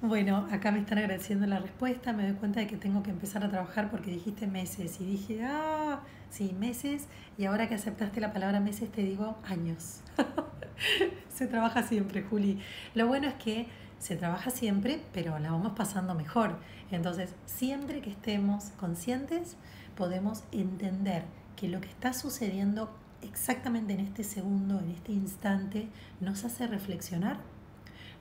Bueno, 0.00 0.48
acá 0.50 0.72
me 0.72 0.80
están 0.80 0.98
agradeciendo 0.98 1.46
la 1.46 1.60
respuesta, 1.60 2.12
me 2.12 2.24
doy 2.24 2.34
cuenta 2.34 2.58
de 2.58 2.66
que 2.66 2.76
tengo 2.76 3.04
que 3.04 3.10
empezar 3.10 3.44
a 3.44 3.48
trabajar 3.48 3.88
porque 3.88 4.10
dijiste 4.10 4.48
meses 4.48 5.00
y 5.00 5.04
dije, 5.04 5.44
ah, 5.44 6.00
sí, 6.28 6.56
meses, 6.58 7.06
y 7.38 7.44
ahora 7.44 7.68
que 7.68 7.76
aceptaste 7.76 8.20
la 8.20 8.32
palabra 8.32 8.58
meses 8.58 8.90
te 8.90 9.04
digo 9.04 9.38
años. 9.44 10.00
se 11.32 11.46
trabaja 11.46 11.84
siempre, 11.84 12.22
Juli. 12.22 12.58
Lo 12.96 13.06
bueno 13.06 13.28
es 13.28 13.34
que 13.34 13.68
se 14.02 14.16
trabaja 14.16 14.50
siempre, 14.50 15.00
pero 15.14 15.38
la 15.38 15.52
vamos 15.52 15.74
pasando 15.76 16.16
mejor. 16.16 16.58
Entonces, 16.90 17.36
siempre 17.46 18.00
que 18.00 18.10
estemos 18.10 18.72
conscientes, 18.80 19.56
podemos 19.96 20.42
entender 20.50 21.22
que 21.54 21.68
lo 21.68 21.80
que 21.80 21.88
está 21.88 22.12
sucediendo 22.12 22.92
exactamente 23.22 23.92
en 23.92 24.00
este 24.00 24.24
segundo, 24.24 24.80
en 24.80 24.90
este 24.90 25.12
instante, 25.12 25.88
nos 26.20 26.44
hace 26.44 26.66
reflexionar, 26.66 27.36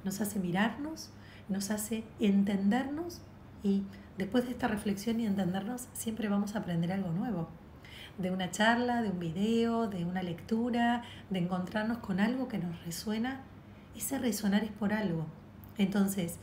nos 0.03 0.21
hace 0.21 0.37
mirarnos, 0.37 1.09
nos 1.49 1.71
hace 1.71 2.03
entendernos 2.19 3.21
y 3.63 3.81
después 4.19 4.45
de 4.45 4.51
esta 4.51 4.67
reflexión 4.67 5.19
y 5.19 5.25
entendernos, 5.25 5.87
siempre 5.93 6.29
vamos 6.29 6.55
a 6.55 6.59
aprender 6.59 6.91
algo 6.91 7.09
nuevo 7.09 7.47
de 8.19 8.29
una 8.29 8.51
charla, 8.51 9.01
de 9.01 9.09
un 9.09 9.19
video, 9.19 9.87
de 9.87 10.05
una 10.05 10.21
lectura, 10.21 11.01
de 11.31 11.39
encontrarnos 11.39 11.97
con 11.97 12.19
algo 12.19 12.47
que 12.47 12.59
nos 12.59 12.85
resuena, 12.85 13.41
ese 13.95 14.19
resonar 14.19 14.63
es 14.63 14.71
por 14.71 14.93
algo. 14.93 15.25
Entonces, 15.81 16.37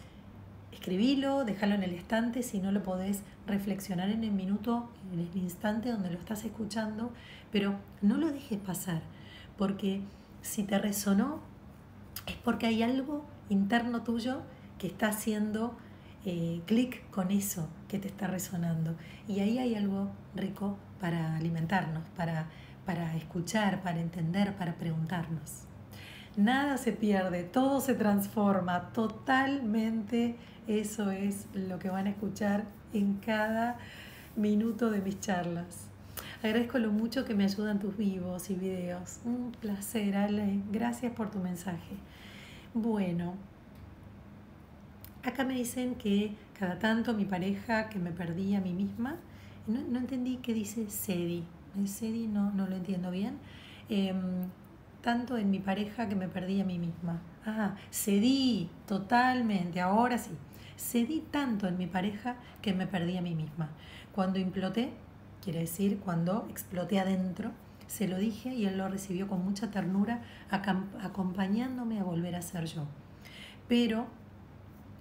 escribilo, 0.73 1.45
déjalo 1.45 1.77
en 1.77 1.85
el 1.85 1.95
estante 1.95 2.43
si 2.43 2.59
no 2.59 2.73
lo 2.73 2.83
podés 2.83 3.23
reflexionar 3.47 4.09
en 4.11 4.25
el 4.25 4.33
minuto, 4.33 4.91
en 5.13 5.21
el 5.21 5.37
instante 5.37 5.93
donde 5.93 6.11
lo 6.11 6.19
estás 6.19 6.45
escuchando, 6.45 7.13
pero 7.53 7.77
no 8.03 8.17
lo 8.17 8.33
dejes 8.33 8.59
pasar, 8.59 9.01
porque 9.57 10.01
si 10.43 10.65
te 10.65 10.79
resonó 10.79 11.41
es 12.27 12.35
porque 12.35 12.67
hay 12.67 12.83
algo 12.83 13.25
interno 13.49 14.03
tuyo 14.03 14.43
que 14.79 14.89
está 14.89 15.09
haciendo 15.09 15.77
eh, 16.25 16.61
clic 16.67 17.09
con 17.11 17.31
eso 17.31 17.69
que 17.87 17.99
te 17.99 18.09
está 18.09 18.27
resonando. 18.27 18.97
Y 19.29 19.39
ahí 19.39 19.59
hay 19.59 19.77
algo 19.77 20.11
rico 20.35 20.77
para 21.01 21.37
alimentarnos, 21.37 22.03
para, 22.17 22.49
para 22.85 23.17
escuchar, 23.17 23.83
para 23.83 24.01
entender, 24.01 24.55
para 24.57 24.75
preguntarnos. 24.75 25.68
Nada 26.39 26.79
se 26.79 26.93
pierde, 26.93 27.43
todo 27.43 27.81
se 27.81 27.95
transforma, 27.95 28.93
totalmente 28.93 30.37
eso 30.69 31.11
es 31.11 31.49
lo 31.53 31.81
que 31.81 31.91
van 31.91 32.07
a 32.07 32.11
escuchar 32.11 32.65
en 32.93 33.15
cada 33.15 33.77
minuto 34.37 34.89
de 34.89 35.01
mis 35.01 35.19
charlas. 35.19 35.89
Agradezco 36.41 36.79
lo 36.79 36.93
mucho 36.93 37.25
que 37.25 37.35
me 37.35 37.43
ayudan 37.43 37.81
tus 37.81 37.97
vivos 37.97 38.51
y 38.51 38.55
videos. 38.55 39.19
Un 39.25 39.51
placer, 39.51 40.17
Ale. 40.17 40.61
Gracias 40.71 41.13
por 41.13 41.29
tu 41.29 41.41
mensaje. 41.41 41.97
Bueno, 42.73 43.35
acá 45.25 45.43
me 45.43 45.55
dicen 45.55 45.97
que 45.97 46.37
cada 46.57 46.79
tanto 46.79 47.15
mi 47.15 47.25
pareja 47.25 47.89
que 47.89 47.99
me 47.99 48.13
perdí 48.13 48.55
a 48.55 48.61
mí 48.61 48.73
misma 48.73 49.17
no, 49.67 49.99
entendí 49.99 50.37
qué 50.37 50.55
dice 50.55 50.89
Sedi. 50.89 51.43
Sedi 51.85 52.29
no, 52.29 52.53
no 52.53 52.69
lo 52.69 52.77
entiendo 52.77 53.11
bien. 53.11 53.39
Em, 53.89 54.45
tanto 55.03 55.37
en 55.37 55.51
mi 55.51 55.59
pareja 55.59 56.09
que 56.09 56.17
me 56.17 56.29
perdí 56.29 56.61
a 56.61 56.65
mí 56.65 56.79
misma. 56.79 57.21
Ah, 57.47 57.77
cedí 57.91 58.69
totalmente, 58.87 59.81
ahora 59.81 60.19
sí. 60.19 60.31
Cedí 60.77 61.21
tanto 61.31 61.67
en 61.67 61.77
mi 61.77 61.87
pareja 61.87 62.37
que 62.63 62.73
me 62.73 62.87
perdí 62.87 63.17
a 63.17 63.23
mí 63.23 63.35
misma. 63.35 63.71
Cuando 64.13 64.39
imploté, 64.39 64.93
quiere 65.43 65.61
decir 65.61 65.99
cuando 65.99 66.47
exploté 66.51 67.01
adentro, 67.01 67.53
se 67.87 68.07
lo 68.07 68.19
dije 68.19 68.55
y 68.55 68.67
él 68.67 68.79
lo 68.79 68.89
recibió 68.89 69.29
con 69.29 69.45
mucha 69.45 69.71
ternura, 69.71 70.23
acompañándome 70.51 71.99
a 71.99 72.05
volver 72.05 72.37
a 72.37 72.43
ser 72.43 72.67
yo. 72.67 72.85
Pero 73.67 74.07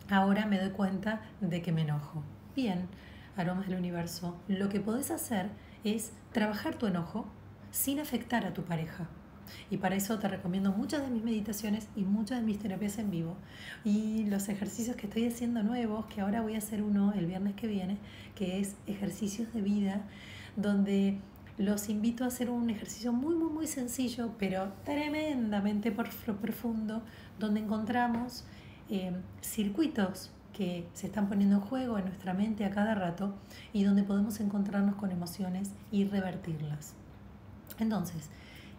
ahora 0.10 0.46
me 0.46 0.60
doy 0.60 0.72
cuenta 0.72 1.22
de 1.42 1.62
que 1.62 1.72
me 1.72 1.82
enojo. 1.82 2.24
Bien, 2.56 2.88
aromas 3.36 3.68
del 3.68 3.78
universo, 3.78 4.38
lo 4.48 4.70
que 4.70 4.80
podés 4.80 5.12
hacer 5.12 5.50
es 5.84 6.14
trabajar 6.32 6.76
tu 6.76 6.88
enojo 6.88 7.28
sin 7.72 8.00
afectar 8.00 8.46
a 8.46 8.54
tu 8.54 8.64
pareja. 8.64 9.08
Y 9.70 9.78
para 9.78 9.96
eso 9.96 10.20
te 10.20 10.28
recomiendo 10.28 10.72
muchas 10.72 11.02
de 11.02 11.10
mis 11.10 11.24
meditaciones 11.24 11.88
y 11.96 12.04
muchas 12.04 12.40
de 12.40 12.46
mis 12.46 12.60
terapias 12.60 12.98
en 12.98 13.12
vivo. 13.12 13.38
Y 13.84 14.26
los 14.26 14.50
ejercicios 14.50 14.96
que 14.96 15.08
estoy 15.08 15.28
haciendo 15.28 15.64
nuevos, 15.64 16.06
que 16.08 16.22
ahora 16.22 16.42
voy 16.42 16.56
a 16.56 16.60
hacer 16.60 16.82
uno 16.84 17.14
el 17.14 17.26
viernes 17.26 17.56
que 17.56 17.68
viene, 17.68 17.98
que 18.36 18.60
es 18.60 18.76
ejercicios 18.88 19.54
de 19.54 19.62
vida, 19.62 20.02
donde 20.56 21.20
los 21.58 21.90
invito 21.90 22.24
a 22.24 22.28
hacer 22.28 22.50
un 22.50 22.70
ejercicio 22.70 23.12
muy, 23.12 23.36
muy, 23.36 23.52
muy 23.52 23.68
sencillo, 23.68 24.32
pero 24.38 24.74
tremendamente 24.86 25.92
profundo, 25.92 27.02
donde 27.40 27.62
encontramos 27.62 28.46
eh, 28.90 29.12
circuitos 29.42 30.32
que 30.54 30.88
se 30.94 31.08
están 31.08 31.30
poniendo 31.30 31.58
en 31.58 31.62
juego 31.62 31.98
en 31.98 32.06
nuestra 32.06 32.34
mente 32.34 32.66
a 32.66 32.72
cada 32.72 32.96
rato 32.96 33.36
y 33.74 33.84
donde 33.84 34.04
podemos 34.04 34.40
encontrarnos 34.40 34.96
con 34.96 35.12
emociones 35.12 35.72
y 35.92 36.06
revertirlas. 36.06 36.94
Entonces, 37.80 38.30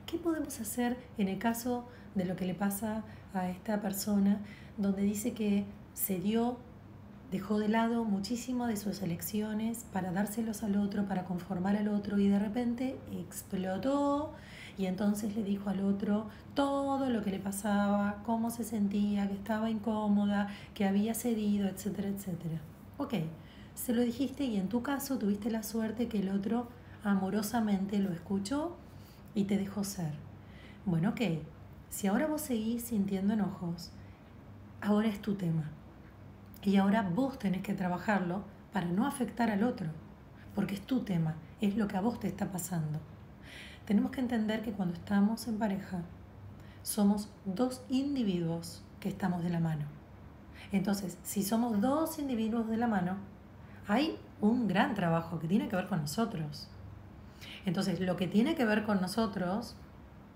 ¿qué 0.08 0.16
podemos 0.16 0.58
hacer 0.58 0.96
en 1.18 1.28
el 1.28 1.38
caso 1.38 1.84
de 2.14 2.24
lo 2.24 2.34
que 2.34 2.46
le 2.46 2.54
pasa 2.54 3.04
a 3.34 3.50
esta 3.50 3.80
persona 3.82 4.40
donde 4.78 5.02
dice 5.02 5.34
que 5.34 5.66
se 5.92 6.18
dio, 6.18 6.56
dejó 7.30 7.58
de 7.58 7.68
lado 7.68 8.04
muchísimo 8.04 8.66
de 8.66 8.78
sus 8.78 9.02
elecciones 9.02 9.84
para 9.92 10.10
dárselos 10.10 10.62
al 10.62 10.76
otro, 10.76 11.04
para 11.06 11.24
conformar 11.24 11.76
al 11.76 11.88
otro 11.88 12.18
y 12.18 12.28
de 12.28 12.38
repente 12.38 12.98
explotó 13.12 14.32
y 14.78 14.86
entonces 14.86 15.36
le 15.36 15.42
dijo 15.42 15.68
al 15.68 15.84
otro 15.84 16.28
todo 16.54 17.10
lo 17.10 17.22
que 17.22 17.30
le 17.30 17.38
pasaba, 17.38 18.22
cómo 18.24 18.50
se 18.50 18.64
sentía, 18.64 19.28
que 19.28 19.34
estaba 19.34 19.68
incómoda, 19.68 20.48
que 20.72 20.86
había 20.86 21.14
cedido, 21.14 21.68
etcétera, 21.68 22.08
etcétera. 22.08 22.60
Ok, 22.96 23.14
se 23.74 23.92
lo 23.92 24.00
dijiste 24.00 24.44
y 24.44 24.56
en 24.56 24.68
tu 24.68 24.82
caso 24.82 25.18
tuviste 25.18 25.50
la 25.50 25.62
suerte 25.62 26.08
que 26.08 26.20
el 26.20 26.30
otro 26.30 26.68
amorosamente 27.04 27.98
lo 27.98 28.10
escuchó 28.10 28.76
y 29.38 29.44
te 29.44 29.56
dejó 29.56 29.84
ser. 29.84 30.10
Bueno, 30.84 31.10
ok, 31.10 31.20
si 31.90 32.08
ahora 32.08 32.26
vos 32.26 32.40
seguís 32.40 32.82
sintiendo 32.82 33.34
enojos, 33.34 33.92
ahora 34.80 35.06
es 35.06 35.22
tu 35.22 35.36
tema. 35.36 35.70
Y 36.64 36.76
ahora 36.76 37.02
vos 37.02 37.38
tenés 37.38 37.62
que 37.62 37.72
trabajarlo 37.72 38.42
para 38.72 38.86
no 38.86 39.06
afectar 39.06 39.48
al 39.48 39.62
otro, 39.62 39.86
porque 40.56 40.74
es 40.74 40.80
tu 40.80 41.02
tema, 41.04 41.36
es 41.60 41.76
lo 41.76 41.86
que 41.86 41.96
a 41.96 42.00
vos 42.00 42.18
te 42.18 42.26
está 42.26 42.50
pasando. 42.50 42.98
Tenemos 43.84 44.10
que 44.10 44.20
entender 44.20 44.62
que 44.62 44.72
cuando 44.72 44.94
estamos 44.94 45.46
en 45.46 45.60
pareja, 45.60 46.02
somos 46.82 47.30
dos 47.44 47.82
individuos 47.88 48.82
que 48.98 49.08
estamos 49.08 49.44
de 49.44 49.50
la 49.50 49.60
mano. 49.60 49.84
Entonces, 50.72 51.16
si 51.22 51.44
somos 51.44 51.80
dos 51.80 52.18
individuos 52.18 52.68
de 52.68 52.76
la 52.76 52.88
mano, 52.88 53.18
hay 53.86 54.18
un 54.40 54.66
gran 54.66 54.94
trabajo 54.94 55.38
que 55.38 55.46
tiene 55.46 55.68
que 55.68 55.76
ver 55.76 55.86
con 55.86 56.00
nosotros. 56.00 56.68
Entonces, 57.66 58.00
lo 58.00 58.16
que 58.16 58.26
tiene 58.26 58.54
que 58.54 58.64
ver 58.64 58.84
con 58.84 59.00
nosotros, 59.00 59.76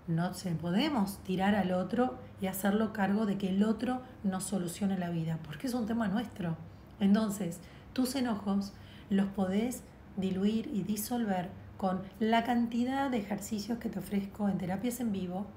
no 0.07 0.33
se 0.33 0.51
podemos 0.51 1.17
tirar 1.19 1.55
al 1.55 1.71
otro 1.71 2.17
y 2.41 2.47
hacerlo 2.47 2.93
cargo 2.93 3.25
de 3.25 3.37
que 3.37 3.49
el 3.49 3.63
otro 3.63 4.01
nos 4.23 4.43
solucione 4.43 4.97
la 4.97 5.09
vida, 5.09 5.39
porque 5.45 5.67
es 5.67 5.73
un 5.73 5.85
tema 5.85 6.07
nuestro. 6.07 6.57
Entonces, 6.99 7.59
tus 7.93 8.15
enojos 8.15 8.73
los 9.09 9.27
podés 9.27 9.83
diluir 10.17 10.69
y 10.73 10.83
disolver 10.83 11.49
con 11.77 12.01
la 12.19 12.43
cantidad 12.43 13.09
de 13.09 13.17
ejercicios 13.17 13.77
que 13.77 13.89
te 13.89 13.99
ofrezco 13.99 14.47
en 14.49 14.57
terapias 14.57 14.99
en 14.99 15.11
vivo. 15.11 15.47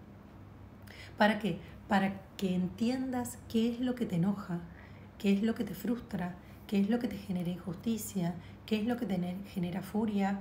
¿Para 1.17 1.39
qué? 1.39 1.59
Para 1.89 2.21
que 2.37 2.55
entiendas 2.55 3.39
qué 3.49 3.71
es 3.71 3.81
lo 3.81 3.95
que 3.95 4.07
te 4.07 4.17
enoja, 4.17 4.61
qué 5.19 5.33
es 5.33 5.43
lo 5.43 5.55
que 5.55 5.65
te 5.65 5.75
frustra, 5.75 6.35
qué 6.67 6.81
es 6.81 6.91
lo 6.91 6.99
que 6.99 7.09
te 7.09 7.17
genera 7.17 7.51
injusticia, 7.51 8.35
qué 8.67 8.81
es 8.81 8.87
lo 8.87 8.97
que 8.97 9.07
te 9.07 9.37
genera 9.53 9.83
furia, 9.83 10.41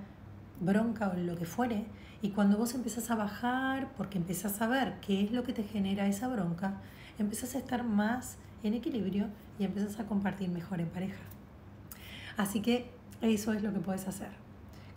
bronca 0.59 1.09
o 1.09 1.17
lo 1.17 1.35
que 1.35 1.45
fuere. 1.45 1.85
Y 2.21 2.29
cuando 2.31 2.57
vos 2.57 2.73
empezás 2.75 3.11
a 3.11 3.15
bajar, 3.15 3.91
porque 3.97 4.17
empezás 4.17 4.61
a 4.61 4.67
ver 4.67 4.99
qué 5.01 5.23
es 5.23 5.31
lo 5.31 5.43
que 5.43 5.53
te 5.53 5.63
genera 5.63 6.07
esa 6.07 6.27
bronca, 6.27 6.81
empezás 7.19 7.55
a 7.55 7.59
estar 7.59 7.83
más 7.83 8.37
en 8.63 8.73
equilibrio 8.73 9.27
y 9.59 9.63
empezás 9.65 9.99
a 9.99 10.05
compartir 10.05 10.49
mejor 10.49 10.81
en 10.81 10.89
pareja. 10.89 11.21
Así 12.37 12.61
que 12.61 12.91
eso 13.21 13.53
es 13.53 13.63
lo 13.63 13.73
que 13.73 13.79
puedes 13.79 14.07
hacer. 14.07 14.29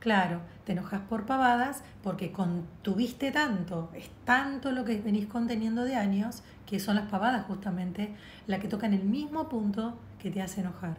Claro, 0.00 0.42
te 0.64 0.72
enojas 0.72 1.00
por 1.02 1.26
pavadas 1.26 1.82
porque 2.02 2.30
contuviste 2.30 3.32
tanto, 3.32 3.90
es 3.94 4.10
tanto 4.24 4.70
lo 4.70 4.84
que 4.84 5.00
venís 5.00 5.26
conteniendo 5.26 5.84
de 5.84 5.96
años, 5.96 6.44
que 6.66 6.78
son 6.78 6.96
las 6.96 7.10
pavadas 7.10 7.46
justamente 7.46 8.14
las 8.46 8.60
que 8.60 8.68
tocan 8.68 8.94
el 8.94 9.02
mismo 9.02 9.48
punto 9.48 9.98
que 10.20 10.30
te 10.30 10.40
hace 10.40 10.60
enojar 10.60 10.96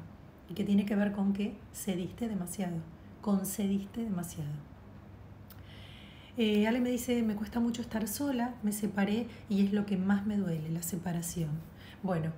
y 0.49 0.53
que 0.53 0.65
tiene 0.65 0.85
que 0.85 0.95
ver 0.95 1.13
con 1.13 1.31
que 1.31 1.55
cediste 1.73 2.27
demasiado, 2.27 2.77
concediste 3.21 4.03
demasiado. 4.03 4.69
Eh, 6.37 6.67
Ale 6.67 6.79
me 6.79 6.89
dice, 6.89 7.21
me 7.21 7.35
cuesta 7.35 7.59
mucho 7.59 7.81
estar 7.81 8.07
sola, 8.07 8.55
me 8.63 8.71
separé 8.71 9.27
y 9.49 9.65
es 9.65 9.73
lo 9.73 9.85
que 9.85 9.97
más 9.97 10.25
me 10.25 10.37
duele, 10.37 10.69
la 10.69 10.83
separación. 10.83 11.49
Bueno, 12.01 12.31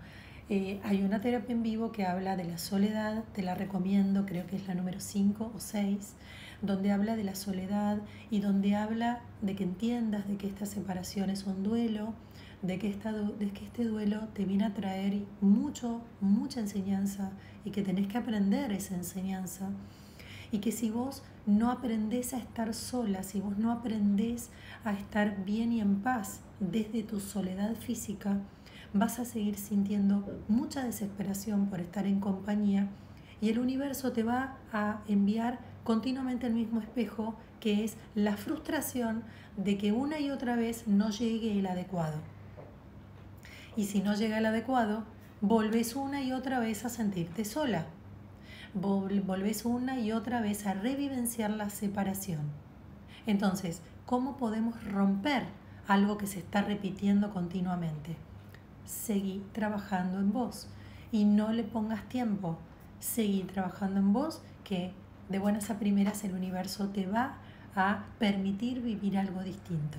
eh, 0.49 0.79
hay 0.83 1.03
una 1.03 1.21
terapia 1.21 1.53
en 1.53 1.63
vivo 1.63 1.91
que 1.91 2.05
habla 2.05 2.35
de 2.35 2.45
la 2.45 2.57
soledad, 2.57 3.23
te 3.33 3.43
la 3.43 3.55
recomiendo, 3.55 4.25
creo 4.25 4.47
que 4.47 4.55
es 4.55 4.67
la 4.67 4.73
número 4.73 4.99
5 4.99 5.51
o 5.55 5.59
6, 5.59 6.15
donde 6.61 6.91
habla 6.91 7.15
de 7.15 7.23
la 7.23 7.35
soledad 7.35 8.01
y 8.29 8.39
donde 8.41 8.75
habla 8.75 9.21
de 9.41 9.55
que 9.55 9.63
entiendas 9.63 10.27
de 10.27 10.37
que 10.37 10.47
esta 10.47 10.65
separación 10.65 11.29
es 11.29 11.45
un 11.45 11.63
duelo, 11.63 12.13
de 12.61 12.79
que, 12.79 12.89
esta, 12.89 13.11
de 13.11 13.49
que 13.51 13.65
este 13.65 13.85
duelo 13.85 14.27
te 14.33 14.45
viene 14.45 14.65
a 14.65 14.73
traer 14.73 15.23
mucho, 15.41 16.01
mucha 16.19 16.59
enseñanza 16.59 17.31
y 17.65 17.71
que 17.71 17.81
tenés 17.81 18.07
que 18.07 18.17
aprender 18.17 18.71
esa 18.71 18.95
enseñanza. 18.95 19.69
Y 20.51 20.59
que 20.59 20.71
si 20.71 20.89
vos 20.89 21.23
no 21.45 21.71
aprendés 21.71 22.33
a 22.33 22.37
estar 22.37 22.73
sola, 22.73 23.23
si 23.23 23.39
vos 23.39 23.57
no 23.57 23.71
aprendés 23.71 24.49
a 24.83 24.93
estar 24.93 25.43
bien 25.45 25.71
y 25.71 25.79
en 25.79 26.01
paz 26.01 26.41
desde 26.59 27.03
tu 27.03 27.19
soledad 27.19 27.75
física, 27.75 28.37
vas 28.93 29.19
a 29.19 29.25
seguir 29.25 29.57
sintiendo 29.57 30.25
mucha 30.47 30.83
desesperación 30.83 31.67
por 31.67 31.79
estar 31.79 32.05
en 32.05 32.19
compañía 32.19 32.89
y 33.39 33.49
el 33.49 33.59
universo 33.59 34.11
te 34.11 34.23
va 34.23 34.57
a 34.71 35.01
enviar 35.07 35.59
continuamente 35.83 36.47
el 36.47 36.53
mismo 36.53 36.79
espejo 36.79 37.35
que 37.59 37.83
es 37.83 37.95
la 38.15 38.37
frustración 38.37 39.23
de 39.57 39.77
que 39.77 39.91
una 39.91 40.19
y 40.19 40.29
otra 40.29 40.55
vez 40.55 40.87
no 40.87 41.09
llegue 41.09 41.57
el 41.57 41.65
adecuado. 41.65 42.17
Y 43.75 43.85
si 43.85 44.01
no 44.01 44.15
llega 44.15 44.37
el 44.37 44.45
adecuado, 44.45 45.05
volves 45.41 45.95
una 45.95 46.21
y 46.21 46.33
otra 46.33 46.59
vez 46.59 46.85
a 46.85 46.89
sentirte 46.89 47.45
sola. 47.45 47.85
Volves 48.73 49.65
una 49.65 49.99
y 49.99 50.13
otra 50.13 50.39
vez 50.39 50.65
a 50.65 50.73
revivenciar 50.73 51.51
la 51.51 51.69
separación. 51.69 52.39
Entonces, 53.25 53.81
¿cómo 54.05 54.37
podemos 54.37 54.81
romper 54.85 55.43
algo 55.87 56.17
que 56.17 56.25
se 56.25 56.39
está 56.39 56.61
repitiendo 56.61 57.33
continuamente? 57.33 58.15
Seguí 58.85 59.43
trabajando 59.51 60.19
en 60.19 60.31
vos 60.31 60.69
y 61.11 61.25
no 61.25 61.51
le 61.51 61.63
pongas 61.63 62.07
tiempo. 62.07 62.57
Seguí 62.99 63.43
trabajando 63.43 63.99
en 63.99 64.13
vos 64.13 64.41
que 64.63 64.93
de 65.27 65.39
buenas 65.39 65.69
a 65.69 65.77
primeras 65.77 66.23
el 66.23 66.33
universo 66.33 66.89
te 66.89 67.07
va 67.07 67.39
a 67.75 68.05
permitir 68.19 68.81
vivir 68.81 69.17
algo 69.17 69.43
distinto. 69.43 69.97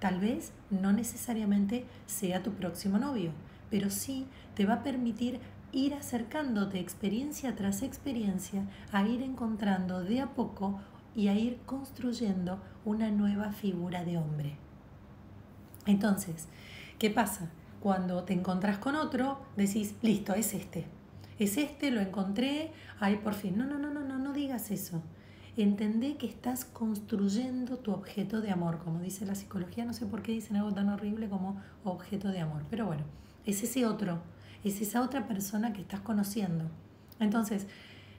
Tal 0.00 0.18
vez 0.18 0.52
no 0.70 0.92
necesariamente 0.92 1.86
sea 2.06 2.42
tu 2.42 2.50
próximo 2.50 2.98
novio, 2.98 3.30
pero 3.70 3.90
sí 3.90 4.26
te 4.54 4.66
va 4.66 4.74
a 4.74 4.82
permitir 4.82 5.40
ir 5.72 5.94
acercándote 5.94 6.78
experiencia 6.78 7.56
tras 7.56 7.82
experiencia 7.82 8.64
a 8.92 9.06
ir 9.06 9.22
encontrando 9.22 10.04
de 10.04 10.20
a 10.20 10.34
poco 10.34 10.80
y 11.14 11.28
a 11.28 11.34
ir 11.34 11.58
construyendo 11.66 12.60
una 12.84 13.10
nueva 13.10 13.52
figura 13.52 14.04
de 14.04 14.18
hombre. 14.18 14.56
Entonces, 15.86 16.48
¿qué 16.98 17.10
pasa? 17.10 17.50
Cuando 17.80 18.22
te 18.24 18.32
encontrás 18.32 18.78
con 18.78 18.94
otro, 18.94 19.40
decís, 19.56 19.94
listo, 20.02 20.34
es 20.34 20.54
este. 20.54 20.86
Es 21.38 21.56
este, 21.56 21.90
lo 21.90 22.00
encontré, 22.00 22.72
ay, 23.00 23.16
por 23.16 23.34
fin. 23.34 23.58
No, 23.58 23.64
no, 23.64 23.78
no, 23.78 23.90
no, 23.90 24.04
no, 24.04 24.18
no 24.18 24.32
digas 24.32 24.70
eso 24.70 25.02
entendé 25.56 26.16
que 26.16 26.26
estás 26.26 26.64
construyendo 26.64 27.78
tu 27.78 27.92
objeto 27.92 28.40
de 28.40 28.50
amor, 28.50 28.78
como 28.78 29.00
dice 29.00 29.26
la 29.26 29.34
psicología, 29.34 29.84
no 29.84 29.92
sé 29.92 30.06
por 30.06 30.22
qué 30.22 30.32
dicen 30.32 30.56
algo 30.56 30.72
tan 30.72 30.88
horrible 30.88 31.28
como 31.28 31.60
objeto 31.84 32.28
de 32.28 32.40
amor, 32.40 32.62
pero 32.70 32.86
bueno, 32.86 33.04
es 33.44 33.62
ese 33.62 33.84
otro, 33.84 34.22
es 34.64 34.80
esa 34.80 35.02
otra 35.02 35.26
persona 35.26 35.72
que 35.72 35.80
estás 35.80 36.00
conociendo. 36.00 36.64
Entonces, 37.20 37.66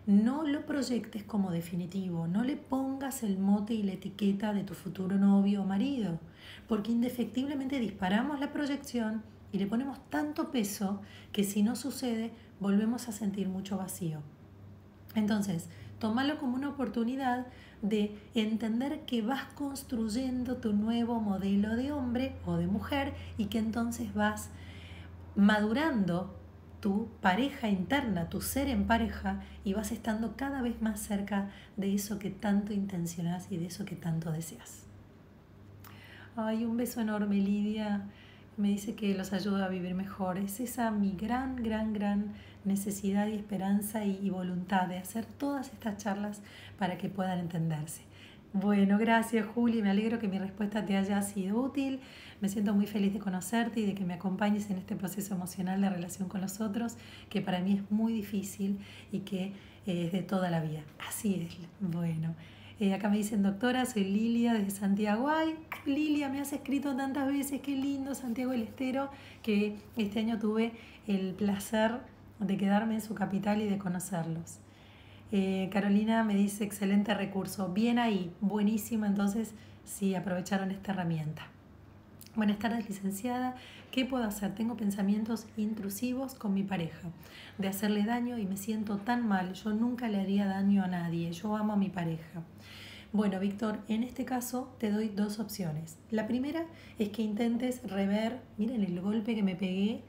no 0.06 0.44
lo 0.44 0.66
proyectes 0.66 1.24
como 1.24 1.52
definitivo, 1.52 2.28
no 2.28 2.44
le 2.44 2.58
pongas 2.58 3.24
el 3.24 3.38
mote 3.38 3.74
y 3.74 3.84
la 3.84 3.94
etiqueta 3.94 4.54
de 4.54 4.64
tu 4.64 4.74
futuro 4.74 5.18
novio 5.18 5.62
o 5.62 5.66
marido, 5.66 6.20
porque 6.68 6.92
indefectiblemente 6.92 7.80
disparamos 7.80 8.40
la 8.40 8.52
proyección 8.52 9.24
y 9.52 9.60
le 9.60 9.68
ponemos 9.68 10.00
tanto 10.10 10.52
peso 10.52 11.02
que 11.32 11.44
si 11.44 11.64
no 11.64 11.76
sucede 11.76 12.32
volvemos 12.60 13.08
a 13.08 13.14
sentir 13.14 13.48
mucho 13.48 13.78
vacío. 13.78 14.20
Entonces, 15.16 15.70
Tómalo 16.04 16.38
como 16.38 16.56
una 16.56 16.68
oportunidad 16.68 17.48
de 17.82 18.14
entender 18.36 19.06
que 19.06 19.22
vas 19.22 19.46
construyendo 19.56 20.58
tu 20.58 20.74
nuevo 20.74 21.22
modelo 21.22 21.78
de 21.78 21.94
hombre 21.94 22.36
o 22.46 22.58
de 22.58 22.68
mujer 22.68 23.14
y 23.38 23.46
que 23.46 23.58
entonces 23.58 24.14
vas 24.14 24.50
madurando 25.36 26.40
tu 26.80 27.08
pareja 27.22 27.70
interna, 27.70 28.30
tu 28.30 28.42
ser 28.42 28.68
en 28.68 28.88
pareja 28.88 29.42
y 29.64 29.74
vas 29.74 29.92
estando 29.92 30.36
cada 30.36 30.62
vez 30.62 30.82
más 30.82 31.00
cerca 31.00 31.50
de 31.78 31.96
eso 31.96 32.20
que 32.20 32.30
tanto 32.30 32.74
intencionas 32.74 33.50
y 33.52 33.58
de 33.58 33.68
eso 33.68 33.86
que 33.86 33.96
tanto 33.96 34.32
deseas. 34.32 34.84
Ay, 36.36 36.66
un 36.66 36.76
beso 36.78 37.00
enorme, 37.00 37.38
Lidia. 37.38 38.10
Me 38.58 38.68
dice 38.68 38.96
que 38.96 39.16
los 39.16 39.34
ayuda 39.34 39.66
a 39.66 39.70
vivir 39.70 39.96
mejor. 39.96 40.38
Es 40.38 40.60
esa 40.60 40.92
mi 40.92 41.14
gran, 41.14 41.56
gran, 41.56 41.94
gran 41.94 42.34
necesidad 42.66 43.28
y 43.28 43.36
esperanza 43.36 44.04
y, 44.04 44.30
voluntad 44.30 44.88
de 44.88 44.98
hacer 44.98 45.26
todas 45.26 45.72
estas 45.72 45.98
charlas 45.98 46.42
para 46.78 46.98
que 46.98 47.08
puedan 47.08 47.40
entenderse. 47.40 48.02
Bueno, 48.54 49.00
gracias 49.00 49.48
Juli, 49.48 49.82
me 49.82 49.90
alegro 49.90 50.20
que 50.20 50.28
mi 50.28 50.38
respuesta 50.38 50.86
te 50.86 50.96
haya 50.96 51.20
sido 51.24 51.60
útil. 51.60 52.00
Me 52.40 52.50
siento 52.50 52.76
muy 52.76 52.86
feliz 52.86 53.12
de 53.12 53.18
conocerte 53.18 53.80
y 53.80 53.86
de 53.88 53.96
que 53.96 54.06
me 54.06 54.14
acompañes 54.14 54.70
en 54.70 54.78
este 54.78 54.96
proceso 54.96 55.34
emocional 55.34 55.82
de 55.82 55.90
relación 55.90 56.30
con 56.30 56.40
los 56.40 56.62
otros, 56.62 56.96
que 57.32 57.42
para 57.42 57.62
mí 57.62 57.74
es 57.74 57.92
muy 57.92 58.14
difícil 58.14 58.78
y 59.12 59.22
que 59.22 59.54
es 59.88 60.12
de 60.12 60.22
toda 60.22 60.52
la 60.52 60.62
vida. 60.62 60.82
Así 61.10 61.48
es. 61.48 61.58
Bueno, 61.80 62.36
eh, 62.80 62.94
acá 62.94 63.10
me 63.10 63.18
dicen, 63.18 63.42
doctora, 63.42 63.88
soy 63.88 64.04
Lilia 64.04 64.54
desde 64.54 64.70
Santiago. 64.70 65.30
Ay, 65.30 65.56
Lilia, 65.88 66.30
me 66.30 66.40
has 66.40 66.54
escrito 66.54 66.96
tantas 66.96 67.28
veces, 67.28 67.60
qué 67.62 67.76
lindo 67.76 68.14
Santiago 68.14 68.52
del 68.52 68.62
Estero, 68.62 69.10
que 69.42 69.78
este 69.98 70.20
año 70.20 70.38
tuve 70.38 70.74
el 71.08 71.34
placer 71.34 72.02
de 72.38 72.56
quedarme 72.58 72.94
en 72.94 73.02
su 73.02 73.16
capital 73.16 73.64
y 73.64 73.68
de 73.68 73.80
conocerlos. 73.80 74.60
Eh, 75.36 75.68
Carolina 75.72 76.24
me 76.24 76.36
dice, 76.36 76.64
excelente 76.64 77.12
recurso, 77.16 77.70
bien 77.70 77.98
ahí, 77.98 78.32
buenísimo, 78.40 79.08
entonces 79.08 79.56
sí, 79.84 80.14
aprovecharon 80.14 80.70
esta 80.70 80.92
herramienta. 80.92 81.48
Buenas 82.36 82.60
tardes, 82.60 82.88
licenciada. 82.88 83.56
¿Qué 83.90 84.06
puedo 84.06 84.26
hacer? 84.26 84.54
Tengo 84.54 84.78
pensamientos 84.78 85.48
intrusivos 85.58 86.36
con 86.36 86.54
mi 86.54 86.62
pareja, 86.62 87.10
de 87.58 87.68
hacerle 87.68 88.04
daño 88.04 88.38
y 88.38 88.46
me 88.46 88.58
siento 88.58 88.98
tan 88.98 89.28
mal. 89.28 89.54
Yo 89.54 89.72
nunca 89.72 90.08
le 90.08 90.22
haría 90.22 90.46
daño 90.46 90.84
a 90.84 90.88
nadie. 90.88 91.32
Yo 91.32 91.56
amo 91.56 91.74
a 91.74 91.78
mi 91.78 91.90
pareja. 91.90 92.44
Bueno, 93.12 93.40
Víctor, 93.40 93.80
en 93.88 94.04
este 94.04 94.26
caso 94.26 94.72
te 94.78 94.92
doy 94.92 95.10
dos 95.10 95.40
opciones. 95.40 95.98
La 96.12 96.28
primera 96.28 96.68
es 97.00 97.10
que 97.10 97.24
intentes 97.24 97.82
rever, 97.90 98.40
miren 98.60 98.84
el 98.84 99.02
golpe 99.02 99.34
que 99.34 99.42
me 99.42 99.56
pegué, 99.56 100.04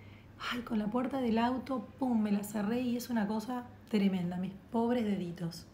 ay, 0.53 0.61
con 0.61 0.79
la 0.79 0.89
puerta 0.89 1.23
del 1.23 1.39
auto, 1.39 1.89
pum, 1.99 2.21
me 2.21 2.31
la 2.31 2.45
cerré 2.45 2.83
y 2.83 2.99
es 2.99 3.09
una 3.09 3.27
cosa 3.27 3.65
tremenda, 3.95 4.39
mis 4.39 4.55
pobres 4.73 5.05
deditos. 5.05 5.67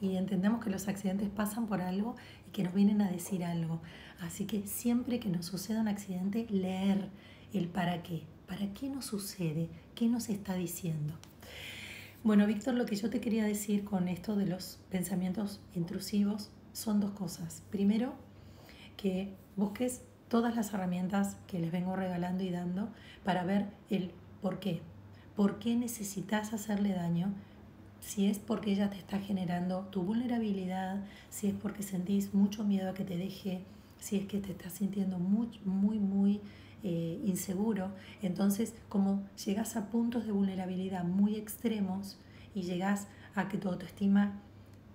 Y 0.00 0.16
entendemos 0.16 0.62
que 0.62 0.70
los 0.70 0.88
accidentes 0.88 1.30
pasan 1.30 1.68
por 1.68 1.80
algo 1.80 2.16
y 2.48 2.50
que 2.50 2.64
nos 2.64 2.74
vienen 2.74 3.00
a 3.00 3.08
decir 3.08 3.44
algo. 3.44 3.80
Así 4.20 4.44
que 4.44 4.66
siempre 4.66 5.20
que 5.20 5.28
nos 5.28 5.46
suceda 5.46 5.82
un 5.82 5.86
accidente, 5.86 6.48
leer 6.50 7.10
el 7.52 7.68
para 7.68 8.02
qué. 8.02 8.24
¿Para 8.48 8.74
qué 8.74 8.88
nos 8.88 9.04
sucede? 9.04 9.68
¿Qué 9.94 10.08
nos 10.08 10.28
está 10.28 10.54
diciendo? 10.54 11.14
Bueno, 12.24 12.44
Víctor, 12.44 12.74
lo 12.74 12.86
que 12.86 12.96
yo 12.96 13.08
te 13.08 13.20
quería 13.20 13.44
decir 13.44 13.84
con 13.84 14.08
esto 14.08 14.34
de 14.34 14.46
los 14.46 14.80
pensamientos 14.90 15.60
intrusivos 15.76 16.50
son 16.72 16.98
dos 16.98 17.12
cosas. 17.12 17.62
Primero, 17.70 18.14
que 18.96 19.32
busques 19.54 20.02
todas 20.26 20.56
las 20.56 20.74
herramientas 20.74 21.36
que 21.46 21.60
les 21.60 21.70
vengo 21.70 21.94
regalando 21.94 22.42
y 22.42 22.50
dando 22.50 22.88
para 23.22 23.44
ver 23.44 23.68
el 23.90 24.10
por 24.42 24.58
qué. 24.58 24.82
¿Por 25.36 25.58
qué 25.58 25.74
necesitas 25.74 26.52
hacerle 26.52 26.94
daño? 26.94 27.32
Si 28.00 28.26
es 28.26 28.38
porque 28.38 28.70
ella 28.70 28.90
te 28.90 28.98
está 28.98 29.18
generando 29.18 29.80
tu 29.90 30.02
vulnerabilidad, 30.02 31.04
si 31.28 31.48
es 31.48 31.54
porque 31.54 31.82
sentís 31.82 32.34
mucho 32.34 32.62
miedo 32.62 32.90
a 32.90 32.94
que 32.94 33.02
te 33.02 33.16
deje, 33.16 33.62
si 33.98 34.16
es 34.16 34.26
que 34.26 34.38
te 34.38 34.52
estás 34.52 34.74
sintiendo 34.74 35.18
muy, 35.18 35.48
muy, 35.64 35.98
muy 35.98 36.40
eh, 36.84 37.20
inseguro, 37.24 37.90
entonces 38.22 38.74
como 38.88 39.24
llegas 39.44 39.74
a 39.74 39.90
puntos 39.90 40.24
de 40.24 40.30
vulnerabilidad 40.30 41.02
muy 41.02 41.34
extremos 41.34 42.16
y 42.54 42.62
llegas 42.62 43.08
a 43.34 43.48
que 43.48 43.58
tu 43.58 43.68
autoestima 43.68 44.40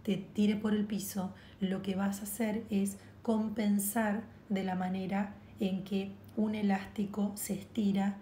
te 0.04 0.16
tire 0.16 0.56
por 0.56 0.74
el 0.74 0.86
piso, 0.86 1.34
lo 1.60 1.82
que 1.82 1.96
vas 1.96 2.22
a 2.22 2.24
hacer 2.24 2.64
es 2.70 2.98
compensar 3.24 4.24
de 4.48 4.64
la 4.64 4.76
manera 4.76 5.36
en 5.60 5.84
que 5.84 6.14
un 6.38 6.56
elástico 6.56 7.34
se 7.36 7.56
estira 7.56 8.16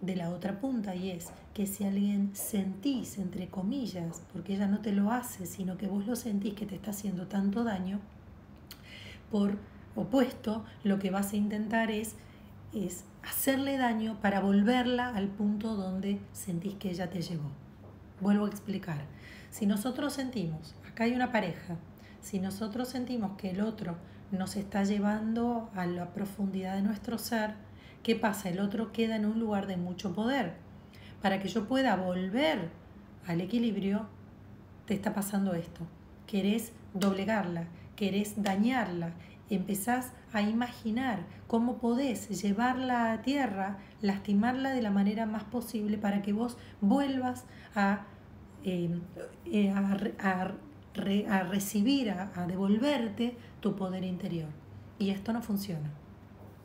de 0.00 0.16
la 0.16 0.30
otra 0.30 0.58
punta 0.60 0.96
y 0.96 1.10
es 1.10 1.30
que 1.54 1.66
si 1.66 1.84
alguien 1.84 2.30
sentís, 2.34 3.16
entre 3.18 3.48
comillas, 3.48 4.22
porque 4.32 4.54
ella 4.54 4.66
no 4.66 4.80
te 4.80 4.92
lo 4.92 5.12
hace, 5.12 5.46
sino 5.46 5.78
que 5.78 5.86
vos 5.86 6.06
lo 6.06 6.16
sentís 6.16 6.54
que 6.54 6.66
te 6.66 6.74
está 6.74 6.90
haciendo 6.90 7.28
tanto 7.28 7.64
daño, 7.64 8.00
por 9.30 9.56
opuesto, 9.94 10.64
lo 10.82 10.98
que 10.98 11.10
vas 11.10 11.32
a 11.32 11.36
intentar 11.36 11.90
es 11.90 12.16
es 12.74 13.04
hacerle 13.22 13.78
daño 13.78 14.18
para 14.20 14.40
volverla 14.40 15.14
al 15.14 15.28
punto 15.28 15.76
donde 15.76 16.20
sentís 16.32 16.74
que 16.74 16.90
ella 16.90 17.08
te 17.08 17.22
llevó. 17.22 17.50
Vuelvo 18.20 18.46
a 18.46 18.48
explicar. 18.48 19.04
Si 19.50 19.66
nosotros 19.66 20.12
sentimos, 20.12 20.74
acá 20.88 21.04
hay 21.04 21.12
una 21.12 21.30
pareja, 21.30 21.76
si 22.20 22.40
nosotros 22.40 22.88
sentimos 22.88 23.36
que 23.36 23.50
el 23.50 23.60
otro 23.60 23.96
nos 24.32 24.56
está 24.56 24.82
llevando 24.82 25.70
a 25.74 25.86
la 25.86 26.12
profundidad 26.12 26.74
de 26.74 26.82
nuestro 26.82 27.18
ser, 27.18 27.54
¿qué 28.02 28.16
pasa? 28.16 28.48
El 28.48 28.58
otro 28.58 28.92
queda 28.92 29.16
en 29.16 29.26
un 29.26 29.38
lugar 29.38 29.66
de 29.66 29.76
mucho 29.76 30.12
poder. 30.12 30.63
Para 31.24 31.40
que 31.40 31.48
yo 31.48 31.66
pueda 31.66 31.96
volver 31.96 32.68
al 33.26 33.40
equilibrio, 33.40 34.04
te 34.84 34.92
está 34.92 35.14
pasando 35.14 35.54
esto. 35.54 35.80
Querés 36.26 36.74
doblegarla, 36.92 37.64
querés 37.96 38.42
dañarla, 38.42 39.14
empezás 39.48 40.12
a 40.34 40.42
imaginar 40.42 41.20
cómo 41.46 41.78
podés 41.78 42.28
llevarla 42.42 43.10
a 43.10 43.22
tierra, 43.22 43.78
lastimarla 44.02 44.72
de 44.72 44.82
la 44.82 44.90
manera 44.90 45.24
más 45.24 45.44
posible 45.44 45.96
para 45.96 46.20
que 46.20 46.34
vos 46.34 46.58
vuelvas 46.82 47.46
a, 47.74 48.04
eh, 48.62 49.00
eh, 49.46 49.70
a, 49.70 51.44
recibir, 51.44 52.10
a 52.10 52.46
devolverte 52.46 53.38
tu 53.60 53.76
poder 53.76 54.04
interior. 54.04 54.50
Y 54.98 55.08
esto 55.08 55.32
no 55.32 55.40
funciona. 55.40 55.90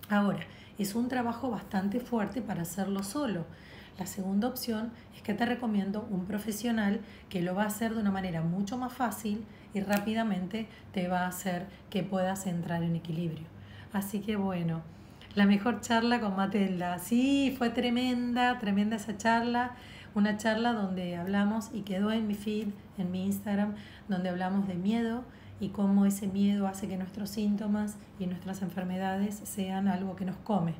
Ahora, 0.09 0.41
es 0.77 0.95
un 0.95 1.07
trabajo 1.07 1.49
bastante 1.49 2.01
fuerte 2.01 2.41
para 2.41 2.63
hacerlo 2.63 3.03
solo. 3.03 3.45
La 3.99 4.05
segunda 4.05 4.47
opción 4.47 4.91
es 5.13 5.21
que 5.21 5.33
te 5.33 5.45
recomiendo 5.45 6.07
un 6.09 6.25
profesional 6.25 7.01
que 7.27 7.41
lo 7.41 7.53
va 7.53 7.63
a 7.63 7.67
hacer 7.67 7.93
de 7.93 7.99
una 7.99 8.11
manera 8.11 8.41
mucho 8.41 8.77
más 8.77 8.93
fácil 8.93 9.43
y 9.73 9.81
rápidamente 9.81 10.69
te 10.93 11.09
va 11.09 11.25
a 11.25 11.27
hacer 11.27 11.67
que 11.89 12.01
puedas 12.01 12.47
entrar 12.47 12.81
en 12.81 12.95
equilibrio. 12.95 13.45
Así 13.91 14.21
que 14.21 14.37
bueno, 14.37 14.83
la 15.35 15.45
mejor 15.45 15.81
charla 15.81 16.21
con 16.21 16.37
Matelda. 16.37 16.97
Sí, 16.97 17.53
fue 17.57 17.71
tremenda, 17.71 18.57
tremenda 18.57 18.95
esa 18.95 19.17
charla. 19.17 19.75
Una 20.15 20.37
charla 20.37 20.71
donde 20.71 21.17
hablamos 21.17 21.69
y 21.73 21.81
quedó 21.81 22.13
en 22.13 22.25
mi 22.25 22.35
feed, 22.35 22.69
en 22.97 23.11
mi 23.11 23.25
Instagram, 23.25 23.75
donde 24.07 24.29
hablamos 24.29 24.65
de 24.65 24.75
miedo 24.75 25.25
y 25.59 25.69
cómo 25.69 26.05
ese 26.05 26.27
miedo 26.27 26.67
hace 26.67 26.87
que 26.87 26.95
nuestros 26.95 27.31
síntomas 27.31 27.97
y 28.17 28.27
nuestras 28.27 28.61
enfermedades 28.61 29.35
sean 29.43 29.89
algo 29.89 30.15
que 30.15 30.23
nos 30.23 30.37
come. 30.37 30.73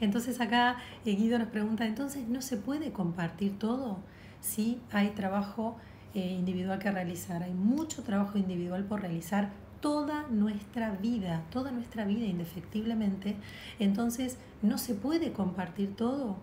Entonces 0.00 0.40
acá 0.40 0.76
eh, 1.04 1.14
Guido 1.14 1.38
nos 1.38 1.48
pregunta, 1.48 1.86
entonces 1.86 2.28
no 2.28 2.42
se 2.42 2.56
puede 2.56 2.92
compartir 2.92 3.58
todo 3.58 3.98
si 4.40 4.80
hay 4.92 5.10
trabajo 5.10 5.76
eh, 6.14 6.32
individual 6.32 6.78
que 6.78 6.90
realizar. 6.90 7.42
Hay 7.42 7.54
mucho 7.54 8.02
trabajo 8.02 8.38
individual 8.38 8.84
por 8.84 9.00
realizar 9.00 9.50
toda 9.80 10.26
nuestra 10.28 10.90
vida, 10.92 11.44
toda 11.50 11.70
nuestra 11.70 12.04
vida 12.04 12.24
indefectiblemente. 12.24 13.36
Entonces, 13.78 14.38
no 14.62 14.78
se 14.78 14.94
puede 14.94 15.32
compartir 15.32 15.94
todo. 15.94 16.36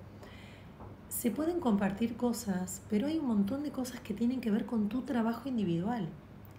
Se 1.09 1.31
pueden 1.31 1.59
compartir 1.59 2.15
cosas, 2.15 2.81
pero 2.89 3.07
hay 3.07 3.19
un 3.19 3.27
montón 3.27 3.63
de 3.63 3.71
cosas 3.71 3.99
que 3.99 4.13
tienen 4.13 4.41
que 4.41 4.51
ver 4.51 4.65
con 4.65 4.89
tu 4.89 5.01
trabajo 5.01 5.49
individual. 5.49 6.07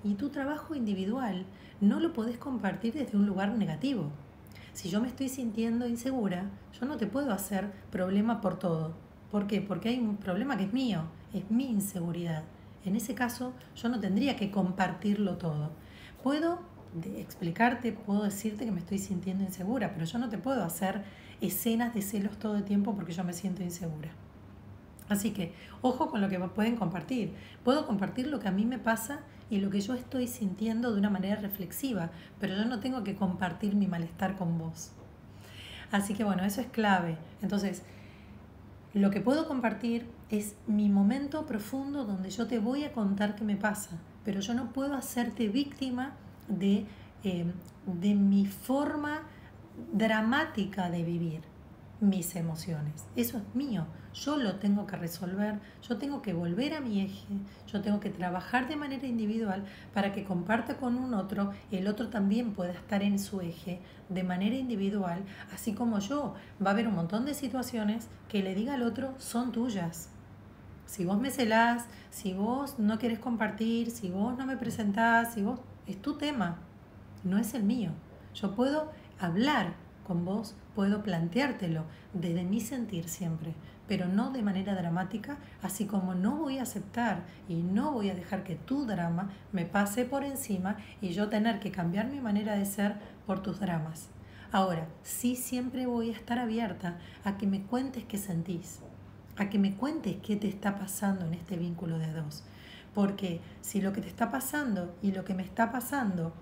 Y 0.03 0.15
tu 0.15 0.29
trabajo 0.29 0.75
individual 0.75 1.47
no 1.81 2.01
lo 2.01 2.13
podés 2.13 2.37
compartir 2.37 2.95
desde 2.95 3.17
un 3.17 3.27
lugar 3.27 3.57
negativo. 3.57 4.11
Si 4.75 4.91
yo 4.91 5.01
me 5.01 5.07
estoy 5.07 5.29
sintiendo 5.29 5.87
insegura, 5.87 6.51
yo 6.79 6.85
no 6.85 6.97
te 6.97 7.07
puedo 7.07 7.33
hacer 7.33 7.71
problema 7.93 8.41
por 8.41 8.59
todo. 8.59 8.93
¿Por 9.31 9.47
qué? 9.47 9.61
Porque 9.61 9.91
hay 9.91 10.01
un 10.01 10.17
problema 10.17 10.57
que 10.57 10.65
es 10.65 10.73
mío, 10.73 11.05
es 11.33 11.49
mi 11.49 11.71
inseguridad. 11.71 12.43
En 12.85 12.97
ese 12.97 13.15
caso, 13.15 13.53
yo 13.77 13.89
no 13.89 14.01
tendría 14.01 14.35
que 14.35 14.51
compartirlo 14.51 15.37
todo. 15.39 15.71
Puedo 16.25 16.59
explicarte, 17.17 17.93
puedo 17.93 18.25
decirte 18.25 18.65
que 18.65 18.73
me 18.73 18.81
estoy 18.81 18.99
sintiendo 18.99 19.45
insegura, 19.45 19.93
pero 19.95 20.07
yo 20.07 20.19
no 20.19 20.29
te 20.29 20.39
puedo 20.39 20.65
hacer 20.65 21.05
escenas 21.41 21.95
de 21.95 22.03
celos 22.03 22.37
todo 22.39 22.57
el 22.57 22.65
tiempo 22.65 22.97
porque 22.97 23.13
yo 23.13 23.23
me 23.23 23.33
siento 23.33 23.63
insegura. 23.63 24.11
Así 25.09 25.31
que, 25.31 25.53
ojo 25.83 26.11
con 26.11 26.21
lo 26.21 26.29
que 26.29 26.41
pueden 26.41 26.75
compartir. 26.75 27.33
Puedo 27.63 27.87
compartir 27.87 28.27
lo 28.27 28.41
que 28.41 28.49
a 28.49 28.53
mí 28.53 28.65
me 28.65 28.79
pasa 28.79 29.21
y 29.51 29.59
lo 29.59 29.71
que 29.71 29.81
yo 29.81 29.95
estoy 29.95 30.27
sintiendo 30.27 30.93
de 30.93 30.99
una 30.99 31.11
manera 31.11 31.37
reflexiva, 31.37 32.11
pero 32.41 32.57
yo 32.57 32.65
no 32.65 32.81
tengo 32.81 33.05
que 33.05 33.15
compartir 33.15 33.75
mi 33.75 33.87
malestar 33.87 34.37
con 34.37 34.59
vos. 34.59 34.93
Así 35.91 36.15
que 36.15 36.25
bueno, 36.25 36.45
eso 36.45 36.61
es 36.61 36.67
clave. 36.69 37.19
Entonces, 37.43 37.83
lo 38.95 39.11
que 39.11 39.21
puedo 39.21 39.47
compartir 39.47 40.07
es 40.31 40.57
mi 40.67 40.89
momento 40.89 41.47
profundo 41.47 42.05
donde 42.05 42.31
yo 42.31 42.47
te 42.47 42.59
voy 42.59 42.85
a 42.85 42.93
contar 42.93 43.37
qué 43.37 43.45
me 43.45 43.57
pasa, 43.57 43.99
pero 44.25 44.41
yo 44.41 44.55
no 44.55 44.73
puedo 44.73 44.95
hacerte 44.95 45.49
víctima 45.49 46.13
de, 46.49 46.87
eh, 47.23 47.47
de 47.87 48.15
mi 48.15 48.47
forma 48.47 49.23
dramática 49.93 50.91
de 50.91 51.03
vivir 51.03 51.43
mis 52.01 52.37
emociones. 52.37 53.07
Eso 53.17 53.39
es 53.39 53.55
mío. 53.55 53.87
Yo 54.15 54.37
lo 54.37 54.55
tengo 54.57 54.87
que 54.87 54.97
resolver, 54.97 55.59
yo 55.83 55.99
tengo 55.99 56.23
que 56.23 56.33
volver 56.33 56.75
a 56.75 56.81
mi 56.81 57.01
eje, 57.01 57.27
yo 57.67 57.83
tengo 57.83 57.99
que 57.99 58.11
trabajar 58.11 58.69
de 58.69 58.77
manera 58.77 59.09
individual 59.09 59.65
para 59.93 60.13
que 60.13 60.23
comparta 60.23 60.77
con 60.77 60.97
un 60.97 61.15
otro, 61.15 61.53
el 61.73 61.89
otro 61.89 62.09
también 62.09 62.53
pueda 62.53 62.73
estar 62.73 63.03
en 63.03 63.19
su 63.19 63.41
eje 63.41 63.81
de 64.09 64.23
manera 64.23 64.55
individual, 64.55 65.25
así 65.53 65.75
como 65.75 65.99
yo. 65.99 66.35
Va 66.65 66.71
a 66.71 66.73
haber 66.75 66.87
un 66.87 66.95
montón 66.95 67.25
de 67.25 67.35
situaciones 67.35 68.07
que 68.29 68.45
le 68.45 68.55
diga 68.55 68.75
al 68.75 68.85
otro 68.85 69.15
son 69.19 69.51
tuyas. 69.51 70.11
Si 70.87 71.05
vos 71.05 71.19
me 71.21 71.31
celás, 71.31 71.87
si 72.11 72.35
vos 72.35 72.79
no 72.79 73.01
quieres 73.01 73.19
compartir, 73.19 73.91
si 73.91 74.11
vos 74.11 74.39
no 74.39 74.47
me 74.47 74.57
presentás, 74.57 75.35
si 75.35 75.43
vos... 75.43 75.61
Es 75.87 76.01
tu 76.01 76.15
tema, 76.15 76.57
no 77.25 77.37
es 77.37 77.53
el 77.53 77.63
mío. 77.63 77.91
Yo 78.33 78.55
puedo 78.55 78.91
hablar 79.19 79.75
con 80.07 80.25
vos 80.25 80.55
puedo 80.75 81.03
planteártelo 81.03 81.85
desde 82.13 82.45
mi 82.45 82.61
sentir 82.61 83.09
siempre, 83.09 83.55
pero 83.87 84.09
no 84.09 84.31
de 84.31 84.43
manera 84.43 84.75
dramática, 84.75 85.37
así 85.63 85.87
como 85.87 86.15
no 86.15 86.37
voy 86.37 86.59
a 86.59 86.63
aceptar 86.63 87.25
y 87.49 87.57
no 87.57 87.93
voy 87.93 88.11
a 88.11 88.15
dejar 88.15 88.45
que 88.45 88.57
tu 88.57 88.87
drama 88.87 89.31
me 89.53 89.67
pase 89.67 90.05
por 90.05 90.25
encima 90.25 90.77
y 91.01 91.11
yo 91.11 91.29
tener 91.29 91.61
que 91.61 91.71
cambiar 91.71 92.07
mi 92.07 92.21
manera 92.21 92.57
de 92.57 92.65
ser 92.65 92.97
por 93.27 93.43
tus 93.43 93.61
dramas. 93.61 94.09
Ahora, 94.53 94.87
sí 95.03 95.37
siempre 95.37 95.87
voy 95.87 96.11
a 96.11 96.13
estar 96.13 96.39
abierta 96.39 96.99
a 97.25 97.37
que 97.37 97.47
me 97.47 97.63
cuentes 97.63 98.05
qué 98.05 98.19
sentís, 98.19 98.81
a 99.37 99.51
que 99.51 99.59
me 99.59 99.75
cuentes 99.75 100.17
qué 100.23 100.37
te 100.37 100.49
está 100.49 100.79
pasando 100.79 101.27
en 101.27 101.35
este 101.35 101.57
vínculo 101.57 101.99
de 101.99 102.13
dos. 102.13 102.45
Porque 102.95 103.41
si 103.61 103.81
lo 103.81 103.93
que 103.93 104.01
te 104.01 104.09
está 104.09 104.31
pasando 104.31 104.95
y 105.03 105.11
lo 105.11 105.25
que 105.25 105.35
me 105.35 105.43
está 105.43 105.73
pasando 105.73 106.33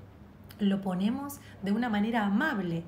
lo 0.59 0.81
ponemos 0.83 1.41
de 1.63 1.73
una 1.73 1.89
manera 1.89 2.27
amable, 2.27 2.85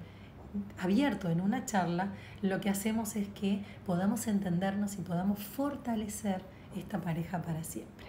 abierto 0.79 1.31
en 1.31 1.41
una 1.41 1.65
charla, 1.65 2.09
lo 2.43 2.61
que 2.61 2.71
hacemos 2.71 3.17
es 3.17 3.29
que 3.29 3.63
podamos 3.87 4.27
entendernos 4.27 4.95
y 4.99 5.03
podamos 5.03 5.39
fortalecer 5.39 6.43
esta 6.77 6.99
pareja 6.99 7.43
para 7.43 7.65
siempre. 7.65 8.07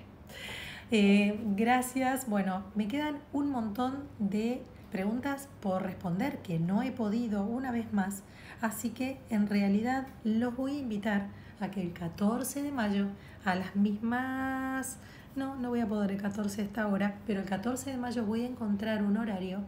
Eh, 0.92 1.40
gracias. 1.56 2.30
Bueno, 2.30 2.64
me 2.76 2.88
quedan 2.88 3.18
un 3.34 3.50
montón 3.50 4.04
de 4.20 4.62
preguntas 4.92 5.50
por 5.60 5.84
responder 5.84 6.40
que 6.40 6.60
no 6.60 6.84
he 6.84 6.92
podido 6.92 7.44
una 7.44 7.72
vez 7.72 7.92
más. 7.92 8.24
Así 8.62 8.92
que 8.92 9.20
en 9.30 9.48
realidad 9.48 10.08
los 10.24 10.56
voy 10.56 10.78
a 10.78 10.80
invitar 10.80 11.28
a 11.60 11.72
que 11.72 11.82
el 11.82 11.94
14 11.94 12.64
de 12.64 12.72
mayo 12.72 13.08
a 13.44 13.56
las 13.56 13.76
mismas... 13.76 14.98
No, 15.36 15.58
no 15.58 15.68
voy 15.68 15.82
a 15.82 15.88
poder 15.88 16.12
el 16.12 16.22
14 16.22 16.62
de 16.62 16.68
esta 16.68 16.88
hora, 16.88 17.16
pero 17.28 17.42
el 17.42 17.46
14 17.46 17.92
de 17.92 17.98
mayo 17.98 18.26
voy 18.26 18.44
a 18.44 18.48
encontrar 18.48 19.04
un 19.04 19.18
horario 19.18 19.60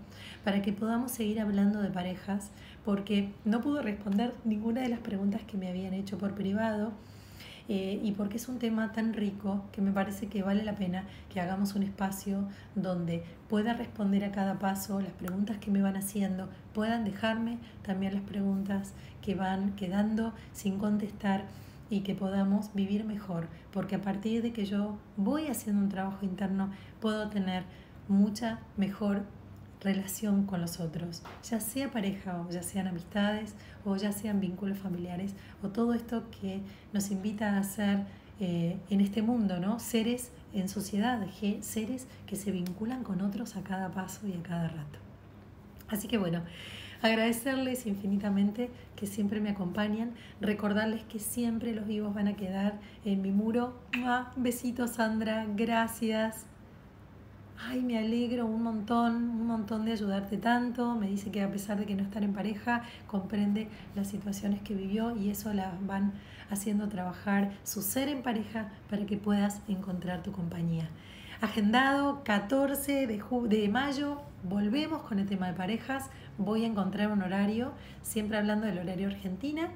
para 0.46 0.62
que 0.62 0.72
podamos 0.72 1.12
seguir 1.12 1.42
hablando 1.42 1.82
de 1.82 1.90
parejas, 1.90 2.52
porque 2.88 3.34
no 3.44 3.60
pude 3.60 3.82
responder 3.82 4.34
ninguna 4.46 4.80
de 4.80 4.88
las 4.88 5.02
preguntas 5.02 5.42
que 5.46 5.58
me 5.58 5.68
habían 5.68 5.94
hecho 5.94 6.18
por 6.18 6.36
privado 6.36 6.94
eh, 7.68 8.00
y 8.02 8.14
porque 8.14 8.38
es 8.38 8.48
un 8.48 8.60
tema 8.60 8.94
tan 8.94 9.14
rico 9.14 9.66
que 9.74 9.82
me 9.82 9.92
parece 9.92 10.28
que 10.28 10.42
vale 10.42 10.64
la 10.64 10.76
pena 10.76 11.04
que 11.30 11.42
hagamos 11.42 11.76
un 11.76 11.84
espacio 11.84 12.48
donde 12.76 13.26
pueda 13.50 13.74
responder 13.74 14.24
a 14.24 14.32
cada 14.32 14.58
paso 14.58 15.02
las 15.02 15.12
preguntas 15.12 15.58
que 15.58 15.70
me 15.70 15.82
van 15.82 15.98
haciendo, 15.98 16.48
puedan 16.74 17.04
dejarme 17.04 17.58
también 17.82 18.14
las 18.14 18.24
preguntas 18.24 18.94
que 19.22 19.36
van 19.36 19.76
quedando 19.76 20.32
sin 20.54 20.78
contestar 20.78 21.44
y 21.90 22.04
que 22.04 22.16
podamos 22.16 22.74
vivir 22.74 23.04
mejor, 23.04 23.50
porque 23.74 23.96
a 23.96 24.02
partir 24.02 24.42
de 24.42 24.54
que 24.54 24.66
yo 24.66 24.98
voy 25.18 25.48
haciendo 25.48 25.82
un 25.82 25.90
trabajo 25.90 26.26
interno 26.26 26.72
puedo 27.02 27.28
tener 27.28 27.64
mucha 28.08 28.60
mejor 28.78 29.24
relación 29.88 30.46
con 30.46 30.62
los 30.62 30.80
otros, 30.80 31.24
ya 31.50 31.60
sea 31.60 31.92
pareja 31.92 32.42
o 32.42 32.52
ya 32.52 32.62
sean 32.62 32.88
amistades 32.88 33.56
o 33.86 33.96
ya 33.96 34.12
sean 34.12 34.40
vínculos 34.40 34.78
familiares 34.78 35.34
o 35.64 35.70
todo 35.70 35.94
esto 35.94 36.24
que 36.42 36.62
nos 36.94 37.10
invita 37.10 37.58
a 37.58 37.64
ser 37.64 38.06
eh, 38.40 38.78
en 38.90 39.02
este 39.02 39.22
mundo, 39.22 39.60
¿no? 39.60 39.80
Seres 39.80 40.32
en 40.54 40.70
sociedad, 40.70 41.26
seres 41.62 42.08
que 42.28 42.36
se 42.36 42.52
vinculan 42.52 43.04
con 43.04 43.22
otros 43.22 43.56
a 43.56 43.64
cada 43.64 43.90
paso 43.92 44.28
y 44.28 44.34
a 44.34 44.44
cada 44.44 44.68
rato. 44.68 45.00
Así 45.88 46.08
que 46.08 46.18
bueno, 46.18 46.42
agradecerles 47.02 47.86
infinitamente 47.88 48.70
que 48.96 49.08
siempre 49.08 49.40
me 49.40 49.50
acompañan, 49.50 50.12
recordarles 50.42 51.04
que 51.06 51.20
siempre 51.20 51.74
los 51.74 51.88
vivos 51.88 52.14
van 52.14 52.28
a 52.28 52.36
quedar 52.36 52.80
en 53.06 53.22
mi 53.22 53.32
muro. 53.32 53.80
Besitos 54.36 54.92
Sandra, 54.92 55.46
gracias 55.56 56.46
ay, 57.60 57.82
me 57.82 57.98
alegro 57.98 58.46
un 58.46 58.64
montón, 58.64 59.16
un 59.16 59.48
montón 59.48 59.86
de 59.86 59.94
ayudarte 59.94 60.38
tanto, 60.38 60.96
me 60.96 61.08
dice 61.08 61.32
que 61.32 61.42
a 61.42 61.52
pesar 61.52 61.80
de 61.80 61.86
que 61.86 61.96
no 61.96 62.04
estar 62.04 62.24
en 62.24 62.34
pareja, 62.34 62.84
comprende 63.08 63.68
las 63.96 64.08
situaciones 64.08 64.62
que 64.62 64.76
vivió 64.76 65.16
y 65.16 65.30
eso 65.30 65.54
la 65.54 65.74
van 65.82 66.14
haciendo 66.50 66.88
trabajar 66.88 67.52
su 67.64 67.82
ser 67.82 68.10
en 68.10 68.22
pareja 68.22 68.70
para 68.90 69.06
que 69.06 69.18
puedas 69.18 69.62
encontrar 69.68 70.24
tu 70.24 70.32
compañía. 70.32 70.90
Agendado 71.42 72.24
14 72.24 73.06
de, 73.06 73.24
de 73.50 73.70
mayo, 73.70 74.22
volvemos 74.44 75.04
con 75.04 75.20
el 75.20 75.28
tema 75.28 75.48
de 75.48 75.54
parejas, 75.54 76.10
voy 76.38 76.64
a 76.64 76.68
encontrar 76.68 77.12
un 77.12 77.22
horario, 77.22 77.74
siempre 78.02 78.38
hablando 78.38 78.66
del 78.66 78.80
horario 78.80 79.08
argentina, 79.08 79.70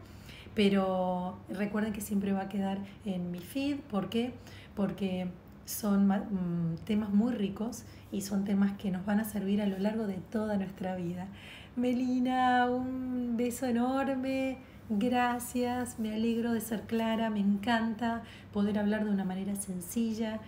pero 0.56 1.38
recuerden 1.50 1.94
que 1.94 2.02
siempre 2.02 2.34
va 2.34 2.42
a 2.42 2.50
quedar 2.50 2.80
en 3.06 3.32
mi 3.32 3.40
feed, 3.40 3.78
¿por 3.78 4.10
qué? 4.10 4.34
Porque 4.76 5.28
son 5.66 6.08
mm, 6.08 6.78
temas 6.86 7.10
muy 7.12 7.34
ricos 7.34 7.84
y 8.12 8.22
son 8.22 8.46
temas 8.46 8.74
que 8.78 8.92
nos 8.92 9.06
van 9.06 9.20
a 9.20 9.24
servir 9.24 9.62
a 9.62 9.68
lo 9.68 9.78
largo 9.80 10.08
de 10.08 10.16
toda 10.16 10.58
nuestra 10.58 10.96
vida. 10.96 11.28
Melina, 11.76 12.68
un 12.70 13.38
beso 13.38 13.66
enorme. 13.66 14.58
Gracias, 14.90 16.00
me 16.00 16.14
alegro 16.14 16.52
de 16.52 16.60
ser 16.60 16.82
clara, 16.82 17.30
me 17.30 17.40
encanta 17.40 18.24
poder 18.52 18.78
hablar 18.78 19.06
de 19.06 19.12
una 19.12 19.24
manera 19.24 19.56
sencilla, 19.56 20.42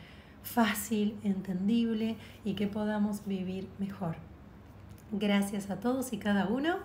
fácil, 0.43 1.16
entendible 1.24 2.18
y 2.43 2.55
que 2.55 2.68
podamos 2.68 3.26
vivir 3.26 3.70
mejor. 3.80 4.16
Gracias 5.14 5.70
a 5.70 5.80
todos 5.80 6.11
y 6.11 6.18
cada 6.18 6.47
uno. 6.47 6.76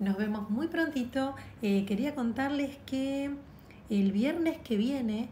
Nos 0.00 0.16
vemos 0.16 0.50
muy 0.50 0.66
prontito. 0.66 1.36
Eh, 1.62 1.84
quería 1.86 2.14
contarles 2.14 2.76
que 2.86 3.30
el 3.88 4.10
viernes 4.10 4.58
que 4.58 4.76
viene 4.76 5.28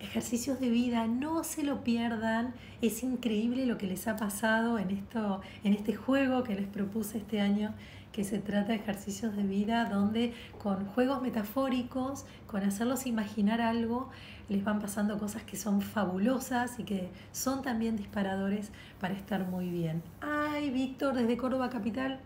ejercicios 0.00 0.60
de 0.60 0.70
vida, 0.70 1.06
no 1.06 1.44
se 1.44 1.62
lo 1.62 1.82
pierdan. 1.84 2.54
Es 2.82 3.02
increíble 3.02 3.66
lo 3.66 3.78
que 3.78 3.86
les 3.86 4.08
ha 4.08 4.16
pasado 4.16 4.78
en, 4.78 4.90
esto, 4.90 5.40
en 5.64 5.74
este 5.74 5.94
juego 5.94 6.42
que 6.42 6.54
les 6.54 6.66
propuse 6.66 7.18
este 7.18 7.40
año, 7.40 7.74
que 8.12 8.24
se 8.24 8.38
trata 8.38 8.68
de 8.68 8.76
ejercicios 8.76 9.36
de 9.36 9.42
vida, 9.42 9.84
donde 9.88 10.34
con 10.62 10.84
juegos 10.86 11.22
metafóricos, 11.22 12.24
con 12.46 12.62
hacerlos 12.62 13.06
imaginar 13.06 13.60
algo, 13.60 14.10
les 14.48 14.64
van 14.64 14.80
pasando 14.80 15.16
cosas 15.16 15.44
que 15.44 15.56
son 15.56 15.80
fabulosas 15.80 16.78
y 16.80 16.82
que 16.82 17.08
son 17.30 17.62
también 17.62 17.96
disparadores 17.96 18.72
para 18.98 19.14
estar 19.14 19.46
muy 19.46 19.70
bien. 19.70 20.02
Ay, 20.20 20.70
Víctor, 20.70 21.14
desde 21.14 21.36
Córdoba 21.36 21.70
Capital, 21.70 22.20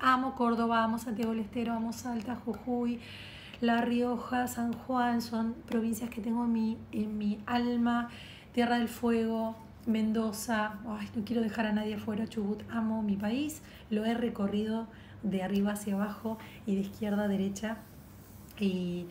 amo 0.00 0.34
Córdoba, 0.34 0.82
amo 0.82 0.98
Santiago 0.98 1.30
del 1.30 1.40
Estero, 1.40 1.74
amo 1.74 1.92
Salta, 1.92 2.34
Jujuy. 2.34 2.98
La 3.60 3.80
Rioja, 3.80 4.46
San 4.46 4.72
Juan, 4.72 5.20
son 5.20 5.54
provincias 5.66 6.10
que 6.10 6.20
tengo 6.20 6.44
en 6.44 6.52
mi, 6.52 6.78
en 6.92 7.18
mi 7.18 7.40
alma, 7.44 8.08
Tierra 8.52 8.78
del 8.78 8.88
Fuego, 8.88 9.56
Mendoza, 9.84 10.74
ay, 10.88 11.08
no 11.16 11.24
quiero 11.24 11.42
dejar 11.42 11.66
a 11.66 11.72
nadie 11.72 11.94
afuera, 11.94 12.28
Chubut, 12.28 12.62
amo 12.70 13.02
mi 13.02 13.16
país, 13.16 13.62
lo 13.90 14.04
he 14.04 14.14
recorrido 14.14 14.86
de 15.24 15.42
arriba 15.42 15.72
hacia 15.72 15.94
abajo 15.94 16.38
y 16.66 16.76
de 16.76 16.82
izquierda 16.82 17.24
a 17.24 17.28
derecha. 17.28 17.78
Y, 18.60 19.06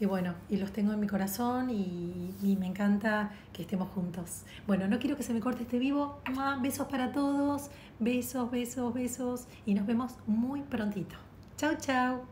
bueno, 0.00 0.34
y 0.48 0.56
los 0.56 0.72
tengo 0.72 0.92
en 0.92 0.98
mi 0.98 1.06
corazón 1.06 1.70
y, 1.70 2.34
y, 2.42 2.56
me 2.56 2.66
encanta 2.66 3.30
que 3.52 3.62
estemos 3.62 3.88
juntos. 3.90 4.42
Bueno, 4.66 4.88
no 4.88 4.98
quiero 4.98 5.16
que 5.16 5.22
se 5.22 5.32
me 5.32 5.38
corte 5.38 5.62
este 5.62 5.78
vivo, 5.78 6.20
besos 6.60 6.88
para 6.88 7.12
todos, 7.12 7.70
besos, 8.00 8.50
besos, 8.50 8.92
besos. 8.92 9.46
Y 9.64 9.74
nos 9.74 9.86
vemos 9.86 10.16
muy 10.26 10.62
prontito. 10.62 11.14
Chao, 11.56 11.74
chao. 11.78 12.31